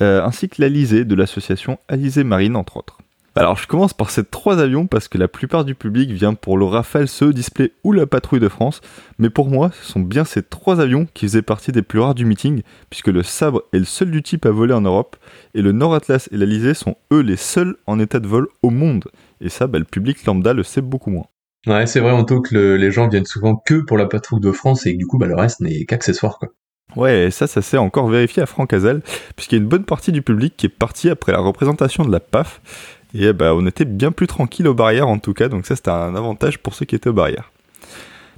euh, 0.00 0.24
ainsi 0.24 0.48
que 0.48 0.62
l'Alizé 0.62 1.04
de 1.04 1.14
l'association 1.14 1.78
Alizé 1.88 2.22
Marine 2.22 2.56
entre 2.56 2.76
autres. 2.76 2.98
Alors 3.38 3.56
je 3.56 3.68
commence 3.68 3.94
par 3.94 4.10
ces 4.10 4.24
trois 4.24 4.58
avions 4.58 4.88
parce 4.88 5.06
que 5.06 5.16
la 5.16 5.28
plupart 5.28 5.64
du 5.64 5.76
public 5.76 6.10
vient 6.10 6.34
pour 6.34 6.58
le 6.58 6.64
Rafale, 6.64 7.06
ce 7.06 7.26
Display 7.26 7.70
ou 7.84 7.92
la 7.92 8.04
Patrouille 8.04 8.40
de 8.40 8.48
France, 8.48 8.80
mais 9.20 9.30
pour 9.30 9.48
moi 9.48 9.70
ce 9.80 9.92
sont 9.92 10.00
bien 10.00 10.24
ces 10.24 10.42
trois 10.42 10.80
avions 10.80 11.06
qui 11.14 11.26
faisaient 11.26 11.42
partie 11.42 11.70
des 11.70 11.82
plus 11.82 12.00
rares 12.00 12.16
du 12.16 12.24
meeting, 12.24 12.62
puisque 12.90 13.06
le 13.06 13.22
Sabre 13.22 13.62
est 13.72 13.78
le 13.78 13.84
seul 13.84 14.10
du 14.10 14.24
type 14.24 14.44
à 14.44 14.50
voler 14.50 14.74
en 14.74 14.80
Europe, 14.80 15.14
et 15.54 15.62
le 15.62 15.70
Nord 15.70 15.94
Atlas 15.94 16.28
et 16.32 16.36
l'Alizé 16.36 16.74
sont 16.74 16.96
eux 17.12 17.20
les 17.20 17.36
seuls 17.36 17.76
en 17.86 18.00
état 18.00 18.18
de 18.18 18.26
vol 18.26 18.48
au 18.64 18.70
monde. 18.70 19.04
Et 19.40 19.50
ça, 19.50 19.68
bah, 19.68 19.78
le 19.78 19.84
public 19.84 20.24
lambda 20.24 20.52
le 20.52 20.64
sait 20.64 20.82
beaucoup 20.82 21.10
moins. 21.10 21.26
Ouais, 21.68 21.86
c'est 21.86 22.00
vrai, 22.00 22.10
Anto, 22.10 22.40
que 22.40 22.74
les 22.74 22.90
gens 22.90 23.06
viennent 23.06 23.24
souvent 23.24 23.54
que 23.54 23.74
pour 23.74 23.98
la 23.98 24.06
patrouille 24.06 24.40
de 24.40 24.50
France 24.50 24.84
et 24.84 24.94
que 24.94 24.98
du 24.98 25.06
coup, 25.06 25.16
bah, 25.16 25.28
le 25.28 25.36
reste 25.36 25.60
n'est 25.60 25.84
qu'accessoire, 25.84 26.40
quoi. 26.40 26.48
Ouais, 26.96 27.26
et 27.26 27.30
ça, 27.30 27.46
ça 27.46 27.60
s'est 27.60 27.76
encore 27.76 28.08
vérifié 28.08 28.42
à 28.42 28.46
Franck 28.46 28.72
Hazel, 28.72 29.02
puisqu'il 29.36 29.56
y 29.56 29.58
a 29.58 29.62
une 29.62 29.68
bonne 29.68 29.84
partie 29.84 30.10
du 30.10 30.22
public 30.22 30.54
qui 30.56 30.66
est 30.66 30.70
parti 30.70 31.10
après 31.10 31.32
la 31.32 31.38
représentation 31.38 32.04
de 32.04 32.10
la 32.10 32.18
PAF, 32.18 32.62
et 33.14 33.32
bah, 33.32 33.54
on 33.54 33.66
était 33.66 33.84
bien 33.84 34.12
plus 34.12 34.26
tranquille 34.26 34.66
aux 34.66 34.74
barrières 34.74 35.08
en 35.08 35.18
tout 35.18 35.34
cas, 35.34 35.48
donc 35.48 35.66
ça 35.66 35.76
c'était 35.76 35.90
un 35.90 36.14
avantage 36.14 36.58
pour 36.58 36.74
ceux 36.74 36.84
qui 36.84 36.94
étaient 36.94 37.10
aux 37.10 37.14
barrières. 37.14 37.50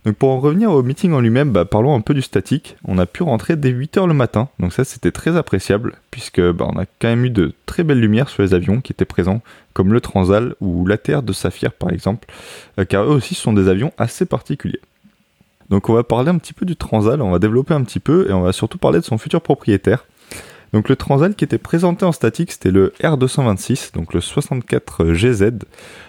Donc 0.05 0.17
pour 0.17 0.31
en 0.31 0.41
revenir 0.41 0.71
au 0.71 0.83
meeting 0.83 1.13
en 1.13 1.21
lui-même, 1.21 1.51
bah, 1.51 1.67
parlons 1.67 1.95
un 1.95 2.01
peu 2.01 2.15
du 2.15 2.23
statique. 2.23 2.77
On 2.85 2.97
a 2.97 3.05
pu 3.05 3.23
rentrer 3.23 3.57
dès 3.57 3.71
8h 3.71 4.07
le 4.07 4.15
matin, 4.15 4.49
donc 4.59 4.73
ça 4.73 4.85
c'était 4.85 5.11
très 5.11 5.37
appréciable, 5.37 5.97
puisque 6.11 6.41
bah, 6.41 6.67
on 6.73 6.79
a 6.79 6.87
quand 6.87 7.09
même 7.09 7.25
eu 7.27 7.31
de 7.31 7.53
très 7.67 7.85
belles 7.85 8.01
lumières 8.01 8.31
sur 8.31 8.43
les 8.43 8.55
avions 8.55 8.81
qui 8.81 8.93
étaient 8.93 9.05
présents, 9.05 9.43
comme 9.75 9.93
le 9.93 10.01
Transal 10.01 10.55
ou 10.61 10.87
l'ATR 10.87 11.23
de 11.23 11.33
Saphir 11.33 11.73
par 11.73 11.91
exemple, 11.91 12.29
euh, 12.79 12.85
car 12.85 13.05
eux 13.05 13.15
aussi 13.15 13.35
sont 13.35 13.53
des 13.53 13.69
avions 13.69 13.93
assez 13.99 14.25
particuliers. 14.25 14.81
Donc 15.69 15.89
on 15.89 15.95
va 15.95 16.03
parler 16.03 16.31
un 16.31 16.39
petit 16.39 16.55
peu 16.55 16.65
du 16.65 16.77
Transal, 16.77 17.21
on 17.21 17.31
va 17.31 17.39
développer 17.39 17.75
un 17.75 17.85
petit 17.85 18.01
peu, 18.01 18.27
et 18.29 18.33
on 18.33 18.41
va 18.41 18.53
surtout 18.53 18.79
parler 18.79 19.01
de 19.01 19.05
son 19.05 19.19
futur 19.19 19.43
propriétaire. 19.43 20.07
Donc 20.73 20.89
le 20.89 20.97
Transal 20.97 21.35
qui 21.35 21.45
était 21.45 21.59
présenté 21.59 22.05
en 22.05 22.13
statique, 22.13 22.53
c'était 22.53 22.71
le 22.71 22.93
R226, 23.03 23.93
donc 23.93 24.15
le 24.15 24.21
64 24.21 25.13
GZ. 25.13 25.51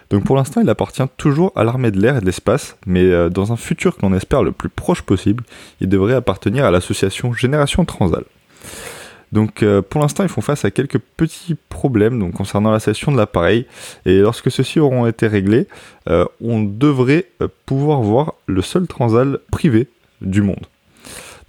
Donc 0.09 0.23
pour 0.23 0.35
l'instant, 0.35 0.61
il 0.61 0.69
appartient 0.69 1.03
toujours 1.17 1.51
à 1.55 1.63
l'armée 1.63 1.91
de 1.91 1.99
l'air 1.99 2.17
et 2.17 2.21
de 2.21 2.25
l'espace, 2.25 2.77
mais 2.85 3.03
euh, 3.03 3.29
dans 3.29 3.51
un 3.53 3.55
futur 3.55 3.95
que 3.95 4.01
l'on 4.03 4.13
espère 4.13 4.43
le 4.43 4.51
plus 4.51 4.69
proche 4.69 5.01
possible, 5.01 5.43
il 5.79 5.89
devrait 5.89 6.13
appartenir 6.13 6.65
à 6.65 6.71
l'association 6.71 7.33
Génération 7.33 7.85
Transal. 7.85 8.23
Donc 9.31 9.63
euh, 9.63 9.81
pour 9.81 10.01
l'instant, 10.01 10.23
ils 10.23 10.29
font 10.29 10.41
face 10.41 10.65
à 10.65 10.71
quelques 10.71 10.99
petits 10.99 11.55
problèmes 11.69 12.19
donc, 12.19 12.33
concernant 12.33 12.71
la 12.71 12.79
session 12.79 13.11
de 13.11 13.17
l'appareil. 13.17 13.65
Et 14.05 14.19
lorsque 14.19 14.51
ceux-ci 14.51 14.79
auront 14.79 15.07
été 15.07 15.27
réglés, 15.27 15.67
euh, 16.09 16.25
on 16.41 16.61
devrait 16.61 17.25
pouvoir 17.65 18.01
voir 18.01 18.33
le 18.45 18.61
seul 18.61 18.87
transal 18.87 19.39
privé 19.51 19.87
du 20.21 20.41
monde. 20.41 20.67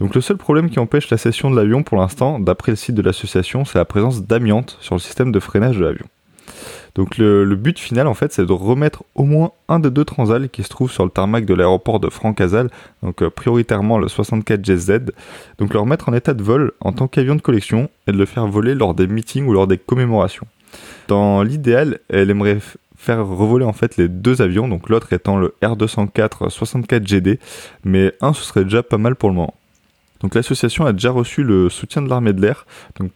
Donc 0.03 0.16
le 0.16 0.20
seul 0.20 0.36
problème 0.36 0.68
qui 0.68 0.80
empêche 0.80 1.11
la 1.11 1.16
session 1.16 1.48
de 1.48 1.55
l'avion 1.55 1.84
pour 1.84 1.96
l'instant, 1.96 2.40
d'après 2.40 2.72
le 2.72 2.76
site 2.76 2.96
de 2.96 3.03
l'association, 3.03 3.64
c'est 3.64 3.78
la 3.78 3.84
présence 3.84 4.26
d'amiante 4.26 4.76
sur 4.80 4.96
le 4.96 5.00
système 5.00 5.30
de 5.30 5.38
freinage 5.38 5.78
de 5.78 5.84
l'avion. 5.84 6.07
Donc 6.96 7.18
le, 7.18 7.44
but 7.55 7.78
final 7.78 8.09
en 8.09 8.14
fait 8.14 8.32
c'est 8.32 8.44
de 8.44 8.53
remettre 8.53 9.05
au 9.14 9.22
moins 9.22 9.53
un 9.68 9.78
des 9.78 9.90
deux 9.90 10.05
transals 10.05 10.48
qui 10.48 10.64
se 10.64 10.68
trouvent 10.70 10.90
sur 10.90 11.05
le 11.05 11.11
tarmac 11.11 11.44
de 11.44 11.55
l'aéroport 11.55 12.00
de 12.00 12.11
Francazal, 12.11 12.68
donc 13.05 13.22
euh, 13.22 13.30
prioritairement 13.30 13.96
le 13.96 14.09
64 14.09 14.64
GZ, 14.64 15.12
donc 15.59 15.72
le 15.72 15.78
remettre 15.78 16.09
en 16.09 16.14
état 16.14 16.34
de 16.34 16.42
vol 16.42 16.72
en 16.80 16.92
tant 16.92 17.07
qu'avion 17.07 17.36
de 17.36 17.40
collection 17.40 17.88
et 18.09 18.12
de 18.12 18.18
le 18.18 18.26
faire 18.26 18.48
voler 18.48 18.74
lors 18.74 18.94
des 18.94 19.07
meetings 19.07 19.46
ou 19.46 19.53
lors 19.53 19.68
des 19.68 19.78
commémorations. 19.78 20.48
Dans 21.07 21.44
l'idéal, 21.44 22.00
elle 22.09 22.28
aimerait 22.28 22.59
faire 22.96 23.24
revoler 23.24 23.64
en 23.64 23.72
fait 23.72 23.96
les 23.98 24.09
deux 24.09 24.42
avions, 24.42 24.66
donc 24.66 24.88
l'autre 24.88 25.12
étant 25.12 25.38
le 25.38 25.55
R204 25.62 26.50
64 26.50 27.07
GD, 27.07 27.38
mais 27.84 28.12
un 28.20 28.32
ce 28.32 28.42
serait 28.42 28.64
déjà 28.64 28.82
pas 28.82 28.98
mal 28.98 29.14
pour 29.14 29.28
le 29.28 29.36
moment. 29.36 29.55
Donc 30.22 30.34
l'association 30.34 30.86
a 30.86 30.92
déjà 30.92 31.10
reçu 31.10 31.42
le 31.42 31.68
soutien 31.68 32.00
de 32.02 32.08
l'armée 32.08 32.32
de 32.32 32.40
l'air, 32.40 32.66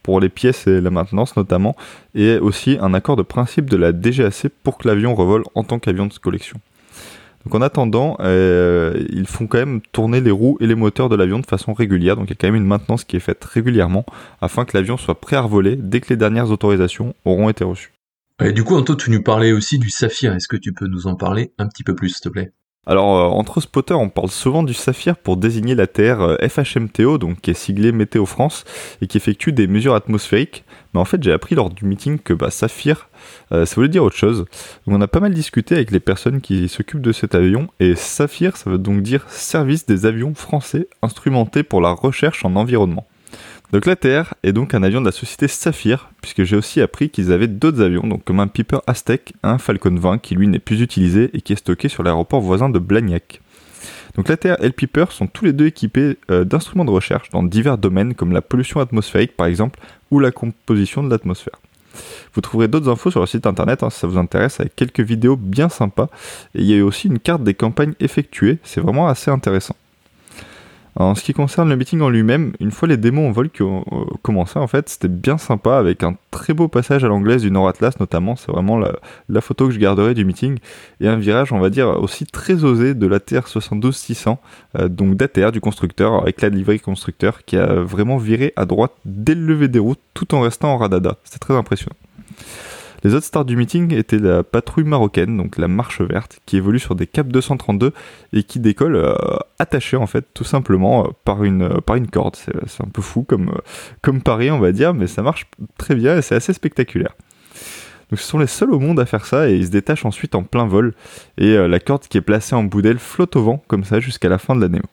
pour 0.03 0.19
les 0.19 0.29
pièces 0.29 0.67
et 0.67 0.81
la 0.81 0.89
maintenance 0.89 1.35
notamment, 1.37 1.75
et 2.15 2.37
aussi 2.37 2.77
un 2.81 2.93
accord 2.93 3.15
de 3.15 3.23
principe 3.23 3.69
de 3.69 3.77
la 3.77 3.91
DGAC 3.91 4.49
pour 4.63 4.77
que 4.77 4.87
l'avion 4.87 5.15
revole 5.15 5.43
en 5.55 5.63
tant 5.63 5.79
qu'avion 5.79 6.07
de 6.07 6.13
collection. 6.13 6.59
Donc 7.45 7.55
en 7.55 7.61
attendant, 7.61 8.17
euh, 8.19 9.05
ils 9.09 9.25
font 9.25 9.47
quand 9.47 9.57
même 9.57 9.79
tourner 9.93 10.19
les 10.19 10.31
roues 10.31 10.57
et 10.59 10.67
les 10.67 10.75
moteurs 10.75 11.07
de 11.07 11.15
l'avion 11.15 11.39
de 11.39 11.45
façon 11.45 11.71
régulière, 11.73 12.17
donc 12.17 12.25
il 12.25 12.31
y 12.31 12.33
a 12.33 12.35
quand 12.35 12.47
même 12.47 12.61
une 12.61 12.67
maintenance 12.67 13.05
qui 13.05 13.15
est 13.15 13.21
faite 13.21 13.43
régulièrement 13.45 14.05
afin 14.41 14.65
que 14.65 14.75
l'avion 14.75 14.97
soit 14.97 15.21
prêt 15.21 15.37
à 15.37 15.41
revoler 15.41 15.77
dès 15.77 16.01
que 16.01 16.09
les 16.09 16.17
dernières 16.17 16.51
autorisations 16.51 17.15
auront 17.23 17.47
été 17.47 17.63
reçues. 17.63 17.93
Et 18.43 18.51
du 18.51 18.63
coup, 18.63 18.75
Anto, 18.75 18.95
tu 18.95 19.09
nous 19.09 19.23
parlais 19.23 19.51
aussi 19.51 19.79
du 19.79 19.89
Saphir. 19.89 20.35
Est-ce 20.35 20.47
que 20.47 20.57
tu 20.57 20.71
peux 20.71 20.87
nous 20.87 21.07
en 21.07 21.15
parler 21.15 21.53
un 21.57 21.67
petit 21.67 21.83
peu 21.83 21.95
plus, 21.95 22.09
s'il 22.09 22.21
te 22.21 22.29
plaît? 22.29 22.51
Alors, 22.89 23.17
euh, 23.17 23.27
entre 23.27 23.59
spotters, 23.59 23.99
on 23.99 24.07
parle 24.07 24.29
souvent 24.29 24.63
du 24.63 24.73
Saphir 24.73 25.17
pour 25.17 25.35
désigner 25.35 25.75
la 25.75 25.87
Terre 25.87 26.21
euh, 26.21 26.37
FHMTO, 26.47 27.17
donc 27.17 27.41
qui 27.41 27.51
est 27.51 27.53
siglé 27.53 27.91
Météo 27.91 28.25
France, 28.25 28.63
et 29.01 29.07
qui 29.07 29.17
effectue 29.17 29.51
des 29.51 29.67
mesures 29.67 29.93
atmosphériques. 29.93 30.63
Mais 30.93 31.01
en 31.01 31.05
fait, 31.05 31.21
j'ai 31.21 31.33
appris 31.33 31.53
lors 31.53 31.69
du 31.69 31.83
meeting 31.83 32.17
que 32.17 32.33
bah, 32.33 32.49
Saphir, 32.49 33.09
euh, 33.51 33.65
ça 33.65 33.75
voulait 33.75 33.89
dire 33.89 34.05
autre 34.05 34.15
chose. 34.15 34.45
Donc, 34.85 34.97
on 34.97 35.01
a 35.01 35.07
pas 35.09 35.19
mal 35.19 35.33
discuté 35.33 35.75
avec 35.75 35.91
les 35.91 35.99
personnes 35.99 36.39
qui 36.39 36.69
s'occupent 36.69 37.01
de 37.01 37.11
cet 37.11 37.35
avion, 37.35 37.67
et 37.81 37.93
Saphir, 37.95 38.55
ça 38.55 38.69
veut 38.69 38.77
donc 38.77 39.01
dire 39.01 39.25
Service 39.27 39.85
des 39.85 40.05
avions 40.05 40.33
français 40.33 40.87
instrumentés 41.01 41.63
pour 41.63 41.81
la 41.81 41.91
recherche 41.91 42.45
en 42.45 42.55
environnement. 42.55 43.05
Donc 43.73 43.85
la 43.85 43.97
TR 43.97 44.33
est 44.43 44.53
donc 44.53 44.73
un 44.73 44.81
avion 44.81 45.01
de 45.01 45.05
la 45.05 45.11
société 45.11 45.49
Saphir, 45.49 46.09
puisque 46.21 46.43
j'ai 46.43 46.55
aussi 46.55 46.79
appris 46.79 47.09
qu'ils 47.09 47.33
avaient 47.33 47.47
d'autres 47.47 47.81
avions, 47.81 48.07
donc 48.07 48.23
comme 48.23 48.39
un 48.39 48.47
Piper 48.47 48.77
Aztec, 48.87 49.33
un 49.43 49.57
Falcon 49.57 49.93
20 49.93 50.19
qui 50.19 50.35
lui 50.35 50.47
n'est 50.47 50.59
plus 50.59 50.81
utilisé 50.81 51.29
et 51.33 51.41
qui 51.41 51.51
est 51.51 51.57
stocké 51.57 51.89
sur 51.89 52.01
l'aéroport 52.01 52.39
voisin 52.39 52.69
de 52.69 52.79
Blagnac. 52.79 53.41
Donc 54.15 54.29
la 54.29 54.37
TR 54.37 54.55
et 54.61 54.67
le 54.67 54.71
Piper 54.71 55.05
sont 55.09 55.27
tous 55.27 55.43
les 55.43 55.51
deux 55.51 55.65
équipés 55.65 56.17
euh, 56.31 56.45
d'instruments 56.45 56.85
de 56.85 56.91
recherche 56.91 57.29
dans 57.29 57.43
divers 57.43 57.77
domaines 57.77 58.15
comme 58.15 58.31
la 58.31 58.41
pollution 58.41 58.79
atmosphérique 58.79 59.35
par 59.35 59.47
exemple 59.47 59.79
ou 60.11 60.19
la 60.19 60.31
composition 60.31 61.03
de 61.03 61.09
l'atmosphère. 61.09 61.59
Vous 62.33 62.41
trouverez 62.41 62.69
d'autres 62.69 62.89
infos 62.89 63.11
sur 63.11 63.19
le 63.19 63.27
site 63.27 63.45
internet 63.45 63.83
hein, 63.83 63.89
si 63.89 63.99
ça 63.99 64.07
vous 64.07 64.17
intéresse 64.17 64.61
avec 64.61 64.75
quelques 64.77 65.01
vidéos 65.01 65.35
bien 65.35 65.67
sympas 65.67 66.09
et 66.55 66.61
il 66.61 66.65
y 66.65 66.73
a 66.73 66.77
eu 66.77 66.81
aussi 66.81 67.07
une 67.07 67.19
carte 67.19 67.43
des 67.43 67.53
campagnes 67.53 67.93
effectuées, 67.99 68.59
c'est 68.63 68.79
vraiment 68.79 69.09
assez 69.09 69.29
intéressant. 69.29 69.75
En 70.99 71.13
ce 71.13 71.21
qui 71.21 71.33
concerne 71.33 71.69
le 71.69 71.75
meeting 71.75 72.01
en 72.01 72.09
lui-même, 72.09 72.53
une 72.59 72.71
fois 72.71 72.87
les 72.87 72.97
démos 72.97 73.29
en 73.29 73.31
vol 73.31 73.51
qui 73.51 73.61
ont 73.61 73.85
euh, 73.91 74.05
commencé, 74.23 74.57
en 74.57 74.65
fait, 74.65 74.89
c'était 74.89 75.07
bien 75.07 75.37
sympa 75.37 75.77
avec 75.77 76.01
un 76.01 76.15
très 76.31 76.55
beau 76.55 76.67
passage 76.67 77.03
à 77.03 77.07
l'anglaise 77.07 77.43
du 77.43 77.51
Nord 77.51 77.67
Atlas 77.67 77.99
notamment. 77.99 78.35
C'est 78.35 78.51
vraiment 78.51 78.79
la, 78.79 79.41
photo 79.41 79.67
que 79.67 79.73
je 79.73 79.79
garderai 79.79 80.15
du 80.15 80.25
meeting 80.25 80.57
et 80.99 81.07
un 81.07 81.17
virage, 81.17 81.53
on 81.53 81.59
va 81.59 81.69
dire, 81.69 81.87
aussi 82.01 82.25
très 82.25 82.63
osé 82.63 82.95
de 82.95 83.05
la 83.05 83.19
TR 83.19 83.47
72-600, 83.47 84.37
euh, 84.79 84.87
donc 84.87 85.15
d'ATR 85.15 85.51
du 85.51 85.61
constructeur 85.61 86.15
avec 86.19 86.41
la 86.41 86.49
livrée 86.49 86.79
constructeur 86.79 87.45
qui 87.45 87.57
a 87.57 87.75
vraiment 87.75 88.17
viré 88.17 88.53
à 88.55 88.65
droite 88.65 88.93
dès 89.05 89.35
le 89.35 89.45
lever 89.45 89.67
des 89.67 89.79
routes 89.79 90.01
tout 90.15 90.33
en 90.33 90.41
restant 90.41 90.73
en 90.73 90.77
radada. 90.77 91.17
C'était 91.23 91.37
très 91.37 91.53
impressionnant. 91.53 91.95
Les 93.03 93.13
autres 93.13 93.25
stars 93.25 93.45
du 93.45 93.55
meeting 93.55 93.93
étaient 93.93 94.17
la 94.17 94.43
patrouille 94.43 94.83
marocaine, 94.83 95.37
donc 95.37 95.57
la 95.57 95.67
marche 95.67 96.01
verte, 96.01 96.39
qui 96.45 96.57
évolue 96.57 96.79
sur 96.79 96.95
des 96.95 97.07
caps 97.07 97.29
232 97.29 97.93
et 98.33 98.43
qui 98.43 98.59
décolle 98.59 98.95
euh, 98.95 99.13
attachée 99.59 99.97
en 99.97 100.07
fait 100.07 100.25
tout 100.33 100.43
simplement 100.43 101.05
euh, 101.05 101.09
par, 101.23 101.43
une, 101.43 101.63
euh, 101.63 101.81
par 101.81 101.95
une 101.95 102.07
corde. 102.07 102.35
C'est 102.35 102.83
un 102.83 102.89
peu 102.89 103.01
fou 103.01 103.23
comme, 103.23 103.51
comme 104.01 104.21
Paris 104.21 104.49
on 104.51 104.59
va 104.59 104.71
dire, 104.71 104.93
mais 104.93 105.07
ça 105.07 105.21
marche 105.21 105.45
très 105.77 105.95
bien 105.95 106.17
et 106.17 106.21
c'est 106.21 106.35
assez 106.35 106.53
spectaculaire. 106.53 107.13
Donc 108.09 108.19
ce 108.19 108.25
sont 108.25 108.39
les 108.39 108.47
seuls 108.47 108.71
au 108.71 108.79
monde 108.79 108.99
à 108.99 109.05
faire 109.05 109.25
ça 109.25 109.49
et 109.49 109.55
ils 109.55 109.65
se 109.65 109.71
détachent 109.71 110.05
ensuite 110.05 110.33
en 110.33 110.43
plein 110.43 110.65
vol 110.65 110.93
et 111.37 111.57
la 111.57 111.79
corde 111.81 112.03
qui 112.07 112.17
est 112.17 112.21
placée 112.21 112.55
en 112.55 112.63
bout 112.63 112.81
d'aile 112.81 112.99
flotte 112.99 113.35
au 113.35 113.43
vent 113.43 113.63
comme 113.67 113.83
ça 113.83 113.99
jusqu'à 113.99 114.29
la 114.29 114.37
fin 114.37 114.55
de 114.55 114.61
la 114.61 114.69
Néo. 114.69 114.83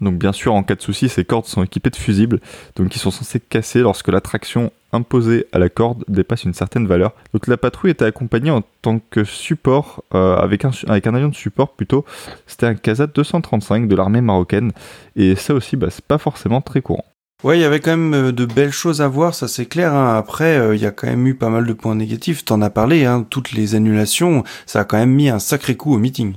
Donc 0.00 0.16
bien 0.16 0.32
sûr, 0.32 0.54
en 0.54 0.62
cas 0.62 0.74
de 0.74 0.82
souci, 0.82 1.08
ces 1.08 1.24
cordes 1.24 1.46
sont 1.46 1.62
équipées 1.62 1.90
de 1.90 1.96
fusibles, 1.96 2.40
donc 2.76 2.88
qui 2.88 2.98
sont 2.98 3.10
censés 3.10 3.40
casser 3.40 3.80
lorsque 3.80 4.08
la 4.08 4.20
traction 4.20 4.72
imposée 4.92 5.46
à 5.52 5.58
la 5.58 5.68
corde 5.68 6.04
dépasse 6.08 6.44
une 6.44 6.54
certaine 6.54 6.86
valeur. 6.86 7.12
Donc 7.32 7.46
la 7.46 7.56
patrouille 7.56 7.90
était 7.90 8.04
accompagnée 8.04 8.50
en 8.50 8.62
tant 8.82 8.98
que 9.10 9.24
support, 9.24 10.04
euh, 10.14 10.36
avec, 10.36 10.64
un, 10.64 10.70
avec 10.88 11.06
un 11.06 11.14
avion 11.14 11.28
de 11.28 11.34
support 11.34 11.74
plutôt, 11.74 12.04
c'était 12.46 12.66
un 12.66 12.74
Kazat 12.74 13.08
235 13.08 13.88
de 13.88 13.94
l'armée 13.96 14.20
marocaine, 14.20 14.72
et 15.16 15.36
ça 15.36 15.54
aussi, 15.54 15.76
bah, 15.76 15.88
c'est 15.90 16.04
pas 16.04 16.18
forcément 16.18 16.60
très 16.60 16.82
courant. 16.82 17.04
Ouais, 17.42 17.56
il 17.56 17.62
y 17.62 17.64
avait 17.64 17.80
quand 17.80 17.96
même 17.96 18.12
euh, 18.12 18.32
de 18.32 18.44
belles 18.44 18.72
choses 18.72 19.00
à 19.00 19.08
voir, 19.08 19.34
ça 19.34 19.48
c'est 19.48 19.64
clair. 19.64 19.94
Hein. 19.94 20.16
Après, 20.18 20.58
euh, 20.58 20.76
il 20.76 20.82
y 20.82 20.86
a 20.86 20.90
quand 20.90 21.06
même 21.06 21.26
eu 21.26 21.34
pas 21.34 21.48
mal 21.48 21.66
de 21.66 21.72
points 21.72 21.94
négatifs. 21.94 22.44
T'en 22.44 22.60
as 22.60 22.68
parlé, 22.68 23.06
hein. 23.06 23.26
toutes 23.28 23.52
les 23.52 23.74
annulations, 23.74 24.44
ça 24.66 24.80
a 24.80 24.84
quand 24.84 24.98
même 24.98 25.12
mis 25.12 25.30
un 25.30 25.38
sacré 25.38 25.74
coup 25.74 25.94
au 25.94 25.98
meeting. 25.98 26.34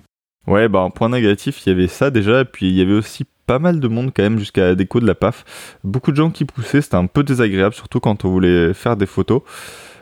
Ouais, 0.47 0.67
bah 0.67 0.79
en 0.79 0.91
point 0.91 1.09
négatif, 1.09 1.65
il 1.65 1.69
y 1.69 1.71
avait 1.73 1.87
ça 1.87 2.09
déjà, 2.09 2.41
et 2.41 2.45
puis 2.45 2.69
il 2.69 2.75
y 2.75 2.81
avait 2.81 2.93
aussi 2.93 3.25
pas 3.45 3.59
mal 3.59 3.79
de 3.79 3.87
monde 3.87 4.11
quand 4.15 4.23
même 4.23 4.39
jusqu'à 4.39 4.67
la 4.67 4.75
déco 4.75 4.99
de 4.99 5.07
la 5.07 5.15
PAF. 5.15 5.77
Beaucoup 5.83 6.11
de 6.11 6.17
gens 6.17 6.29
qui 6.29 6.45
poussaient, 6.45 6.81
c'était 6.81 6.95
un 6.95 7.07
peu 7.07 7.23
désagréable, 7.23 7.73
surtout 7.73 7.99
quand 7.99 8.25
on 8.25 8.29
voulait 8.29 8.73
faire 8.73 8.97
des 8.97 9.05
photos. 9.05 9.41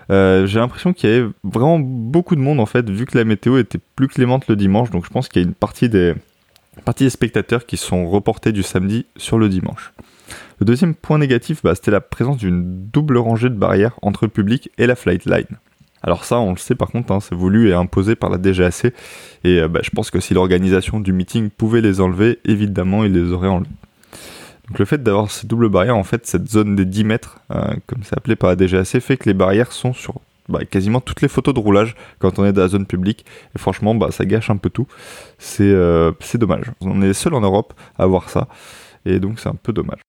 Euh, 0.09 0.45
j'ai 0.45 0.59
l'impression 0.59 0.93
qu'il 0.93 1.09
y 1.09 1.13
avait 1.13 1.29
vraiment 1.43 1.79
beaucoup 1.79 2.35
de 2.35 2.41
monde 2.41 2.59
en 2.59 2.65
fait, 2.65 2.89
vu 2.89 3.05
que 3.05 3.17
la 3.17 3.23
météo 3.23 3.57
était 3.57 3.79
plus 3.95 4.07
clémente 4.07 4.47
le 4.47 4.55
dimanche, 4.55 4.89
donc 4.89 5.05
je 5.05 5.09
pense 5.09 5.29
qu'il 5.29 5.41
y 5.41 5.45
a 5.45 5.47
une 5.47 5.53
partie 5.53 5.89
des, 5.89 6.15
spectateurs 7.09 7.65
qui 7.65 7.77
sont 7.77 8.09
reportés 8.09 8.51
du 8.51 8.63
samedi 8.63 9.05
sur 9.15 9.39
le 9.39 9.47
dimanche. 9.47 9.93
Le 10.59 10.65
deuxième 10.65 10.95
point 10.95 11.17
négatif, 11.17 11.61
bah, 11.63 11.75
c'était 11.75 11.91
la 11.91 12.01
présence 12.01 12.37
d'une 12.37 12.87
double 12.89 13.17
rangée 13.17 13.49
de 13.49 13.55
barrières 13.55 13.97
entre 14.01 14.25
le 14.25 14.29
public 14.29 14.69
et 14.77 14.85
la 14.85 14.95
flight 14.95 15.25
line. 15.25 15.57
Alors 16.03 16.25
ça, 16.25 16.39
on 16.39 16.51
le 16.51 16.57
sait 16.57 16.75
par 16.75 16.89
contre, 16.89 17.11
hein, 17.11 17.19
c'est 17.19 17.35
voulu 17.35 17.69
et 17.69 17.73
imposé 17.73 18.15
par 18.15 18.29
la 18.29 18.37
DGAC. 18.37 18.93
Et 19.43 19.59
euh, 19.59 19.67
bah, 19.67 19.81
je 19.83 19.89
pense 19.91 20.11
que 20.11 20.19
si 20.19 20.33
l'organisation 20.33 20.99
du 20.99 21.13
meeting 21.13 21.49
pouvait 21.49 21.81
les 21.81 22.01
enlever, 22.01 22.39
évidemment, 22.45 23.03
ils 23.03 23.13
les 23.13 23.31
auraient 23.31 23.47
enlevés. 23.47 23.69
Donc 24.67 24.79
le 24.79 24.85
fait 24.85 25.03
d'avoir 25.03 25.29
ces 25.29 25.47
doubles 25.47 25.69
barrières, 25.69 25.97
en 25.97 26.03
fait, 26.03 26.25
cette 26.25 26.49
zone 26.49 26.75
des 26.75 26.85
10 26.85 27.03
mètres, 27.03 27.39
euh, 27.51 27.73
comme 27.87 27.99
c'est 28.03 28.17
appelé 28.17 28.35
par 28.35 28.49
la 28.49 28.55
DGAC, 28.55 28.99
fait 28.99 29.17
que 29.17 29.27
les 29.27 29.33
barrières 29.33 29.71
sont 29.71 29.93
sur 29.93 30.15
bah, 30.49 30.65
quasiment 30.65 31.01
toutes 31.01 31.21
les 31.21 31.27
photos 31.27 31.53
de 31.53 31.59
roulage 31.59 31.95
quand 32.19 32.39
on 32.39 32.45
est 32.45 32.53
dans 32.53 32.61
la 32.61 32.67
zone 32.67 32.85
publique. 32.85 33.25
Et 33.55 33.59
franchement, 33.59 33.95
bah, 33.95 34.11
ça 34.11 34.25
gâche 34.25 34.49
un 34.49 34.57
peu 34.57 34.69
tout. 34.69 34.87
C'est 35.37 35.63
euh, 35.63 36.11
dommage. 36.35 36.71
On 36.81 37.01
est 37.01 37.07
les 37.07 37.13
seuls 37.13 37.33
en 37.33 37.41
Europe 37.41 37.73
à 37.97 38.03
avoir 38.03 38.29
ça. 38.29 38.47
Et 39.05 39.19
donc 39.19 39.39
c'est 39.39 39.49
un 39.49 39.55
peu 39.55 39.73
dommage. 39.73 40.01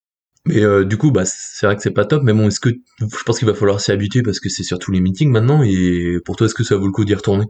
Mais 0.46 0.62
euh, 0.64 0.84
du 0.84 0.96
coup, 0.96 1.12
bah, 1.12 1.24
c'est 1.24 1.66
vrai 1.66 1.76
que 1.76 1.82
c'est 1.82 1.92
pas 1.92 2.04
top, 2.04 2.22
mais 2.24 2.32
bon, 2.32 2.48
est-ce 2.48 2.60
que 2.60 2.70
je 3.00 3.22
pense 3.24 3.38
qu'il 3.38 3.46
va 3.46 3.54
falloir 3.54 3.80
s'y 3.80 3.92
habituer 3.92 4.22
parce 4.22 4.40
que 4.40 4.48
c'est 4.48 4.64
sur 4.64 4.78
tous 4.78 4.90
les 4.90 5.00
meetings 5.00 5.30
maintenant, 5.30 5.62
et 5.62 6.18
pour 6.24 6.36
toi, 6.36 6.46
est-ce 6.46 6.54
que 6.54 6.64
ça 6.64 6.76
vaut 6.76 6.86
le 6.86 6.92
coup 6.92 7.04
d'y 7.04 7.14
retourner? 7.14 7.46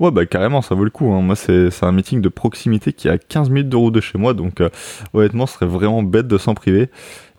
Ouais, 0.00 0.12
bah 0.12 0.26
carrément, 0.26 0.62
ça 0.62 0.76
vaut 0.76 0.84
le 0.84 0.90
coup. 0.90 1.12
Hein. 1.12 1.22
Moi, 1.22 1.34
c'est 1.34 1.82
un 1.82 1.90
meeting 1.90 2.20
de 2.20 2.28
proximité 2.28 2.92
qui 2.92 3.08
est 3.08 3.10
à 3.10 3.18
15 3.18 3.50
minutes 3.50 3.68
de 3.68 3.76
route 3.76 3.94
de 3.94 4.00
chez 4.00 4.16
moi, 4.16 4.32
donc 4.32 4.60
euh, 4.60 4.68
honnêtement, 5.12 5.46
ce 5.46 5.54
serait 5.54 5.66
vraiment 5.66 6.04
bête 6.04 6.28
de 6.28 6.38
s'en 6.38 6.54
priver. 6.54 6.88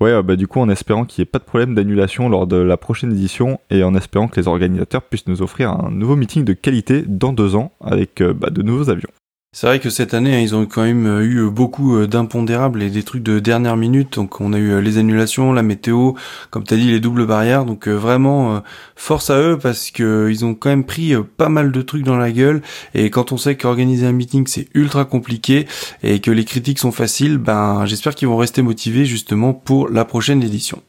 Ouais, 0.01 0.11
euh, 0.11 0.21
bah 0.23 0.35
du 0.35 0.47
coup, 0.47 0.59
en 0.59 0.69
espérant 0.69 1.05
qu'il 1.05 1.21
n'y 1.21 1.23
ait 1.23 1.31
pas 1.31 1.39
de 1.39 1.45
problème 1.45 1.73
d'annulation 1.73 2.27
lors 2.27 2.47
de 2.47 2.57
la 2.57 2.75
prochaine 2.75 3.13
édition, 3.13 3.59
et 3.69 3.83
en 3.83 3.95
espérant 3.95 4.27
que 4.27 4.39
les 4.39 4.47
organisateurs 4.49 5.03
puissent 5.03 5.27
nous 5.27 5.41
offrir 5.41 5.71
un 5.71 5.89
nouveau 5.91 6.17
meeting 6.17 6.43
de 6.43 6.53
qualité 6.53 7.03
dans 7.07 7.31
deux 7.31 7.55
ans 7.55 7.71
avec 7.79 8.21
bah, 8.21 8.49
de 8.49 8.61
nouveaux 8.61 8.89
avions. 8.89 9.09
C'est 9.51 9.65
vrai 9.65 9.79
que 9.79 9.89
cette 9.89 10.13
année, 10.13 10.35
hein, 10.35 10.41
ils 10.41 10.53
ont 10.53 10.67
quand 10.67 10.83
même 10.83 11.07
euh, 11.07 11.23
eu 11.23 11.49
beaucoup 11.49 11.97
euh, 11.97 12.05
d'impondérables 12.05 12.83
et 12.83 12.91
des 12.91 13.01
trucs 13.01 13.23
de 13.23 13.39
dernière 13.39 13.77
minute. 13.77 14.13
Donc 14.13 14.41
on 14.41 14.53
a 14.53 14.59
eu 14.59 14.73
euh, 14.73 14.79
les 14.79 14.99
annulations, 14.99 15.53
la 15.53 15.63
météo, 15.63 16.13
comme 16.51 16.63
tu 16.63 16.77
dit, 16.77 16.91
les 16.91 16.99
doubles 16.99 17.25
barrières. 17.25 17.65
Donc 17.65 17.87
vraiment, 17.87 18.61
force 18.95 19.31
à 19.31 19.39
eux 19.41 19.57
parce 19.57 19.89
que 19.89 20.27
ils 20.29 20.45
ont 20.45 20.53
quand 20.53 20.69
même 20.69 20.83
pris 20.83 21.15
pas 21.37 21.49
mal 21.49 21.71
de 21.71 21.81
trucs 21.81 22.03
dans 22.03 22.15
la 22.15 22.31
gueule. 22.31 22.61
Et 22.93 23.09
quand 23.09 23.31
on 23.31 23.37
sait 23.37 23.57
qu'organiser 23.57 24.05
un 24.05 24.11
meeting, 24.11 24.45
c'est 24.45 24.67
ultra 24.75 25.03
compliqué 25.03 25.65
et 26.03 26.19
que 26.19 26.29
les 26.29 26.45
critiques 26.45 26.77
sont 26.77 26.91
faciles, 26.91 27.39
ben 27.39 27.87
j'espère 27.87 28.13
qu'ils 28.13 28.27
vont 28.27 28.37
rester 28.37 28.61
motivés 28.61 29.05
justement 29.05 29.53
pour 29.53 29.89
la 29.89 30.05
prochaine 30.05 30.43
édition. 30.43 30.83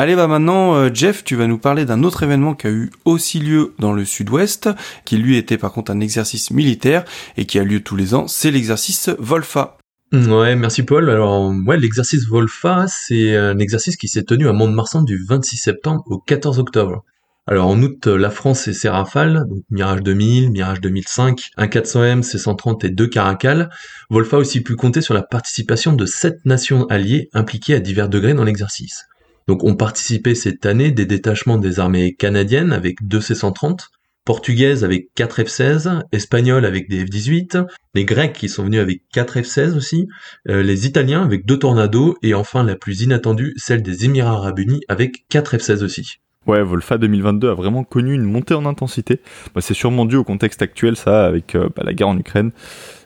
Allez, 0.00 0.16
bah 0.16 0.28
maintenant, 0.28 0.76
euh, 0.76 0.88
Jeff, 0.90 1.24
tu 1.24 1.36
vas 1.36 1.46
nous 1.46 1.58
parler 1.58 1.84
d'un 1.84 2.02
autre 2.04 2.22
événement 2.22 2.54
qui 2.54 2.66
a 2.66 2.70
eu 2.70 2.88
aussi 3.04 3.38
lieu 3.38 3.74
dans 3.78 3.92
le 3.92 4.06
sud-ouest, 4.06 4.70
qui 5.04 5.18
lui 5.18 5.36
était 5.36 5.58
par 5.58 5.72
contre 5.72 5.92
un 5.92 6.00
exercice 6.00 6.50
militaire 6.52 7.04
et 7.36 7.44
qui 7.44 7.58
a 7.58 7.64
lieu 7.64 7.80
tous 7.80 7.96
les 7.96 8.14
ans, 8.14 8.26
c'est 8.26 8.50
l'exercice 8.50 9.10
Volfa. 9.18 9.76
Ouais, 10.10 10.56
merci 10.56 10.84
Paul. 10.84 11.10
Alors, 11.10 11.52
ouais, 11.66 11.76
l'exercice 11.76 12.26
Volfa, 12.26 12.86
c'est 12.88 13.36
un 13.36 13.58
exercice 13.58 13.98
qui 13.98 14.08
s'est 14.08 14.22
tenu 14.22 14.48
à 14.48 14.54
Mont-de-Marsan 14.54 15.02
du 15.02 15.22
26 15.28 15.58
septembre 15.58 16.02
au 16.06 16.16
14 16.16 16.60
octobre. 16.60 17.04
Alors 17.46 17.66
en 17.66 17.82
août, 17.82 18.06
la 18.06 18.30
France 18.30 18.68
et 18.68 18.72
ses 18.72 18.88
rafales, 18.88 19.44
donc 19.50 19.64
Mirage 19.70 20.02
2000, 20.02 20.50
Mirage 20.50 20.80
2005, 20.80 21.50
un 21.58 21.66
400M, 21.66 22.22
C130 22.22 22.86
et 22.86 22.88
deux 22.88 23.08
Caracal. 23.08 23.68
Volfa 24.08 24.38
a 24.38 24.40
aussi 24.40 24.62
pu 24.62 24.76
compter 24.76 25.02
sur 25.02 25.12
la 25.12 25.22
participation 25.22 25.92
de 25.92 26.06
sept 26.06 26.38
nations 26.46 26.86
alliées 26.86 27.28
impliquées 27.34 27.74
à 27.74 27.80
divers 27.80 28.08
degrés 28.08 28.32
dans 28.32 28.44
l'exercice. 28.44 29.09
Donc 29.50 29.64
ont 29.64 29.74
participé 29.74 30.36
cette 30.36 30.64
année 30.64 30.92
des 30.92 31.06
détachements 31.06 31.58
des 31.58 31.80
armées 31.80 32.14
canadiennes 32.14 32.72
avec 32.72 33.04
deux 33.04 33.20
C-130, 33.20 33.88
portugaises 34.24 34.84
avec 34.84 35.08
4 35.16 35.42
F-16, 35.42 36.02
espagnols 36.12 36.64
avec 36.64 36.88
des 36.88 37.04
F-18, 37.04 37.66
les 37.96 38.04
Grecs 38.04 38.32
qui 38.32 38.48
sont 38.48 38.62
venus 38.62 38.78
avec 38.78 39.02
4 39.12 39.40
F-16 39.40 39.76
aussi, 39.76 40.06
euh, 40.48 40.62
les 40.62 40.86
Italiens 40.86 41.24
avec 41.24 41.46
deux 41.46 41.58
Tornado 41.58 42.16
et 42.22 42.32
enfin 42.32 42.62
la 42.62 42.76
plus 42.76 43.00
inattendue, 43.00 43.52
celle 43.56 43.82
des 43.82 44.04
Émirats 44.04 44.34
Arabes 44.34 44.60
Unis 44.60 44.82
avec 44.86 45.24
4 45.30 45.56
F-16 45.56 45.82
aussi. 45.82 46.20
Ouais, 46.46 46.62
Volfa 46.62 46.96
2022 46.96 47.50
a 47.50 47.54
vraiment 47.54 47.84
connu 47.84 48.14
une 48.14 48.24
montée 48.24 48.54
en 48.54 48.64
intensité. 48.64 49.20
Bah, 49.54 49.60
c'est 49.60 49.74
sûrement 49.74 50.06
dû 50.06 50.16
au 50.16 50.24
contexte 50.24 50.62
actuel, 50.62 50.96
ça, 50.96 51.26
avec 51.26 51.54
euh, 51.54 51.68
bah, 51.76 51.82
la 51.84 51.92
guerre 51.92 52.08
en 52.08 52.18
Ukraine. 52.18 52.50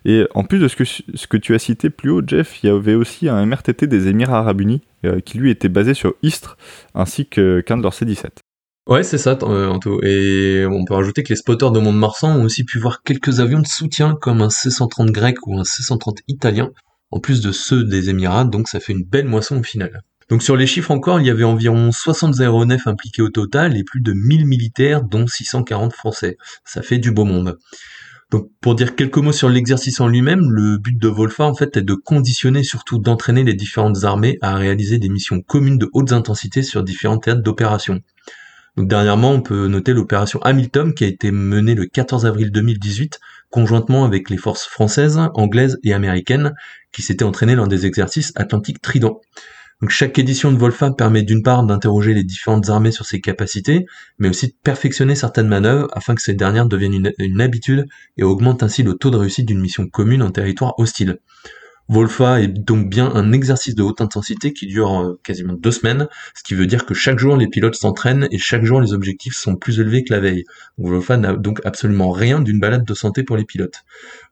Et 0.04 0.24
en 0.34 0.44
plus 0.44 0.60
de 0.60 0.68
ce 0.68 0.76
que, 1.26 1.36
tu 1.36 1.54
as 1.54 1.58
cité 1.58 1.90
plus 1.90 2.10
haut, 2.10 2.22
Jeff, 2.24 2.62
il 2.62 2.68
y 2.68 2.70
avait 2.70 2.94
aussi 2.94 3.28
un 3.28 3.44
MRTT 3.44 3.88
des 3.88 4.06
Émirats 4.06 4.38
Arabes 4.38 4.60
Unis 4.60 4.82
euh, 5.04 5.18
qui 5.18 5.38
lui 5.38 5.50
était 5.50 5.68
basé 5.68 5.94
sur 5.94 6.14
Istres, 6.22 6.56
ainsi 6.94 7.26
qu'un 7.26 7.76
de 7.76 7.82
leurs 7.82 7.94
C-17. 7.94 8.26
Ouais, 8.88 9.02
c'est 9.02 9.18
ça, 9.18 9.36
euh, 9.42 9.68
Anto. 9.68 10.00
Et 10.04 10.64
on 10.70 10.84
peut 10.84 10.94
rajouter 10.94 11.24
que 11.24 11.30
les 11.30 11.36
spotters 11.36 11.72
de 11.72 11.80
Mont-de-Marsan 11.80 12.38
ont 12.38 12.44
aussi 12.44 12.64
pu 12.64 12.78
voir 12.78 13.02
quelques 13.02 13.40
avions 13.40 13.60
de 13.60 13.66
soutien 13.66 14.14
comme 14.14 14.42
un 14.42 14.50
C-130 14.50 15.10
grec 15.10 15.44
ou 15.48 15.58
un 15.58 15.64
C-130 15.64 16.18
italien, 16.28 16.70
en 17.10 17.18
plus 17.18 17.40
de 17.40 17.50
ceux 17.50 17.82
des 17.82 18.10
Émirats, 18.10 18.44
donc 18.44 18.68
ça 18.68 18.78
fait 18.78 18.92
une 18.92 19.04
belle 19.04 19.26
moisson 19.26 19.58
au 19.58 19.62
final. 19.64 20.02
Donc 20.30 20.42
sur 20.42 20.56
les 20.56 20.66
chiffres 20.66 20.90
encore, 20.90 21.20
il 21.20 21.26
y 21.26 21.30
avait 21.30 21.44
environ 21.44 21.92
60 21.92 22.40
aéronefs 22.40 22.86
impliqués 22.86 23.22
au 23.22 23.28
total 23.28 23.76
et 23.76 23.84
plus 23.84 24.00
de 24.00 24.12
1000 24.12 24.46
militaires, 24.46 25.02
dont 25.02 25.26
640 25.26 25.92
français. 25.92 26.38
Ça 26.64 26.82
fait 26.82 26.98
du 26.98 27.10
beau 27.10 27.24
monde. 27.24 27.58
Donc 28.30 28.50
pour 28.60 28.74
dire 28.74 28.96
quelques 28.96 29.18
mots 29.18 29.32
sur 29.32 29.48
l'exercice 29.48 30.00
en 30.00 30.08
lui-même, 30.08 30.50
le 30.50 30.78
but 30.78 30.98
de 30.98 31.08
Volfa 31.08 31.44
en 31.44 31.54
fait 31.54 31.76
est 31.76 31.82
de 31.82 31.94
conditionner 31.94 32.64
surtout 32.64 32.98
d'entraîner 32.98 33.44
les 33.44 33.54
différentes 33.54 34.04
armées 34.04 34.38
à 34.40 34.56
réaliser 34.56 34.98
des 34.98 35.08
missions 35.08 35.40
communes 35.40 35.78
de 35.78 35.88
hautes 35.92 36.12
intensités 36.12 36.62
sur 36.62 36.82
différents 36.82 37.18
théâtres 37.18 37.42
d'opération. 37.42 38.00
Donc 38.76 38.88
dernièrement, 38.88 39.30
on 39.30 39.40
peut 39.40 39.68
noter 39.68 39.92
l'opération 39.92 40.40
Hamilton 40.42 40.94
qui 40.94 41.04
a 41.04 41.06
été 41.06 41.30
menée 41.30 41.76
le 41.76 41.86
14 41.86 42.26
avril 42.26 42.50
2018 42.50 43.20
conjointement 43.50 44.04
avec 44.04 44.30
les 44.30 44.36
forces 44.36 44.66
françaises, 44.66 45.20
anglaises 45.34 45.78
et 45.84 45.94
américaines 45.94 46.54
qui 46.92 47.02
s'étaient 47.02 47.24
entraînées 47.24 47.54
lors 47.54 47.68
des 47.68 47.86
exercices 47.86 48.32
Atlantique 48.34 48.82
Trident. 48.82 49.20
Donc 49.80 49.90
chaque 49.90 50.18
édition 50.18 50.52
de 50.52 50.58
Volfa 50.58 50.90
permet 50.92 51.22
d'une 51.22 51.42
part 51.42 51.64
d'interroger 51.64 52.14
les 52.14 52.24
différentes 52.24 52.70
armées 52.70 52.92
sur 52.92 53.06
ses 53.06 53.20
capacités, 53.20 53.86
mais 54.18 54.28
aussi 54.28 54.48
de 54.48 54.54
perfectionner 54.62 55.14
certaines 55.14 55.48
manœuvres 55.48 55.88
afin 55.92 56.14
que 56.14 56.22
ces 56.22 56.34
dernières 56.34 56.66
deviennent 56.66 57.12
une, 57.18 57.40
habitude 57.40 57.86
et 58.16 58.22
augmentent 58.22 58.62
ainsi 58.62 58.82
le 58.82 58.94
taux 58.94 59.10
de 59.10 59.16
réussite 59.16 59.46
d'une 59.46 59.60
mission 59.60 59.86
commune 59.88 60.22
en 60.22 60.30
territoire 60.30 60.78
hostile. 60.78 61.18
Volfa 61.88 62.40
est 62.40 62.48
donc 62.48 62.88
bien 62.88 63.12
un 63.14 63.32
exercice 63.32 63.74
de 63.74 63.82
haute 63.82 64.00
intensité 64.00 64.54
qui 64.54 64.66
dure 64.66 65.02
euh, 65.02 65.20
quasiment 65.22 65.52
deux 65.52 65.70
semaines, 65.70 66.08
ce 66.34 66.42
qui 66.42 66.54
veut 66.54 66.66
dire 66.66 66.86
que 66.86 66.94
chaque 66.94 67.18
jour 67.18 67.36
les 67.36 67.48
pilotes 67.48 67.74
s'entraînent 67.74 68.26
et 68.30 68.38
chaque 68.38 68.64
jour 68.64 68.80
les 68.80 68.94
objectifs 68.94 69.34
sont 69.34 69.56
plus 69.56 69.80
élevés 69.80 70.02
que 70.02 70.14
la 70.14 70.20
veille. 70.20 70.44
Volfa 70.78 71.18
n'a 71.18 71.34
donc 71.34 71.60
absolument 71.66 72.10
rien 72.10 72.40
d'une 72.40 72.58
balade 72.58 72.86
de 72.86 72.94
santé 72.94 73.22
pour 73.22 73.36
les 73.36 73.44
pilotes. 73.44 73.82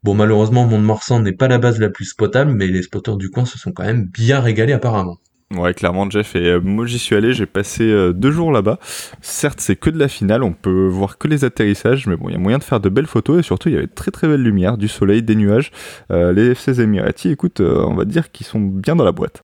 Bon 0.02 0.14
malheureusement 0.14 0.66
Mont-de-Marsan 0.66 1.20
n'est 1.20 1.32
pas 1.32 1.48
la 1.48 1.58
base 1.58 1.78
la 1.78 1.90
plus 1.90 2.06
spotable, 2.06 2.52
mais 2.52 2.68
les 2.68 2.82
spotters 2.82 3.16
du 3.16 3.28
coin 3.28 3.44
se 3.44 3.58
sont 3.58 3.72
quand 3.72 3.84
même 3.84 4.06
bien 4.06 4.40
régalés 4.40 4.72
apparemment. 4.72 5.18
Ouais, 5.56 5.74
clairement, 5.74 6.08
Jeff. 6.08 6.34
Et 6.36 6.46
euh, 6.46 6.60
moi, 6.60 6.86
j'y 6.86 6.98
suis 6.98 7.14
allé, 7.14 7.32
j'ai 7.32 7.46
passé 7.46 7.84
euh, 7.84 8.12
deux 8.12 8.30
jours 8.30 8.52
là-bas. 8.52 8.78
Certes, 9.20 9.60
c'est 9.60 9.76
que 9.76 9.90
de 9.90 9.98
la 9.98 10.08
finale, 10.08 10.42
on 10.42 10.52
peut 10.52 10.86
voir 10.88 11.18
que 11.18 11.28
les 11.28 11.44
atterrissages, 11.44 12.06
mais 12.06 12.16
bon, 12.16 12.28
il 12.28 12.32
y 12.32 12.36
a 12.36 12.38
moyen 12.38 12.58
de 12.58 12.64
faire 12.64 12.80
de 12.80 12.88
belles 12.88 13.06
photos 13.06 13.40
et 13.40 13.42
surtout, 13.42 13.68
il 13.68 13.74
y 13.74 13.78
avait 13.78 13.86
très 13.86 14.10
très 14.10 14.28
belle 14.28 14.42
lumière, 14.42 14.78
du 14.78 14.88
soleil, 14.88 15.22
des 15.22 15.34
nuages. 15.34 15.70
Euh, 16.10 16.32
les 16.32 16.54
F-16 16.54 16.80
Emirati, 16.80 17.30
écoute, 17.30 17.60
on 17.60 17.94
va 17.94 18.04
dire 18.04 18.30
qu'ils 18.30 18.46
sont 18.46 18.60
bien 18.60 18.96
dans 18.96 19.04
la 19.04 19.12
boîte. 19.12 19.42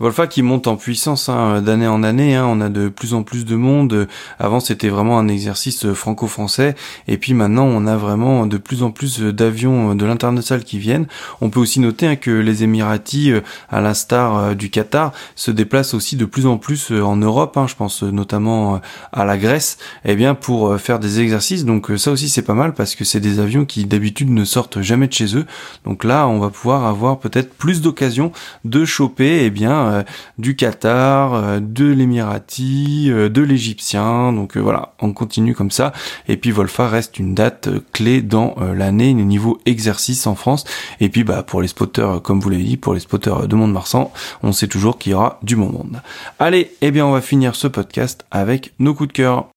Volfa 0.00 0.26
qui 0.26 0.40
monte 0.40 0.66
en 0.66 0.76
puissance 0.76 1.28
hein, 1.28 1.60
d'année 1.60 1.86
en 1.86 2.02
année, 2.02 2.34
hein, 2.34 2.46
on 2.48 2.62
a 2.62 2.70
de 2.70 2.88
plus 2.88 3.12
en 3.12 3.22
plus 3.22 3.44
de 3.44 3.54
monde. 3.54 4.08
Avant 4.38 4.58
c'était 4.58 4.88
vraiment 4.88 5.18
un 5.18 5.28
exercice 5.28 5.92
franco-français 5.92 6.74
et 7.06 7.18
puis 7.18 7.34
maintenant 7.34 7.66
on 7.66 7.86
a 7.86 7.98
vraiment 7.98 8.46
de 8.46 8.56
plus 8.56 8.82
en 8.82 8.92
plus 8.92 9.20
d'avions 9.20 9.94
de 9.94 10.06
l'international 10.06 10.64
qui 10.64 10.78
viennent. 10.78 11.06
On 11.42 11.50
peut 11.50 11.60
aussi 11.60 11.80
noter 11.80 12.06
hein, 12.06 12.16
que 12.16 12.30
les 12.30 12.62
Émiratis, 12.62 13.30
euh, 13.30 13.42
à 13.68 13.82
l'instar 13.82 14.38
euh, 14.38 14.54
du 14.54 14.70
Qatar, 14.70 15.12
se 15.36 15.50
déplacent 15.50 15.92
aussi 15.92 16.16
de 16.16 16.24
plus 16.24 16.46
en 16.46 16.56
plus 16.56 16.92
euh, 16.92 17.02
en 17.02 17.16
Europe. 17.16 17.58
je 17.66 17.74
pense 17.74 18.02
notamment 18.02 18.80
à 19.12 19.26
la 19.26 19.36
Grèce, 19.36 19.76
eh 20.06 20.16
bien 20.16 20.34
pour 20.34 20.78
faire 20.78 20.98
des 20.98 21.20
exercices. 21.20 21.66
Donc 21.66 21.92
ça 21.98 22.10
aussi 22.10 22.30
c'est 22.30 22.40
pas 22.40 22.54
mal 22.54 22.72
parce 22.72 22.94
que 22.94 23.04
c'est 23.04 23.20
des 23.20 23.38
avions 23.38 23.66
qui 23.66 23.84
d'habitude 23.84 24.30
ne 24.30 24.46
sortent 24.46 24.80
jamais 24.80 25.08
de 25.08 25.12
chez 25.12 25.36
eux. 25.36 25.44
Donc 25.84 26.04
là 26.04 26.26
on 26.26 26.38
va 26.38 26.48
pouvoir 26.48 26.86
avoir 26.86 27.18
peut-être 27.18 27.52
plus 27.52 27.82
d'occasions 27.82 28.32
de 28.64 28.86
choper 28.86 29.44
eh 29.44 29.50
bien 29.50 29.89
euh, 29.90 30.02
du 30.38 30.56
Qatar, 30.56 31.34
euh, 31.34 31.60
de 31.60 31.86
l'Émirati, 31.86 33.08
euh, 33.10 33.28
de 33.28 33.42
l'Égyptien. 33.42 34.32
Donc 34.32 34.56
voilà, 34.56 34.94
on 35.00 35.12
continue 35.12 35.54
comme 35.54 35.70
ça. 35.70 35.92
Et 36.28 36.36
puis 36.36 36.50
Volfa 36.50 36.88
reste 36.88 37.18
une 37.18 37.34
date 37.34 37.68
clé 37.92 38.22
dans 38.22 38.54
l'année, 38.74 39.12
niveau 39.14 39.58
exercice 39.66 40.26
en 40.26 40.34
France. 40.34 40.64
Et 41.00 41.08
puis 41.08 41.24
bah 41.24 41.42
pour 41.42 41.62
les 41.62 41.68
spotters, 41.68 42.22
comme 42.22 42.40
vous 42.40 42.50
l'avez 42.50 42.64
dit, 42.64 42.76
pour 42.76 42.94
les 42.94 43.00
spotters 43.00 43.48
de 43.48 43.54
Mont-de-Marsan, 43.54 44.12
on 44.42 44.52
sait 44.52 44.68
toujours 44.68 44.98
qu'il 44.98 45.12
y 45.12 45.14
aura 45.14 45.38
du 45.42 45.56
bon 45.56 45.70
monde. 45.70 46.00
Allez, 46.38 46.72
eh 46.80 46.90
bien 46.90 47.06
on 47.06 47.12
va 47.12 47.20
finir 47.20 47.54
ce 47.54 47.66
podcast 47.66 48.24
avec 48.30 48.72
nos 48.78 48.94
coups 48.94 49.08
de 49.08 49.12
cœur. 49.14 49.48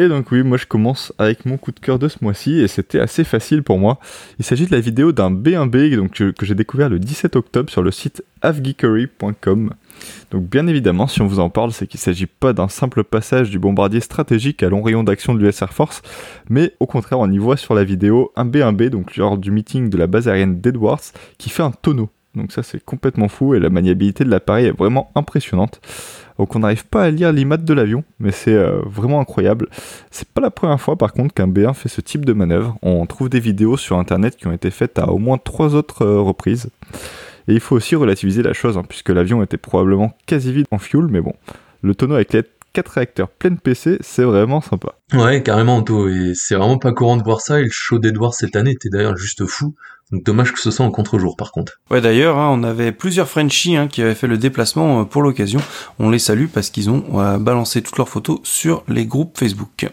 Et 0.00 0.06
donc 0.06 0.30
oui, 0.30 0.44
moi 0.44 0.56
je 0.56 0.66
commence 0.66 1.12
avec 1.18 1.44
mon 1.44 1.56
coup 1.56 1.72
de 1.72 1.80
cœur 1.80 1.98
de 1.98 2.06
ce 2.06 2.18
mois-ci 2.20 2.60
et 2.60 2.68
c'était 2.68 3.00
assez 3.00 3.24
facile 3.24 3.64
pour 3.64 3.80
moi. 3.80 3.98
Il 4.38 4.44
s'agit 4.44 4.64
de 4.64 4.70
la 4.70 4.78
vidéo 4.78 5.10
d'un 5.10 5.32
B1B 5.32 5.96
donc, 5.96 6.12
que, 6.12 6.46
j'ai 6.46 6.54
découvert 6.54 6.88
le 6.88 7.00
17 7.00 7.34
octobre 7.34 7.68
sur 7.68 7.82
le 7.82 7.90
site 7.90 8.22
afgeekery.com. 8.42 9.74
Donc 10.30 10.48
bien 10.48 10.68
évidemment, 10.68 11.08
si 11.08 11.20
on 11.20 11.26
vous 11.26 11.40
en 11.40 11.50
parle, 11.50 11.72
c'est 11.72 11.88
qu'il 11.88 11.98
ne 11.98 12.02
s'agit 12.02 12.26
pas 12.26 12.52
d'un 12.52 12.68
simple 12.68 13.02
passage 13.02 13.50
du 13.50 13.58
bombardier 13.58 13.98
stratégique 13.98 14.62
à 14.62 14.68
long 14.68 14.82
rayon 14.82 15.02
d'action 15.02 15.34
de 15.34 15.44
l'US 15.44 15.60
Air 15.62 15.72
Force, 15.72 16.02
mais 16.48 16.74
au 16.78 16.86
contraire, 16.86 17.18
on 17.18 17.28
y 17.28 17.38
voit 17.38 17.56
sur 17.56 17.74
la 17.74 17.82
vidéo 17.82 18.30
un 18.36 18.44
B1B, 18.44 18.90
donc 18.90 19.16
lors 19.16 19.36
du 19.36 19.50
meeting 19.50 19.90
de 19.90 19.98
la 19.98 20.06
base 20.06 20.28
aérienne 20.28 20.60
d'Edwards, 20.60 21.02
qui 21.38 21.50
fait 21.50 21.64
un 21.64 21.72
tonneau. 21.72 22.08
Donc 22.36 22.52
ça 22.52 22.62
c'est 22.62 22.82
complètement 22.84 23.26
fou 23.26 23.54
et 23.54 23.58
la 23.58 23.70
maniabilité 23.70 24.22
de 24.22 24.30
l'appareil 24.30 24.66
est 24.66 24.78
vraiment 24.78 25.10
impressionnante. 25.16 25.80
Donc 26.38 26.54
on 26.54 26.60
n'arrive 26.60 26.86
pas 26.86 27.02
à 27.02 27.10
lire 27.10 27.32
l'IMAT 27.32 27.58
de 27.58 27.74
l'avion, 27.74 28.04
mais 28.20 28.30
c'est 28.30 28.54
euh, 28.54 28.80
vraiment 28.86 29.20
incroyable. 29.20 29.68
C'est 30.10 30.28
pas 30.28 30.40
la 30.40 30.50
première 30.50 30.80
fois 30.80 30.96
par 30.96 31.12
contre 31.12 31.34
qu'un 31.34 31.48
B1 31.48 31.74
fait 31.74 31.88
ce 31.88 32.00
type 32.00 32.24
de 32.24 32.32
manœuvre. 32.32 32.76
On 32.82 33.04
trouve 33.06 33.28
des 33.28 33.40
vidéos 33.40 33.76
sur 33.76 33.98
internet 33.98 34.36
qui 34.36 34.46
ont 34.46 34.52
été 34.52 34.70
faites 34.70 34.98
à 34.98 35.08
au 35.08 35.18
moins 35.18 35.38
trois 35.38 35.74
autres 35.74 36.02
euh, 36.02 36.20
reprises. 36.20 36.70
Et 37.48 37.54
il 37.54 37.60
faut 37.60 37.76
aussi 37.76 37.96
relativiser 37.96 38.42
la 38.42 38.52
chose, 38.52 38.76
hein, 38.76 38.82
puisque 38.86 39.08
l'avion 39.08 39.42
était 39.42 39.56
probablement 39.56 40.12
quasi 40.26 40.52
vide 40.52 40.66
en 40.70 40.78
fuel, 40.78 41.06
mais 41.08 41.22
bon, 41.22 41.32
le 41.82 41.94
tonneau 41.94 42.14
avec 42.14 42.34
les 42.34 42.42
4 42.74 42.88
réacteurs 42.88 43.28
plein 43.30 43.54
PC, 43.54 43.96
c'est 44.00 44.22
vraiment 44.22 44.60
sympa. 44.60 44.94
Ouais, 45.14 45.42
carrément, 45.42 45.76
Anto, 45.76 46.08
et 46.08 46.32
c'est 46.34 46.54
vraiment 46.54 46.78
pas 46.78 46.92
courant 46.92 47.16
de 47.16 47.22
voir 47.22 47.40
ça, 47.40 47.58
et 47.58 47.64
le 47.64 47.70
show 47.70 47.98
d'Edouard 47.98 48.34
cette 48.34 48.54
année 48.54 48.72
était 48.72 48.90
d'ailleurs 48.90 49.16
juste 49.16 49.46
fou. 49.46 49.74
Donc 50.10 50.24
dommage 50.24 50.52
que 50.52 50.60
ce 50.60 50.70
soit 50.70 50.86
en 50.86 50.90
contre-jour 50.90 51.36
par 51.36 51.52
contre. 51.52 51.80
Ouais 51.90 52.00
d'ailleurs, 52.00 52.38
hein, 52.38 52.48
on 52.52 52.62
avait 52.62 52.92
plusieurs 52.92 53.28
Frenchies 53.28 53.76
hein, 53.76 53.88
qui 53.88 54.02
avaient 54.02 54.14
fait 54.14 54.26
le 54.26 54.38
déplacement 54.38 55.00
euh, 55.00 55.04
pour 55.04 55.22
l'occasion. 55.22 55.60
On 55.98 56.10
les 56.10 56.18
salue 56.18 56.46
parce 56.52 56.70
qu'ils 56.70 56.90
ont 56.90 57.04
euh, 57.20 57.38
balancé 57.38 57.82
toutes 57.82 57.98
leurs 57.98 58.08
photos 58.08 58.40
sur 58.42 58.84
les 58.88 59.06
groupes 59.06 59.36
Facebook. 59.38 59.86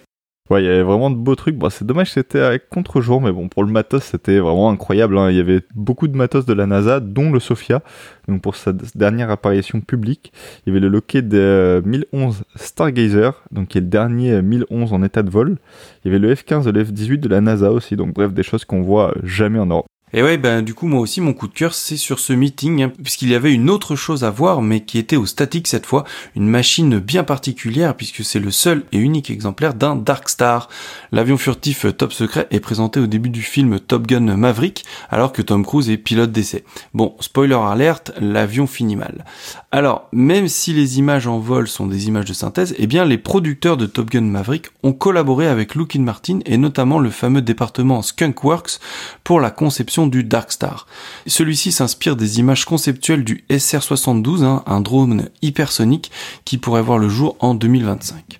Ouais, 0.51 0.61
il 0.61 0.67
y 0.67 0.69
avait 0.69 0.83
vraiment 0.83 1.09
de 1.09 1.15
beaux 1.15 1.33
trucs. 1.33 1.55
Bon, 1.57 1.71
c'est 1.71 1.87
dommage 1.87 2.09
que 2.09 2.13
c'était 2.13 2.39
avec 2.39 2.69
contre-jour, 2.69 3.19
mais 3.19 3.31
bon, 3.31 3.49
pour 3.49 3.63
le 3.63 3.71
matos, 3.71 4.03
c'était 4.03 4.37
vraiment 4.37 4.69
incroyable. 4.69 5.17
hein. 5.17 5.31
Il 5.31 5.37
y 5.37 5.39
avait 5.39 5.61
beaucoup 5.73 6.07
de 6.07 6.15
matos 6.15 6.45
de 6.45 6.53
la 6.53 6.67
NASA, 6.67 6.99
dont 6.99 7.31
le 7.31 7.39
Sophia, 7.39 7.81
donc 8.27 8.43
pour 8.43 8.55
sa 8.55 8.71
dernière 8.93 9.31
apparition 9.31 9.81
publique. 9.81 10.31
Il 10.65 10.69
y 10.69 10.71
avait 10.71 10.81
le 10.81 10.89
Lockheed 10.89 11.33
euh, 11.33 11.81
1011 11.83 12.43
Stargazer, 12.57 13.41
donc 13.51 13.69
qui 13.69 13.79
est 13.79 13.81
le 13.81 13.87
dernier 13.87 14.33
euh, 14.33 14.41
1011 14.43 14.93
en 14.93 15.01
état 15.01 15.23
de 15.23 15.31
vol. 15.31 15.57
Il 16.03 16.11
y 16.11 16.15
avait 16.15 16.19
le 16.19 16.31
F-15 16.35 16.69
et 16.69 16.71
le 16.71 16.83
F-18 16.83 17.17
de 17.17 17.27
la 17.27 17.41
NASA 17.41 17.71
aussi, 17.71 17.95
donc 17.95 18.13
bref, 18.13 18.31
des 18.31 18.43
choses 18.43 18.65
qu'on 18.65 18.83
voit 18.83 19.09
euh, 19.17 19.21
jamais 19.23 19.57
en 19.57 19.65
Europe. 19.65 19.87
Et 20.17 20.23
ouais, 20.23 20.37
ben 20.37 20.61
du 20.61 20.73
coup 20.73 20.87
moi 20.87 21.01
aussi 21.01 21.19
mon 21.19 21.33
coup 21.33 21.49
de 21.49 21.53
cœur 21.53 21.73
c'est 21.73 21.97
sur 21.97 22.19
ce 22.19 22.31
meeting 22.31 22.83
hein, 22.83 22.91
puisqu'il 23.03 23.27
y 23.27 23.35
avait 23.35 23.51
une 23.51 23.69
autre 23.69 23.97
chose 23.97 24.23
à 24.23 24.29
voir 24.29 24.61
mais 24.61 24.79
qui 24.79 24.97
était 24.97 25.17
au 25.17 25.25
statique 25.25 25.67
cette 25.67 25.85
fois, 25.85 26.05
une 26.37 26.47
machine 26.47 26.99
bien 26.99 27.25
particulière 27.25 27.97
puisque 27.97 28.23
c'est 28.23 28.39
le 28.39 28.49
seul 28.49 28.85
et 28.93 28.97
unique 28.97 29.29
exemplaire 29.29 29.73
d'un 29.73 29.97
Dark 29.97 30.29
Star. 30.29 30.69
L'avion 31.11 31.37
furtif 31.37 31.85
top 31.97 32.13
secret 32.13 32.47
est 32.49 32.61
présenté 32.61 33.01
au 33.01 33.07
début 33.07 33.27
du 33.27 33.41
film 33.41 33.77
Top 33.77 34.07
Gun 34.07 34.37
Maverick 34.37 34.85
alors 35.09 35.33
que 35.33 35.41
Tom 35.41 35.65
Cruise 35.65 35.89
est 35.89 35.97
pilote 35.97 36.31
d'essai. 36.31 36.63
Bon, 36.93 37.17
spoiler 37.19 37.55
alerte, 37.55 38.13
l'avion 38.21 38.67
finit 38.67 38.95
mal. 38.95 39.25
Alors, 39.73 40.07
même 40.13 40.47
si 40.47 40.71
les 40.71 40.97
images 40.97 41.27
en 41.27 41.39
vol 41.39 41.67
sont 41.67 41.87
des 41.87 42.07
images 42.07 42.23
de 42.23 42.33
synthèse, 42.33 42.73
eh 42.77 42.87
bien 42.87 43.03
les 43.03 43.17
producteurs 43.17 43.75
de 43.75 43.85
Top 43.85 44.09
Gun 44.09 44.21
Maverick 44.21 44.67
ont 44.81 44.93
collaboré 44.93 45.47
avec 45.47 45.75
Lockheed 45.75 46.03
Martin 46.03 46.39
et 46.45 46.55
notamment 46.55 46.99
le 46.99 47.09
fameux 47.09 47.41
département 47.41 48.01
Skunkworks 48.01 48.79
pour 49.25 49.41
la 49.41 49.51
conception 49.51 50.04
du 50.05 50.23
Dark 50.23 50.51
Star. 50.51 50.87
Celui-ci 51.27 51.71
s'inspire 51.71 52.15
des 52.15 52.39
images 52.39 52.65
conceptuelles 52.65 53.23
du 53.23 53.43
SR-72, 53.49 54.43
hein, 54.43 54.63
un 54.65 54.81
drone 54.81 55.29
hypersonique 55.41 56.11
qui 56.45 56.57
pourrait 56.57 56.81
voir 56.81 56.97
le 56.97 57.09
jour 57.09 57.35
en 57.39 57.55
2025. 57.55 58.39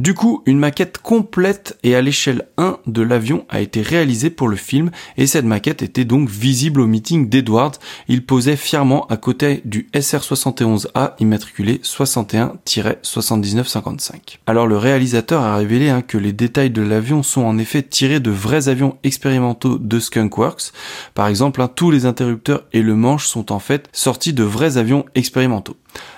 Du 0.00 0.14
coup, 0.14 0.42
une 0.46 0.58
maquette 0.58 0.96
complète 0.96 1.78
et 1.82 1.94
à 1.94 2.00
l'échelle 2.00 2.48
1 2.56 2.78
de 2.86 3.02
l'avion 3.02 3.44
a 3.50 3.60
été 3.60 3.82
réalisée 3.82 4.30
pour 4.30 4.48
le 4.48 4.56
film 4.56 4.90
et 5.18 5.26
cette 5.26 5.44
maquette 5.44 5.82
était 5.82 6.06
donc 6.06 6.30
visible 6.30 6.80
au 6.80 6.86
meeting 6.86 7.28
d'Edwards. 7.28 7.74
Il 8.08 8.24
posait 8.24 8.56
fièrement 8.56 9.06
à 9.08 9.18
côté 9.18 9.60
du 9.66 9.90
SR-71A 9.92 11.16
immatriculé 11.20 11.82
61-7955. 11.84 14.38
Alors 14.46 14.66
le 14.66 14.78
réalisateur 14.78 15.42
a 15.42 15.56
révélé 15.56 15.90
hein, 15.90 16.00
que 16.00 16.16
les 16.16 16.32
détails 16.32 16.70
de 16.70 16.80
l'avion 16.80 17.22
sont 17.22 17.42
en 17.42 17.58
effet 17.58 17.82
tirés 17.82 18.20
de 18.20 18.30
vrais 18.30 18.70
avions 18.70 18.96
expérimentaux 19.04 19.76
de 19.76 20.00
Skunkworks. 20.00 20.72
Par 21.12 21.26
exemple, 21.26 21.60
hein, 21.60 21.68
tous 21.68 21.90
les 21.90 22.06
interrupteurs 22.06 22.64
et 22.72 22.80
le 22.80 22.96
manche 22.96 23.26
sont 23.26 23.52
en 23.52 23.58
fait 23.58 23.90
sortis 23.92 24.32
de 24.32 24.44
vrais 24.44 24.78
avions 24.78 25.04
expérimentaux. 25.14 25.76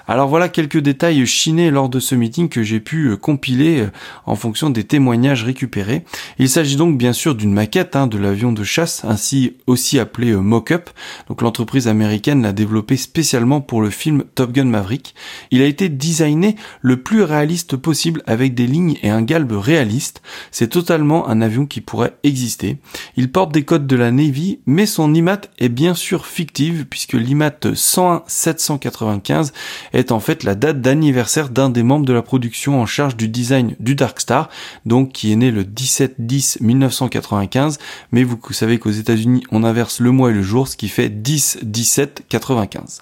Alors 0.08 0.28
voilà 0.28 0.48
quelques 0.48 0.78
détails 0.78 1.24
chinés 1.26 1.70
lors 1.70 1.88
de 1.88 2.00
ce 2.00 2.14
meeting 2.14 2.48
que 2.48 2.62
j'ai 2.62 2.80
pu 2.80 3.06
euh, 3.06 3.16
compiler 3.16 3.82
euh, 3.82 3.90
en 4.26 4.34
fonction 4.34 4.70
des 4.70 4.84
témoignages 4.84 5.44
récupérés. 5.44 6.04
Il 6.38 6.48
s'agit 6.48 6.76
donc 6.76 6.98
bien 6.98 7.12
sûr 7.12 7.34
d'une 7.34 7.52
maquette 7.52 7.94
hein, 7.94 8.06
de 8.06 8.18
l'avion 8.18 8.52
de 8.52 8.64
chasse, 8.64 9.04
ainsi 9.04 9.56
aussi 9.66 9.98
appelé 9.98 10.32
euh, 10.32 10.40
mock-up. 10.40 10.90
Donc 11.28 11.42
l'entreprise 11.42 11.88
américaine 11.88 12.42
l'a 12.42 12.52
développé 12.52 12.96
spécialement 12.96 13.60
pour 13.60 13.80
le 13.80 13.90
film 13.90 14.24
Top 14.34 14.52
Gun 14.52 14.64
Maverick. 14.64 15.14
Il 15.50 15.62
a 15.62 15.66
été 15.66 15.88
designé 15.88 16.56
le 16.80 17.02
plus 17.02 17.22
réaliste 17.22 17.76
possible 17.76 18.22
avec 18.26 18.54
des 18.54 18.66
lignes 18.66 18.98
et 19.02 19.10
un 19.10 19.22
galbe 19.22 19.52
réaliste. 19.52 20.20
C'est 20.50 20.68
totalement 20.68 21.28
un 21.28 21.40
avion 21.40 21.64
qui 21.64 21.80
pourrait 21.80 22.16
exister. 22.24 22.78
Il 23.16 23.30
porte 23.30 23.52
des 23.52 23.64
codes 23.64 23.86
de 23.86 23.96
la 23.96 24.10
Navy, 24.10 24.58
mais 24.66 24.86
son 24.86 25.14
IMAT 25.14 25.42
est 25.58 25.68
bien 25.68 25.94
sûr 25.94 26.26
fictive 26.26 26.86
puisque 26.90 27.14
l'IMAT 27.14 27.74
101 27.74 28.24
795 28.26 29.52
est 29.92 30.12
en 30.12 30.20
fait 30.20 30.44
la 30.44 30.54
date 30.54 30.80
d'anniversaire 30.80 31.48
d'un 31.48 31.70
des 31.70 31.82
membres 31.82 32.06
de 32.06 32.12
la 32.12 32.22
production 32.22 32.80
en 32.80 32.86
charge 32.86 33.16
du 33.16 33.28
design 33.28 33.74
du 33.80 33.94
Dark 33.94 34.20
Star, 34.20 34.48
donc 34.86 35.12
qui 35.12 35.32
est 35.32 35.36
né 35.36 35.50
le 35.50 35.64
17-10-1995, 35.64 37.78
mais 38.12 38.24
vous 38.24 38.38
savez 38.50 38.78
qu'aux 38.78 38.90
États-Unis 38.90 39.44
on 39.50 39.64
inverse 39.64 40.00
le 40.00 40.10
mois 40.10 40.30
et 40.30 40.34
le 40.34 40.42
jour, 40.42 40.68
ce 40.68 40.76
qui 40.76 40.88
fait 40.88 41.08
10-17-95. 41.08 43.00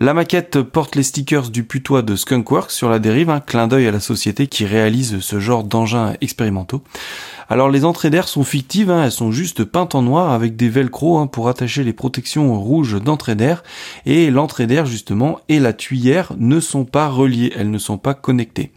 La 0.00 0.12
maquette 0.12 0.60
porte 0.60 0.96
les 0.96 1.04
stickers 1.04 1.50
du 1.50 1.62
putois 1.62 2.02
de 2.02 2.16
Skunkworks 2.16 2.72
sur 2.72 2.90
la 2.90 2.98
dérive, 2.98 3.30
un 3.30 3.38
clin 3.38 3.68
d'œil 3.68 3.86
à 3.86 3.92
la 3.92 4.00
société 4.00 4.48
qui 4.48 4.66
réalise 4.66 5.20
ce 5.20 5.38
genre 5.38 5.62
d'engins 5.62 6.14
expérimentaux. 6.20 6.82
Alors 7.48 7.68
les 7.68 7.84
entrées 7.84 8.10
d'air 8.10 8.26
sont 8.26 8.42
fictives, 8.42 8.90
hein, 8.90 9.04
elles 9.04 9.12
sont 9.12 9.30
juste 9.30 9.64
peintes 9.64 9.94
en 9.94 10.02
noir 10.02 10.32
avec 10.32 10.56
des 10.56 10.68
velcro 10.68 11.18
hein, 11.18 11.26
pour 11.26 11.48
attacher 11.48 11.84
les 11.84 11.92
protections 11.92 12.58
rouges 12.58 13.00
d'entrée 13.00 13.34
d'air. 13.34 13.62
Et 14.06 14.30
l'entrée 14.30 14.66
d'air 14.66 14.86
justement 14.86 15.40
et 15.48 15.60
la 15.60 15.72
tuyère 15.84 16.32
ne 16.38 16.60
sont 16.60 16.86
pas 16.86 17.08
reliées, 17.08 17.52
elles 17.54 17.70
ne 17.70 17.76
sont 17.76 17.98
pas 17.98 18.14
connectées. 18.14 18.70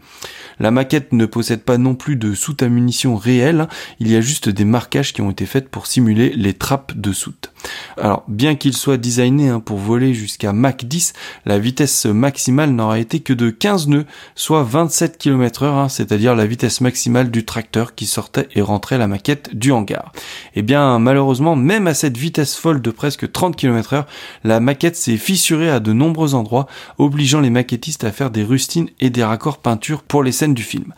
La 0.60 0.70
maquette 0.70 1.12
ne 1.12 1.26
possède 1.26 1.62
pas 1.62 1.78
non 1.78 1.94
plus 1.94 2.16
de 2.16 2.34
soute 2.34 2.62
à 2.62 2.68
munitions 2.68 3.16
réelle, 3.16 3.62
hein. 3.62 3.68
il 4.00 4.10
y 4.10 4.16
a 4.16 4.20
juste 4.20 4.48
des 4.48 4.64
marquages 4.64 5.12
qui 5.12 5.20
ont 5.20 5.30
été 5.30 5.46
faits 5.46 5.68
pour 5.68 5.86
simuler 5.86 6.30
les 6.30 6.54
trappes 6.54 6.96
de 6.96 7.12
soute. 7.12 7.52
Alors, 7.96 8.24
bien 8.28 8.54
qu'il 8.54 8.74
soit 8.74 8.96
designé 8.96 9.52
pour 9.64 9.78
voler 9.78 10.14
jusqu'à 10.14 10.52
Mach 10.52 10.84
10, 10.84 11.12
la 11.44 11.58
vitesse 11.58 12.06
maximale 12.06 12.70
n'aura 12.70 12.98
été 12.98 13.20
que 13.20 13.32
de 13.32 13.50
15 13.50 13.88
nœuds, 13.88 14.06
soit 14.34 14.62
27 14.62 15.18
km 15.18 15.64
heure, 15.64 15.90
c'est-à-dire 15.90 16.34
la 16.34 16.46
vitesse 16.46 16.80
maximale 16.80 17.30
du 17.30 17.44
tracteur 17.44 17.94
qui 17.94 18.06
sortait 18.06 18.48
et 18.54 18.62
rentrait 18.62 18.98
la 18.98 19.08
maquette 19.08 19.56
du 19.56 19.72
hangar. 19.72 20.12
Et 20.54 20.60
eh 20.60 20.62
bien, 20.62 20.98
malheureusement, 20.98 21.56
même 21.56 21.86
à 21.86 21.94
cette 21.94 22.16
vitesse 22.16 22.56
folle 22.56 22.80
de 22.80 22.90
presque 22.90 23.30
30 23.30 23.56
km 23.56 23.94
heure, 23.94 24.06
la 24.44 24.60
maquette 24.60 24.96
s'est 24.96 25.16
fissurée 25.16 25.70
à 25.70 25.80
de 25.80 25.92
nombreux 25.92 26.34
endroits, 26.34 26.66
obligeant 26.98 27.40
les 27.40 27.50
maquettistes 27.50 28.04
à 28.04 28.12
faire 28.12 28.30
des 28.30 28.44
rustines 28.44 28.90
et 29.00 29.10
des 29.10 29.24
raccords 29.24 29.58
peinture 29.58 30.02
pour 30.02 30.22
les 30.22 30.32
scènes 30.32 30.47
du 30.54 30.62
film. 30.62 30.94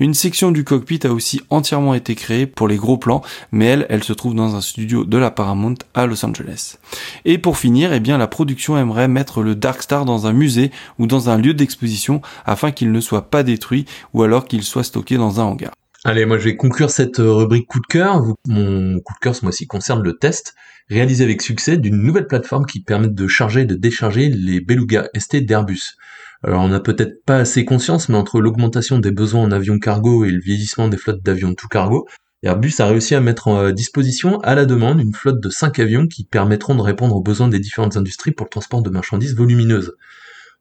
Une 0.00 0.14
section 0.14 0.50
du 0.50 0.64
cockpit 0.64 1.00
a 1.04 1.12
aussi 1.12 1.40
entièrement 1.50 1.94
été 1.94 2.14
créée 2.14 2.46
pour 2.46 2.68
les 2.68 2.76
gros 2.76 2.98
plans, 2.98 3.22
mais 3.52 3.66
elle, 3.66 3.86
elle 3.88 4.04
se 4.04 4.12
trouve 4.12 4.34
dans 4.34 4.54
un 4.54 4.60
studio 4.60 5.04
de 5.04 5.16
la 5.16 5.30
Paramount 5.30 5.74
à 5.94 6.06
Los 6.06 6.24
Angeles. 6.24 6.76
Et 7.24 7.38
pour 7.38 7.58
finir, 7.58 7.92
eh 7.92 8.00
la 8.00 8.26
production 8.26 8.78
aimerait 8.78 9.08
mettre 9.08 9.42
le 9.42 9.54
Dark 9.54 9.82
Star 9.82 10.04
dans 10.04 10.26
un 10.26 10.32
musée 10.32 10.70
ou 10.98 11.06
dans 11.06 11.28
un 11.28 11.38
lieu 11.38 11.54
d'exposition 11.54 12.22
afin 12.46 12.70
qu'il 12.70 12.92
ne 12.92 13.00
soit 13.00 13.30
pas 13.30 13.42
détruit 13.42 13.84
ou 14.14 14.22
alors 14.22 14.46
qu'il 14.46 14.62
soit 14.62 14.84
stocké 14.84 15.16
dans 15.16 15.40
un 15.40 15.44
hangar. 15.44 15.72
Allez, 16.04 16.24
moi 16.24 16.38
je 16.38 16.44
vais 16.44 16.56
conclure 16.56 16.90
cette 16.90 17.18
euh, 17.18 17.32
rubrique 17.32 17.66
coup 17.66 17.80
de 17.80 17.86
cœur. 17.86 18.22
Mon 18.46 19.00
coup 19.00 19.14
de 19.14 19.18
cœur 19.20 19.34
ce 19.34 19.44
mois-ci 19.44 19.66
concerne 19.66 20.02
le 20.02 20.16
test 20.16 20.54
réalisé 20.88 21.24
avec 21.24 21.42
succès 21.42 21.76
d'une 21.76 22.00
nouvelle 22.00 22.26
plateforme 22.26 22.66
qui 22.66 22.80
permet 22.80 23.08
de 23.08 23.28
charger 23.28 23.62
et 23.62 23.66
de 23.66 23.74
décharger 23.74 24.28
les 24.28 24.60
Beluga 24.60 25.08
ST 25.16 25.44
d'Airbus. 25.44 25.96
Alors 26.44 26.62
on 26.62 26.68
n'a 26.68 26.80
peut-être 26.80 27.24
pas 27.24 27.38
assez 27.38 27.64
conscience, 27.64 28.08
mais 28.08 28.16
entre 28.16 28.40
l'augmentation 28.40 28.98
des 28.98 29.10
besoins 29.10 29.42
en 29.42 29.50
avions 29.50 29.78
cargo 29.78 30.24
et 30.24 30.30
le 30.30 30.40
vieillissement 30.40 30.88
des 30.88 30.96
flottes 30.96 31.22
d'avions 31.22 31.54
tout 31.54 31.68
cargo, 31.68 32.06
Airbus 32.44 32.74
a 32.78 32.86
réussi 32.86 33.16
à 33.16 33.20
mettre 33.20 33.48
en 33.48 33.72
disposition 33.72 34.38
à 34.42 34.54
la 34.54 34.64
demande 34.64 35.00
une 35.00 35.12
flotte 35.12 35.40
de 35.40 35.50
5 35.50 35.80
avions 35.80 36.06
qui 36.06 36.24
permettront 36.24 36.76
de 36.76 36.82
répondre 36.82 37.16
aux 37.16 37.22
besoins 37.22 37.48
des 37.48 37.58
différentes 37.58 37.96
industries 37.96 38.30
pour 38.30 38.46
le 38.46 38.50
transport 38.50 38.82
de 38.82 38.90
marchandises 38.90 39.34
volumineuses. 39.34 39.96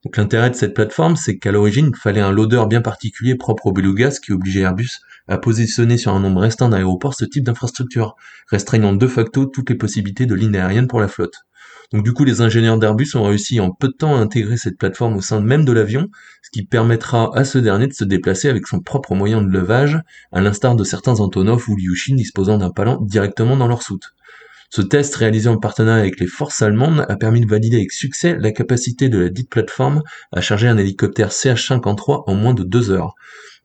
Donc 0.04 0.18
l'intérêt 0.18 0.50
de 0.50 0.56
cette 0.56 0.74
plateforme, 0.74 1.16
c'est 1.16 1.38
qu'à 1.38 1.52
l'origine, 1.52 1.92
il 1.94 2.00
fallait 2.00 2.22
un 2.22 2.32
loader 2.32 2.64
bien 2.68 2.82
particulier 2.82 3.36
propre 3.36 3.68
au 3.68 3.72
Belugas 3.72 4.20
qui 4.24 4.32
obligeait 4.32 4.62
Airbus 4.62 5.02
à 5.28 5.38
positionner 5.38 5.98
sur 5.98 6.14
un 6.14 6.20
nombre 6.20 6.42
restreint 6.42 6.70
d'aéroports 6.70 7.14
ce 7.14 7.26
type 7.26 7.44
d'infrastructure, 7.44 8.16
restreignant 8.48 8.94
de 8.94 9.08
facto 9.08 9.46
toutes 9.46 9.70
les 9.70 9.76
possibilités 9.76 10.26
de 10.26 10.34
lignes 10.34 10.56
aériennes 10.56 10.88
pour 10.88 11.00
la 11.00 11.08
flotte. 11.08 11.44
Donc 11.94 12.04
du 12.04 12.12
coup, 12.12 12.26
les 12.26 12.42
ingénieurs 12.42 12.78
d'Airbus 12.78 13.16
ont 13.16 13.24
réussi 13.24 13.62
en 13.62 13.72
peu 13.72 13.88
de 13.88 13.94
temps 13.94 14.16
à 14.16 14.20
intégrer 14.20 14.58
cette 14.58 14.78
plateforme 14.78 15.16
au 15.16 15.22
sein 15.22 15.40
même 15.40 15.64
de 15.64 15.72
l'avion, 15.72 16.10
ce 16.44 16.50
qui 16.52 16.66
permettra 16.66 17.32
à 17.38 17.46
ce 17.46 17.58
dernier 17.58 17.88
de 17.88 17.94
se 17.94 18.04
déplacer 18.04 18.50
avec 18.50 18.68
son 18.68 18.82
propre 18.82 19.16
moyen 19.16 19.42
de 19.42 19.48
levage, 19.48 19.98
à 20.34 20.42
l'instar 20.42 20.76
de 20.76 20.84
certains 20.84 21.22
Antonov 21.22 21.70
ou 21.70 21.78
Liushin 21.78 22.16
disposant 22.16 22.58
d'un 22.58 22.72
palan 22.72 23.00
directement 23.02 23.56
dans 23.56 23.68
leur 23.68 23.84
soute. 23.84 24.14
Ce 24.70 24.82
test 24.82 25.16
réalisé 25.16 25.48
en 25.48 25.58
partenariat 25.58 26.02
avec 26.02 26.20
les 26.20 26.28
forces 26.28 26.62
allemandes 26.62 27.06
a 27.08 27.16
permis 27.16 27.40
de 27.40 27.48
valider 27.48 27.78
avec 27.78 27.94
succès 27.94 28.36
la 28.38 28.52
capacité 28.52 29.08
de 29.08 29.18
la 29.18 29.30
dite 29.30 29.50
plateforme 29.50 30.04
à 30.34 30.42
charger 30.42 30.68
un 30.68 30.78
hélicoptère 30.78 31.32
CH-53 31.32 32.24
en 32.28 32.36
moins 32.36 32.54
de 32.54 32.64
deux 32.64 32.92
heures. 32.92 33.16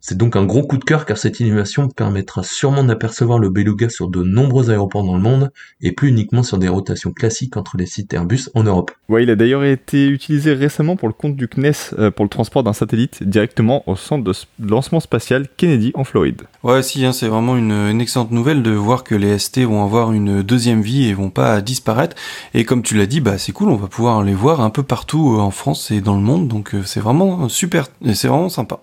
C'est 0.04 0.18
donc 0.18 0.34
un 0.34 0.44
gros 0.44 0.64
coup 0.64 0.78
de 0.78 0.84
cœur 0.84 1.06
car 1.06 1.16
cette 1.16 1.38
innovation 1.38 1.88
permettra 1.88 2.42
sûrement 2.42 2.82
d'apercevoir 2.82 3.38
le 3.38 3.50
Beluga 3.50 3.88
sur 3.88 4.08
de 4.08 4.24
nombreux 4.24 4.68
aéroports 4.68 5.04
dans 5.04 5.14
le 5.14 5.22
monde 5.22 5.52
et 5.80 5.92
plus 5.92 6.08
uniquement 6.08 6.42
sur 6.42 6.58
des 6.58 6.66
rotations 6.66 7.12
classiques 7.12 7.56
entre 7.56 7.76
les 7.76 7.86
sites 7.86 8.12
Airbus 8.12 8.50
en 8.54 8.64
Europe. 8.64 8.90
Ouais, 9.08 9.22
il 9.22 9.30
a 9.30 9.36
d'ailleurs 9.36 9.62
été 9.62 10.08
utilisé 10.08 10.54
récemment 10.54 10.96
pour 10.96 11.06
le 11.06 11.14
compte 11.14 11.36
du 11.36 11.46
CNES 11.46 11.94
euh, 12.00 12.10
pour 12.10 12.24
le 12.24 12.28
transport 12.28 12.64
d'un 12.64 12.72
satellite 12.72 13.22
directement 13.22 13.84
au 13.88 13.94
centre 13.94 14.24
de 14.24 14.34
lancement 14.68 14.98
spatial 14.98 15.46
Kennedy 15.56 15.92
en 15.94 16.02
Floride. 16.02 16.42
Ouais, 16.64 16.82
si, 16.82 17.04
hein, 17.04 17.12
c'est 17.12 17.28
vraiment 17.28 17.56
une, 17.56 18.00
excellente 18.00 18.32
nouvelle 18.32 18.64
de 18.64 18.72
voir 18.72 19.04
que 19.04 19.14
les 19.14 19.38
ST 19.38 19.60
vont 19.60 19.84
avoir 19.84 20.10
une 20.10 20.42
deuxième 20.42 20.82
vie 20.82 21.06
et 21.06 21.14
vont 21.14 21.30
pas 21.30 21.60
disparaître. 21.60 22.16
Et 22.54 22.64
comme 22.64 22.82
tu 22.82 22.96
l'as 22.96 23.06
dit, 23.06 23.20
bah 23.20 23.38
c'est 23.38 23.52
cool, 23.52 23.68
on 23.68 23.76
va 23.76 23.86
pouvoir 23.86 24.24
les 24.24 24.34
voir 24.34 24.62
un 24.62 24.70
peu 24.70 24.82
partout 24.82 25.36
euh, 25.36 25.38
en 25.38 25.52
France 25.52 25.92
et 25.92 26.00
dans 26.00 26.16
le 26.16 26.22
monde, 26.22 26.48
donc 26.48 26.74
euh, 26.74 26.82
c'est 26.84 26.98
vraiment 26.98 27.48
super, 27.48 27.86
et 28.04 28.14
c'est 28.14 28.26
vraiment 28.26 28.48
sympa. 28.48 28.80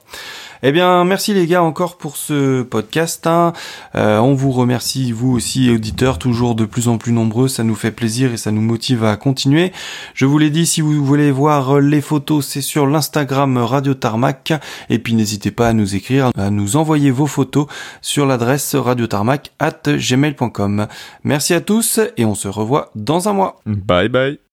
Eh 0.62 0.72
bien, 0.72 1.06
merci 1.06 1.34
les 1.34 1.48
gars 1.48 1.64
encore 1.64 1.98
pour 1.98 2.18
ce 2.18 2.64
podcast. 2.64 3.26
Hein. 3.28 3.54
Euh, 3.96 4.20
on 4.20 4.34
vous 4.34 4.52
remercie, 4.52 5.12
vous 5.12 5.32
aussi, 5.32 5.70
auditeurs, 5.70 6.20
toujours 6.20 6.56
de 6.56 6.66
plus 6.66 6.88
en 6.88 6.98
plus 6.98 7.14
nombreux. 7.14 7.48
Ça 7.48 7.64
nous 7.64 7.76
fait 7.76 7.92
plaisir 7.92 8.34
et 8.34 8.38
ça 8.38 8.52
nous 8.52 8.62
motive 8.62 9.06
à 9.06 9.16
continuer. 9.16 9.72
Je 10.14 10.26
vous 10.26 10.38
l'ai 10.38 10.50
dit, 10.50 10.66
si 10.66 10.82
vous 10.82 11.04
voulez 11.06 11.32
voir 11.32 11.80
les 11.80 12.02
photos, 12.02 12.46
c'est 12.46 12.62
sur 12.62 12.88
l'Instagram 12.88 13.58
Radio 13.58 13.94
Tarmac. 13.94 14.54
Et 14.90 15.00
puis 15.00 15.14
n'hésitez 15.14 15.52
pas 15.52 15.70
à 15.70 15.74
nous 15.74 15.96
écrire, 15.96 16.32
à 16.38 16.50
nous 16.50 16.76
envoyer 16.76 17.12
vos 17.12 17.28
photos 17.28 17.68
sur 18.02 18.26
l'adresse 18.26 18.76
radiotarmac 18.76 19.52
at 19.60 19.84
gmail.com. 19.86 20.88
Merci 21.24 21.54
à 21.54 21.62
tous 21.62 22.00
et 22.18 22.26
on 22.26 22.36
se 22.36 22.48
revoit 22.48 22.92
dans 22.96 23.30
un 23.30 23.34
mois. 23.34 23.62
Bye 23.66 24.10
bye. 24.10 24.49